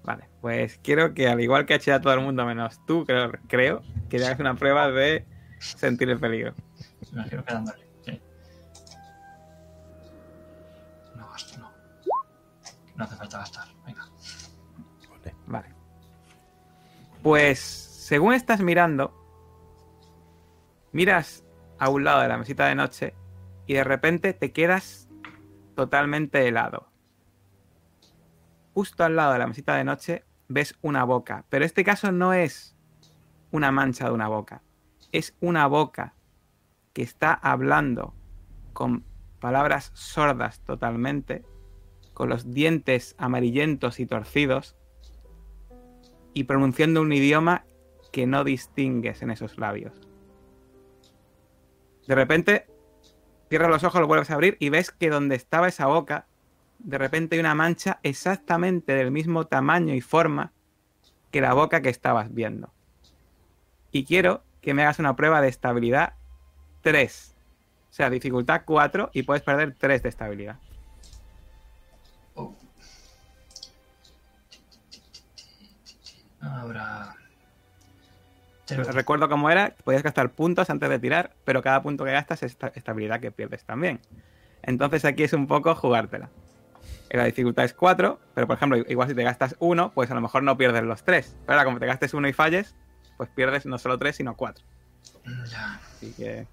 [0.04, 0.28] Vale.
[0.40, 3.32] Pues quiero que, al igual que ha hecho ya todo el mundo menos tú, creo,
[3.48, 5.24] creo que le hagas una prueba de
[5.76, 6.54] sentir el peligro.
[7.12, 7.86] Me imagino que dándole.
[8.04, 8.20] sí.
[11.16, 11.70] No gasto, no.
[12.96, 13.68] No hace falta gastar.
[13.86, 14.04] Venga.
[15.08, 15.36] Vale.
[15.46, 15.74] Vale.
[17.22, 19.14] Pues, según estás mirando,
[20.92, 21.44] miras
[21.78, 23.14] a un lado de la mesita de noche
[23.66, 25.08] y de repente te quedas
[25.76, 26.88] totalmente helado.
[28.74, 32.32] Justo al lado de la mesita de noche ves una boca, pero este caso no
[32.32, 32.76] es
[33.50, 34.62] una mancha de una boca,
[35.12, 36.14] es una boca
[36.92, 38.14] que está hablando
[38.72, 39.04] con
[39.40, 41.44] palabras sordas totalmente,
[42.14, 44.76] con los dientes amarillentos y torcidos,
[46.34, 47.64] y pronunciando un idioma
[48.10, 49.92] que no distingues en esos labios.
[52.06, 52.66] De repente,
[53.48, 56.26] cierras los ojos, los vuelves a abrir y ves que donde estaba esa boca,
[56.78, 60.52] de repente hay una mancha exactamente del mismo tamaño y forma
[61.30, 62.72] que la boca que estabas viendo.
[63.92, 66.14] Y quiero que me hagas una prueba de estabilidad
[66.82, 67.34] 3.
[67.90, 70.56] O sea, dificultad 4 y puedes perder 3 de estabilidad.
[72.34, 72.56] Oh.
[76.40, 77.14] Ahora.
[78.68, 82.42] Pero recuerdo cómo era, podías gastar puntos antes de tirar, pero cada punto que gastas
[82.42, 84.00] es esta- estabilidad que pierdes también.
[84.62, 86.30] Entonces aquí es un poco jugártela.
[87.10, 90.14] Eh, La dificultad es 4, pero por ejemplo, igual si te gastas 1, pues a
[90.14, 91.36] lo mejor no pierdes los 3.
[91.44, 92.74] Pero ahora como te gastes 1 y falles,
[93.22, 94.64] pues pierdes no solo 3, sino 4.
[95.48, 96.44] Ya, Así que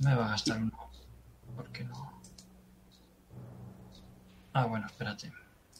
[0.00, 0.90] me va a gastar uno.
[1.56, 2.20] ¿Por qué no?
[4.52, 5.32] Ah, bueno, espérate.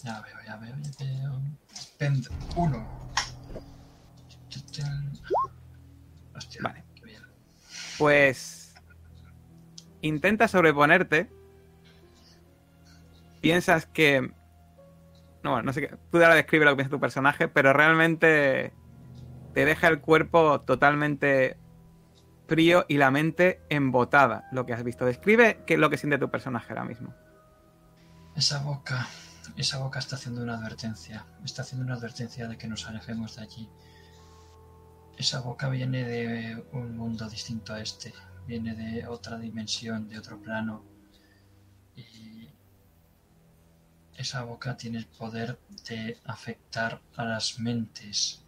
[0.02, 1.40] Ya veo, ya veo, ya veo.
[1.74, 2.88] Spend uno.
[6.34, 6.84] Hostia, Vale.
[6.94, 7.22] qué bien.
[7.98, 8.74] Pues
[10.00, 11.28] intenta sobreponerte.
[13.42, 14.32] Piensas que...
[15.42, 15.96] No, no sé qué.
[16.10, 18.72] Tú ahora describe lo que piensa tu personaje, pero realmente
[19.54, 21.56] te deja el cuerpo totalmente
[22.46, 25.04] frío y la mente embotada, lo que has visto.
[25.04, 27.14] Describe qué es lo que siente tu personaje ahora mismo.
[28.36, 29.08] Esa boca,
[29.56, 31.26] esa boca está haciendo una advertencia.
[31.44, 33.68] Está haciendo una advertencia de que nos alejemos de allí.
[35.16, 38.14] Esa boca viene de un mundo distinto a este.
[38.46, 40.84] Viene de otra dimensión, de otro plano.
[41.94, 42.31] Y
[44.16, 45.58] esa boca tiene el poder
[45.88, 48.42] de afectar a las mentes.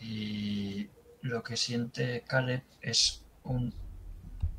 [0.00, 0.88] Y
[1.22, 3.74] lo que siente Caleb es un-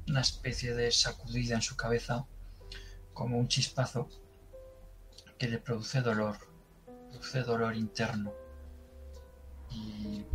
[0.07, 2.26] una especie de sacudida en su cabeza
[3.14, 4.10] como un chispazo
[5.38, 6.38] que le produce dolor,
[7.10, 8.34] produce dolor interno
[9.72, 10.26] y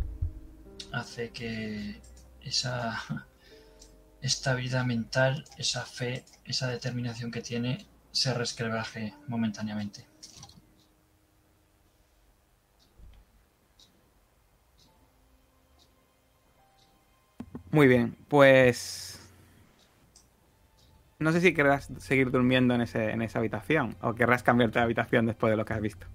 [0.91, 2.01] hace que
[2.41, 2.97] esa
[4.21, 7.85] estabilidad mental, esa fe, esa determinación que tiene
[8.15, 10.05] se resquebraje momentáneamente.
[17.71, 19.19] Muy bien, pues...
[21.19, 24.85] No sé si querrás seguir durmiendo en, ese, en esa habitación o querrás cambiarte de
[24.85, 26.07] habitación después de lo que has visto.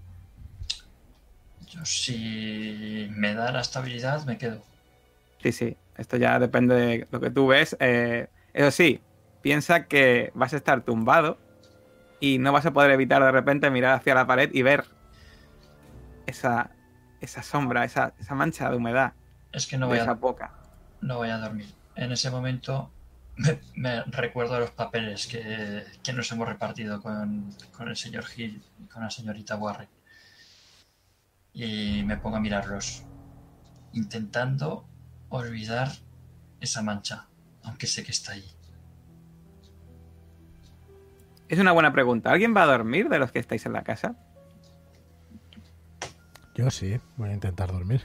[1.67, 4.63] Yo si me da la estabilidad me quedo.
[5.43, 7.77] Sí, sí, esto ya depende de lo que tú ves.
[7.79, 9.01] Eh, eso sí,
[9.43, 11.39] piensa que vas a estar tumbado
[12.21, 14.85] y no vas a poder evitar de repente mirar hacia la pared y ver
[16.27, 16.71] esa,
[17.21, 19.15] esa sombra, esa, esa mancha de humedad
[19.53, 20.55] Es que no voy esa a, boca.
[21.01, 21.75] no voy a dormir.
[21.97, 22.93] En ese momento
[23.37, 28.63] Me, me recuerdo los papeles que, que nos hemos repartido con, con el señor Hill
[28.79, 29.89] y con la señorita Warren.
[31.53, 33.05] Y me pongo a mirarlos,
[33.93, 34.87] intentando
[35.31, 35.89] olvidar
[36.61, 37.29] esa mancha,
[37.65, 38.45] aunque sé que está ahí.
[41.51, 42.31] Es una buena pregunta.
[42.31, 44.15] ¿Alguien va a dormir de los que estáis en la casa?
[46.55, 48.03] Yo sí, voy a intentar dormir.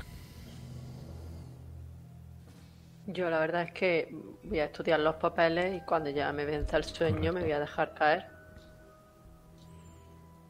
[3.05, 4.15] Yo la verdad es que
[4.45, 7.59] voy a estudiar los papeles y cuando ya me venza el sueño me voy a
[7.59, 8.25] dejar caer.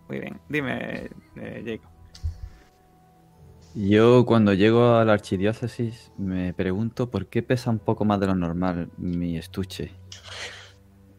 [0.08, 0.40] Muy bien.
[0.48, 1.92] Dime, eh, Jacob.
[3.74, 8.28] Yo cuando llego a la archidiócesis me pregunto por qué pesa un poco más de
[8.28, 9.92] lo normal mi estuche.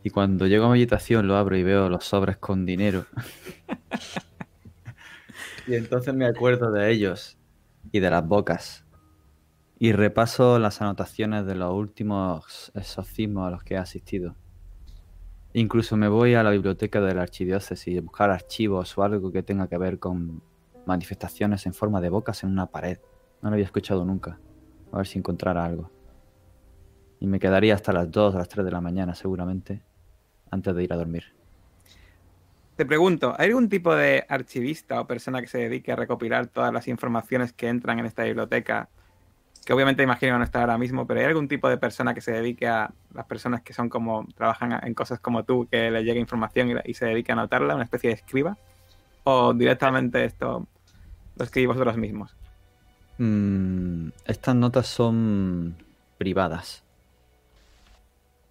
[0.07, 3.07] Y cuando llego a mi habitación lo abro y veo los sobres con dinero.
[5.67, 7.37] y entonces me acuerdo de ellos
[7.91, 8.85] y de las bocas.
[9.81, 14.37] Y repaso las anotaciones de los últimos exorcismos a los que he asistido.
[15.55, 19.43] Incluso me voy a la biblioteca de la archidiócesis a buscar archivos o algo que
[19.43, 20.41] tenga que ver con
[20.87, 23.01] manifestaciones en forma de bocas en una pared.
[23.43, 24.39] No lo había escuchado nunca.
[24.93, 25.91] A ver si encontrara algo.
[27.19, 29.83] Y me quedaría hasta las 2 o las 3 de la mañana seguramente,
[30.51, 31.25] antes de ir a dormir.
[32.77, 36.73] Te pregunto, ¿hay algún tipo de archivista o persona que se dedique a recopilar todas
[36.73, 38.91] las informaciones que entran en esta biblioteca?
[39.65, 42.21] Que obviamente imagino que no está ahora mismo, pero ¿hay algún tipo de persona que
[42.21, 46.05] se dedique a las personas que son como, trabajan en cosas como tú, que le
[46.05, 48.59] llegue información y, y se dedique a anotarla, una especie de escriba?
[49.25, 50.67] ¿O directamente esto
[51.35, 52.37] lo escribís vosotros mismos?
[53.19, 55.77] Mm, estas notas son
[56.19, 56.86] privadas.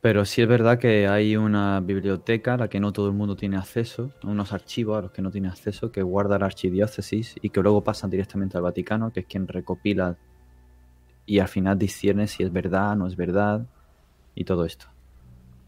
[0.05, 3.35] Pero sí es verdad que hay una biblioteca a la que no todo el mundo
[3.35, 7.49] tiene acceso, unos archivos a los que no tiene acceso, que guarda la archidiócesis y
[7.49, 10.15] que luego pasan directamente al Vaticano, que es quien recopila
[11.25, 13.65] y al final discierne si es verdad, no es verdad
[14.35, 14.85] y todo esto.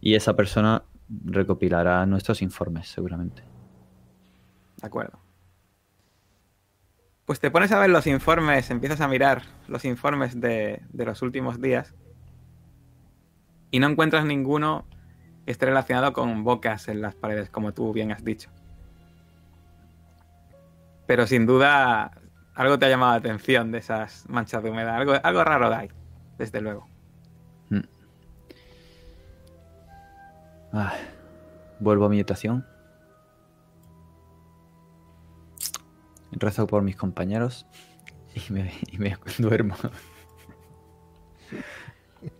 [0.02, 0.84] Y esa persona
[1.26, 3.42] recopilará nuestros informes, seguramente.
[4.80, 5.18] De acuerdo.
[7.26, 11.24] Pues te pones a ver los informes, empiezas a mirar los informes de, de los
[11.24, 11.96] últimos días
[13.72, 14.86] y no encuentras ninguno
[15.46, 18.50] que esté relacionado con bocas en las paredes, como tú bien has dicho.
[21.06, 22.12] Pero sin duda
[22.54, 24.96] algo te ha llamado la atención de esas manchas de humedad.
[24.96, 25.90] Algo, algo raro hay,
[26.38, 26.88] desde luego.
[27.70, 27.82] Mm.
[30.74, 30.94] Ah,
[31.80, 32.66] vuelvo a mi habitación.
[36.32, 37.66] Rezo por mis compañeros
[38.34, 38.52] y
[38.98, 39.76] me duermo.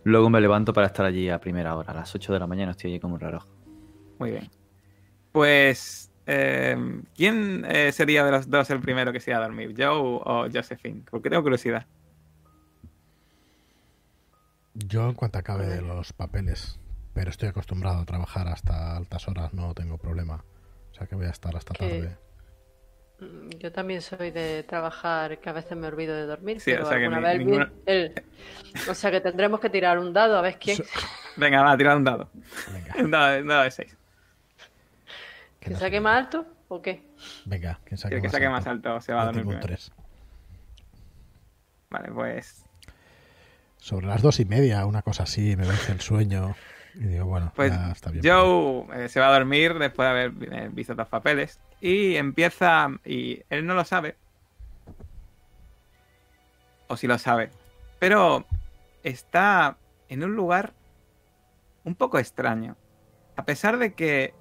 [0.04, 1.92] Luego me levanto para estar allí a primera hora.
[1.92, 3.44] A las 8 de la mañana estoy allí como un reloj.
[4.18, 4.50] Muy bien.
[5.32, 6.76] Pues, eh,
[7.14, 9.74] ¿quién eh, sería de los dos el primero que se iba a dormir?
[9.76, 11.02] ¿Joe o Josephine?
[11.10, 11.86] Porque tengo curiosidad.
[14.74, 16.78] Yo en cuanto acabe de los papeles,
[17.14, 20.44] pero estoy acostumbrado a trabajar hasta altas horas, no tengo problema.
[20.92, 21.78] O sea que voy a estar hasta ¿Qué?
[21.78, 22.27] tarde.
[23.20, 26.60] Mm, Yo también soy de trabajar, que a veces me olvido de dormir.
[26.60, 28.22] Sí, pero o sea que alguna ni- vez ninguna- el-
[28.88, 30.76] O sea que tendremos que tirar un dado a ver quién.
[30.76, 30.84] So-
[31.36, 32.30] Venga, va, tira un dado.
[32.72, 33.96] Venga, Un dado, un dado de 6.
[35.60, 37.02] que ¿Que no saque más alto o qué?
[37.44, 38.56] Venga, quien saque El que más saque alto.
[38.56, 39.76] más alto se va a dormir tengo un primero.
[39.76, 39.92] 3.
[41.90, 42.64] Vale, pues,
[43.78, 46.54] Sobre las dos y media, una cosa así, me vence el sueño.
[46.98, 48.24] Y digo, bueno, pues ya está bien.
[48.24, 52.88] Joe eh, se va a dormir después de haber eh, visto los papeles y empieza,
[53.04, 54.16] y él no lo sabe,
[56.88, 57.50] o si lo sabe,
[58.00, 58.44] pero
[59.04, 59.76] está
[60.08, 60.72] en un lugar
[61.84, 62.76] un poco extraño.
[63.36, 64.34] A pesar de que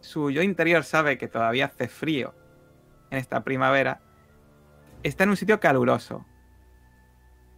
[0.00, 2.32] su yo interior sabe que todavía hace frío
[3.10, 4.00] en esta primavera,
[5.02, 6.24] está en un sitio caluroso.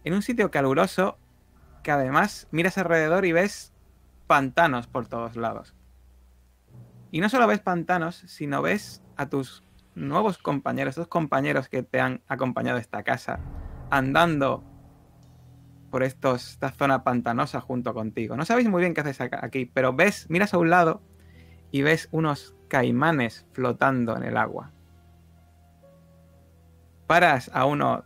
[0.03, 1.19] En un sitio caluroso
[1.83, 3.71] que además miras alrededor y ves
[4.27, 5.75] pantanos por todos lados.
[7.11, 9.63] Y no solo ves pantanos, sino ves a tus
[9.95, 13.39] nuevos compañeros, esos compañeros que te han acompañado a esta casa,
[13.89, 14.63] andando
[15.89, 18.35] por estos, esta zona pantanosa junto contigo.
[18.35, 21.01] No sabéis muy bien qué haces aquí, pero ves, miras a un lado
[21.71, 24.71] y ves unos caimanes flotando en el agua.
[27.07, 28.03] Paras a uno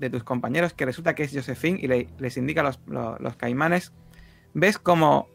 [0.00, 3.36] de tus compañeros que resulta que es Josephine y le- les indica los, los- los
[3.36, 3.92] caimanes.
[4.54, 5.28] Ves como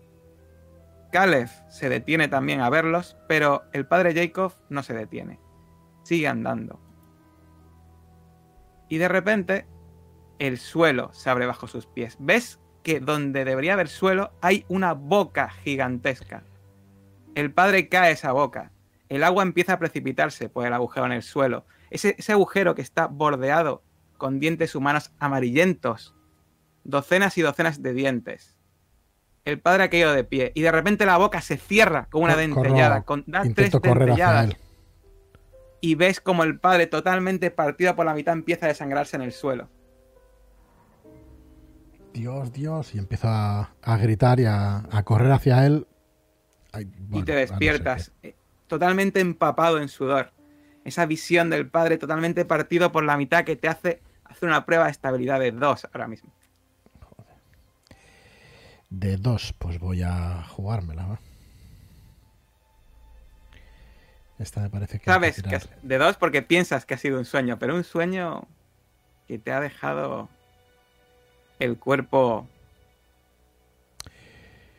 [1.11, 5.39] Caleb se detiene también a verlos, pero el padre Jacob no se detiene.
[6.03, 6.79] Sigue andando.
[8.87, 9.67] Y de repente
[10.39, 12.17] el suelo se abre bajo sus pies.
[12.19, 16.43] Ves que donde debería haber suelo hay una boca gigantesca.
[17.35, 18.71] El padre cae esa boca.
[19.09, 21.65] El agua empieza a precipitarse por el agujero en el suelo.
[21.89, 23.83] Ese, ese agujero que está bordeado
[24.17, 26.15] con dientes humanos amarillentos.
[26.83, 28.58] Docenas y docenas de dientes.
[29.45, 32.33] El padre ha caído de pie y de repente la boca se cierra con una
[32.33, 33.01] Cor- dentellada.
[33.03, 34.55] Con, da tres intento hacia dentelladas
[35.81, 39.31] y ves como el padre totalmente partido por la mitad empieza a desangrarse en el
[39.31, 39.69] suelo.
[42.13, 42.95] Dios, Dios.
[42.95, 45.87] Y empiezo a, a gritar y a, a correr hacia él.
[46.71, 48.35] Ay, y te no despiertas eh,
[48.67, 50.31] totalmente empapado en sudor.
[50.83, 54.85] Esa visión del padre totalmente partido por la mitad que te hace hacer una prueba
[54.85, 56.33] de estabilidad de dos ahora mismo.
[58.89, 61.05] De dos, pues voy a jugármela.
[61.05, 61.19] ¿va?
[64.39, 65.05] Esta me parece que.
[65.05, 65.61] Sabes que tirar.
[65.81, 68.47] de dos porque piensas que ha sido un sueño, pero un sueño
[69.27, 70.29] que te ha dejado
[71.59, 72.47] el cuerpo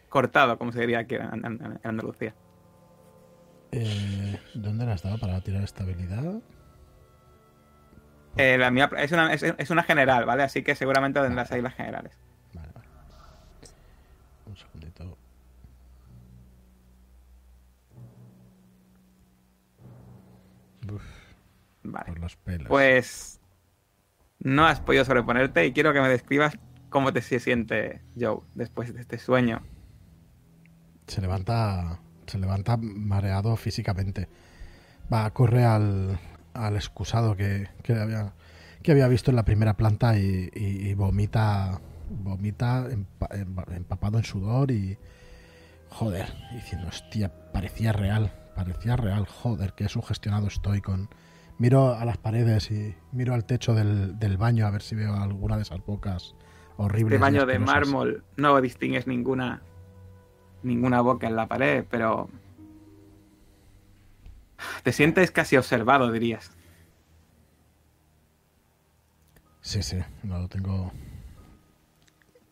[0.09, 2.35] cortado, como se diría aquí en, Andalucía.
[3.70, 6.41] Eh, ¿Dónde la has dado para tirar estabilidad?
[8.37, 10.43] Eh, la mía es una, es, es una general, ¿vale?
[10.43, 12.19] Así que seguramente tendrás ahí las generales.
[21.82, 22.07] Vale.
[22.07, 22.69] por los pelos.
[22.69, 23.40] Pues
[24.39, 26.59] no has podido sobreponerte y quiero que me describas
[26.89, 29.62] cómo te siente Joe después de este sueño.
[31.07, 32.01] Se levanta.
[32.27, 34.28] Se levanta mareado físicamente.
[35.12, 36.19] Va, corre al,
[36.55, 38.32] al excusado que, que había,
[38.82, 41.81] que había visto en la primera planta y, y- y vomita.
[42.12, 44.97] Vomita empa- empa- empapado en sudor y.
[45.90, 48.32] Joder, diciendo, hostia, parecía real.
[48.55, 51.09] Parecía real, joder, que sugestionado estoy con.
[51.61, 55.15] Miro a las paredes y miro al techo del, del baño a ver si veo
[55.15, 56.35] alguna de esas bocas
[56.78, 57.16] horribles.
[57.16, 59.61] Este baño de mármol no distingues ninguna
[60.62, 62.31] ninguna boca en la pared, pero
[64.82, 66.51] te sientes casi observado, dirías.
[69.61, 70.93] Sí, sí, no lo tengo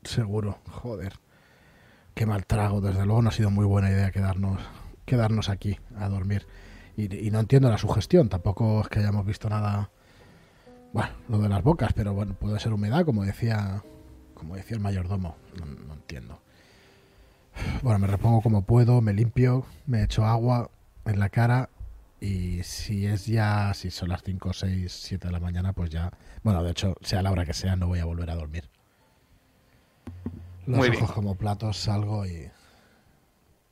[0.03, 0.59] seguro.
[0.69, 1.15] Joder.
[2.15, 2.83] Qué mal trago.
[2.83, 4.61] Desde luego no ha sido muy buena idea quedarnos,
[5.07, 6.47] quedarnos aquí a dormir.
[6.99, 8.29] Y, y no entiendo la sugestión.
[8.29, 9.89] Tampoco es que hayamos visto nada.
[10.93, 13.83] Bueno, lo de las bocas, pero bueno, puede ser humedad, como decía,
[14.35, 15.37] como decía el mayordomo.
[15.59, 16.41] No, no entiendo.
[17.83, 20.71] Bueno, me repongo como puedo, me limpio, me echo agua
[21.05, 21.71] en la cara
[22.21, 26.13] y si es ya, si son las 5, 6, 7 de la mañana, pues ya,
[26.43, 28.69] bueno, de hecho, sea la hora que sea, no voy a volver a dormir.
[30.67, 31.13] Los Muy ojos bien.
[31.13, 32.51] como platos, salgo y,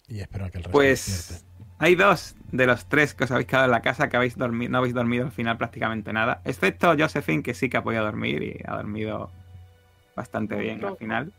[0.08, 1.44] y espero a que el resto Pues.
[1.78, 4.70] Hay dos de los tres que os habéis quedado en la casa que habéis dormido,
[4.72, 8.42] no habéis dormido al final prácticamente nada, excepto Josephine que sí que ha podido dormir
[8.42, 9.30] y ha dormido
[10.14, 11.32] bastante bien al final.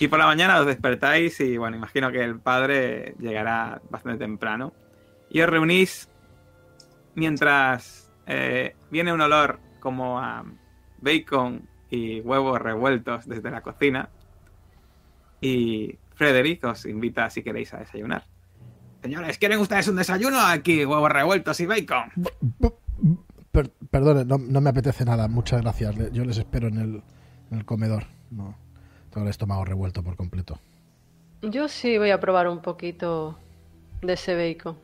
[0.00, 4.72] Y por la mañana os despertáis y bueno, imagino que el padre llegará bastante temprano.
[5.30, 6.08] Y os reunís
[7.14, 10.44] mientras eh, viene un olor como a
[10.98, 14.08] bacon y huevos revueltos desde la cocina.
[15.40, 18.24] Y Frederick os invita si queréis a desayunar.
[19.04, 20.40] Señores, ¿quieren ustedes un desayuno?
[20.40, 22.10] Aquí, huevos revueltos y bacon.
[23.52, 25.94] Per- perdone, no, no me apetece nada, muchas gracias.
[26.10, 27.02] Yo les espero en el,
[27.50, 28.04] en el comedor.
[28.30, 28.56] No,
[29.10, 30.58] tengo el estómago revuelto por completo.
[31.42, 33.38] Yo sí voy a probar un poquito
[34.00, 34.78] de ese bacon.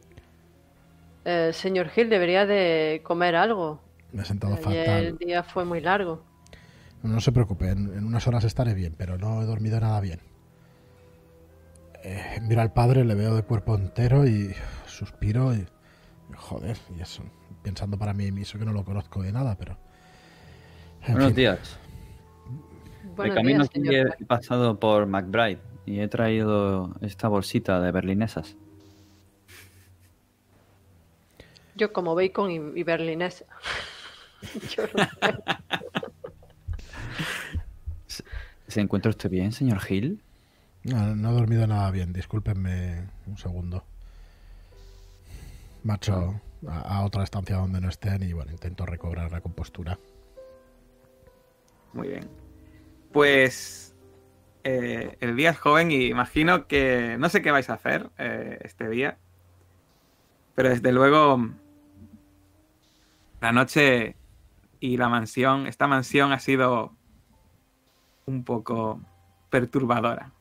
[1.25, 3.81] Eh, señor Hill debería de comer algo.
[4.13, 5.05] Me he sentado Ayer fatal.
[5.07, 6.23] el día fue muy largo.
[7.03, 9.99] No, no se preocupe, en, en unas horas estaré bien, pero no he dormido nada
[10.03, 10.21] bien.
[12.03, 14.55] Eh, miro al padre, le veo de cuerpo entero y
[14.87, 15.67] suspiro y...
[16.35, 17.23] Joder, y eso.
[17.63, 19.77] Pensando para mí mismo que no lo conozco de nada, pero...
[21.07, 21.37] en Buenos fin.
[21.37, 21.79] días.
[23.17, 24.17] Buenos de camino días, aquí señor.
[24.19, 28.57] he pasado por McBride y he traído esta bolsita de berlinesas.
[31.75, 33.45] Yo como bacon y, y berlinesa.
[34.77, 35.05] Yo no
[38.07, 38.25] sé.
[38.69, 40.23] ¿Se encuentra usted bien, señor Hill?
[40.85, 43.85] No, no he dormido nada bien, discúlpenme un segundo.
[45.85, 49.99] Marcho a, a otra estancia donde no estén y bueno, intento recobrar la compostura.
[51.93, 52.29] Muy bien.
[53.13, 53.95] Pues
[54.63, 58.59] eh, el día es joven y imagino que no sé qué vais a hacer eh,
[58.63, 59.19] este día.
[60.55, 61.49] Pero desde luego
[63.41, 64.17] la noche
[64.81, 66.95] y la mansión, esta mansión ha sido
[68.27, 69.01] un poco
[69.49, 70.33] perturbadora.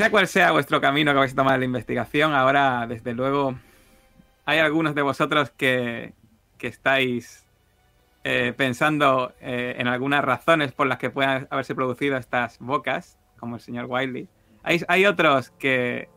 [0.00, 3.54] Sea cual sea vuestro camino que vais a tomar en la investigación, ahora desde luego
[4.46, 6.14] hay algunos de vosotros que,
[6.56, 7.46] que estáis
[8.24, 13.56] eh, pensando eh, en algunas razones por las que puedan haberse producido estas bocas, como
[13.56, 14.26] el señor Wiley.
[14.62, 16.08] Hay, hay otros que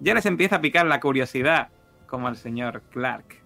[0.00, 1.68] ya les empieza a picar la curiosidad,
[2.06, 3.42] como el señor Clark.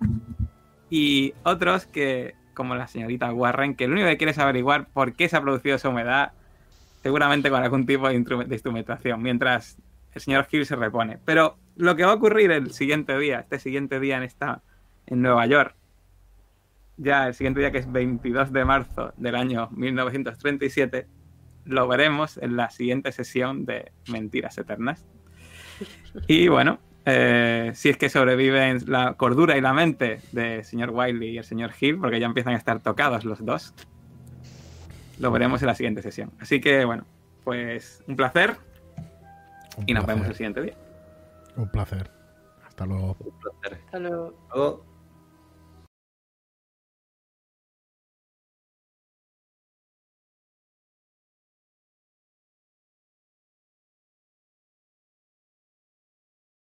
[0.90, 5.14] Y otros que, como la señorita Warren, que lo único que quiere es averiguar por
[5.14, 6.34] qué se ha producido esa humedad
[7.02, 9.78] seguramente con algún tipo de, instru- de instrumentación, mientras
[10.12, 11.18] el señor Hill se repone.
[11.24, 14.62] Pero lo que va a ocurrir el siguiente día, este siguiente día en esta
[15.06, 15.74] en Nueva York,
[16.96, 21.06] ya el siguiente día que es 22 de marzo del año 1937,
[21.64, 25.06] lo veremos en la siguiente sesión de Mentiras Eternas.
[26.28, 31.30] Y bueno, eh, si es que sobreviven la cordura y la mente del señor Wiley
[31.30, 33.74] y el señor Hill, porque ya empiezan a estar tocados los dos,
[35.18, 36.32] lo veremos en la siguiente sesión.
[36.40, 37.04] Así que bueno,
[37.44, 38.56] pues un placer
[39.76, 40.74] Un y nos vemos el siguiente día.
[41.56, 42.10] Un placer.
[42.66, 43.16] Hasta luego.
[43.20, 43.80] Un placer.
[43.84, 44.34] Hasta luego.
[44.54, 44.84] Luego,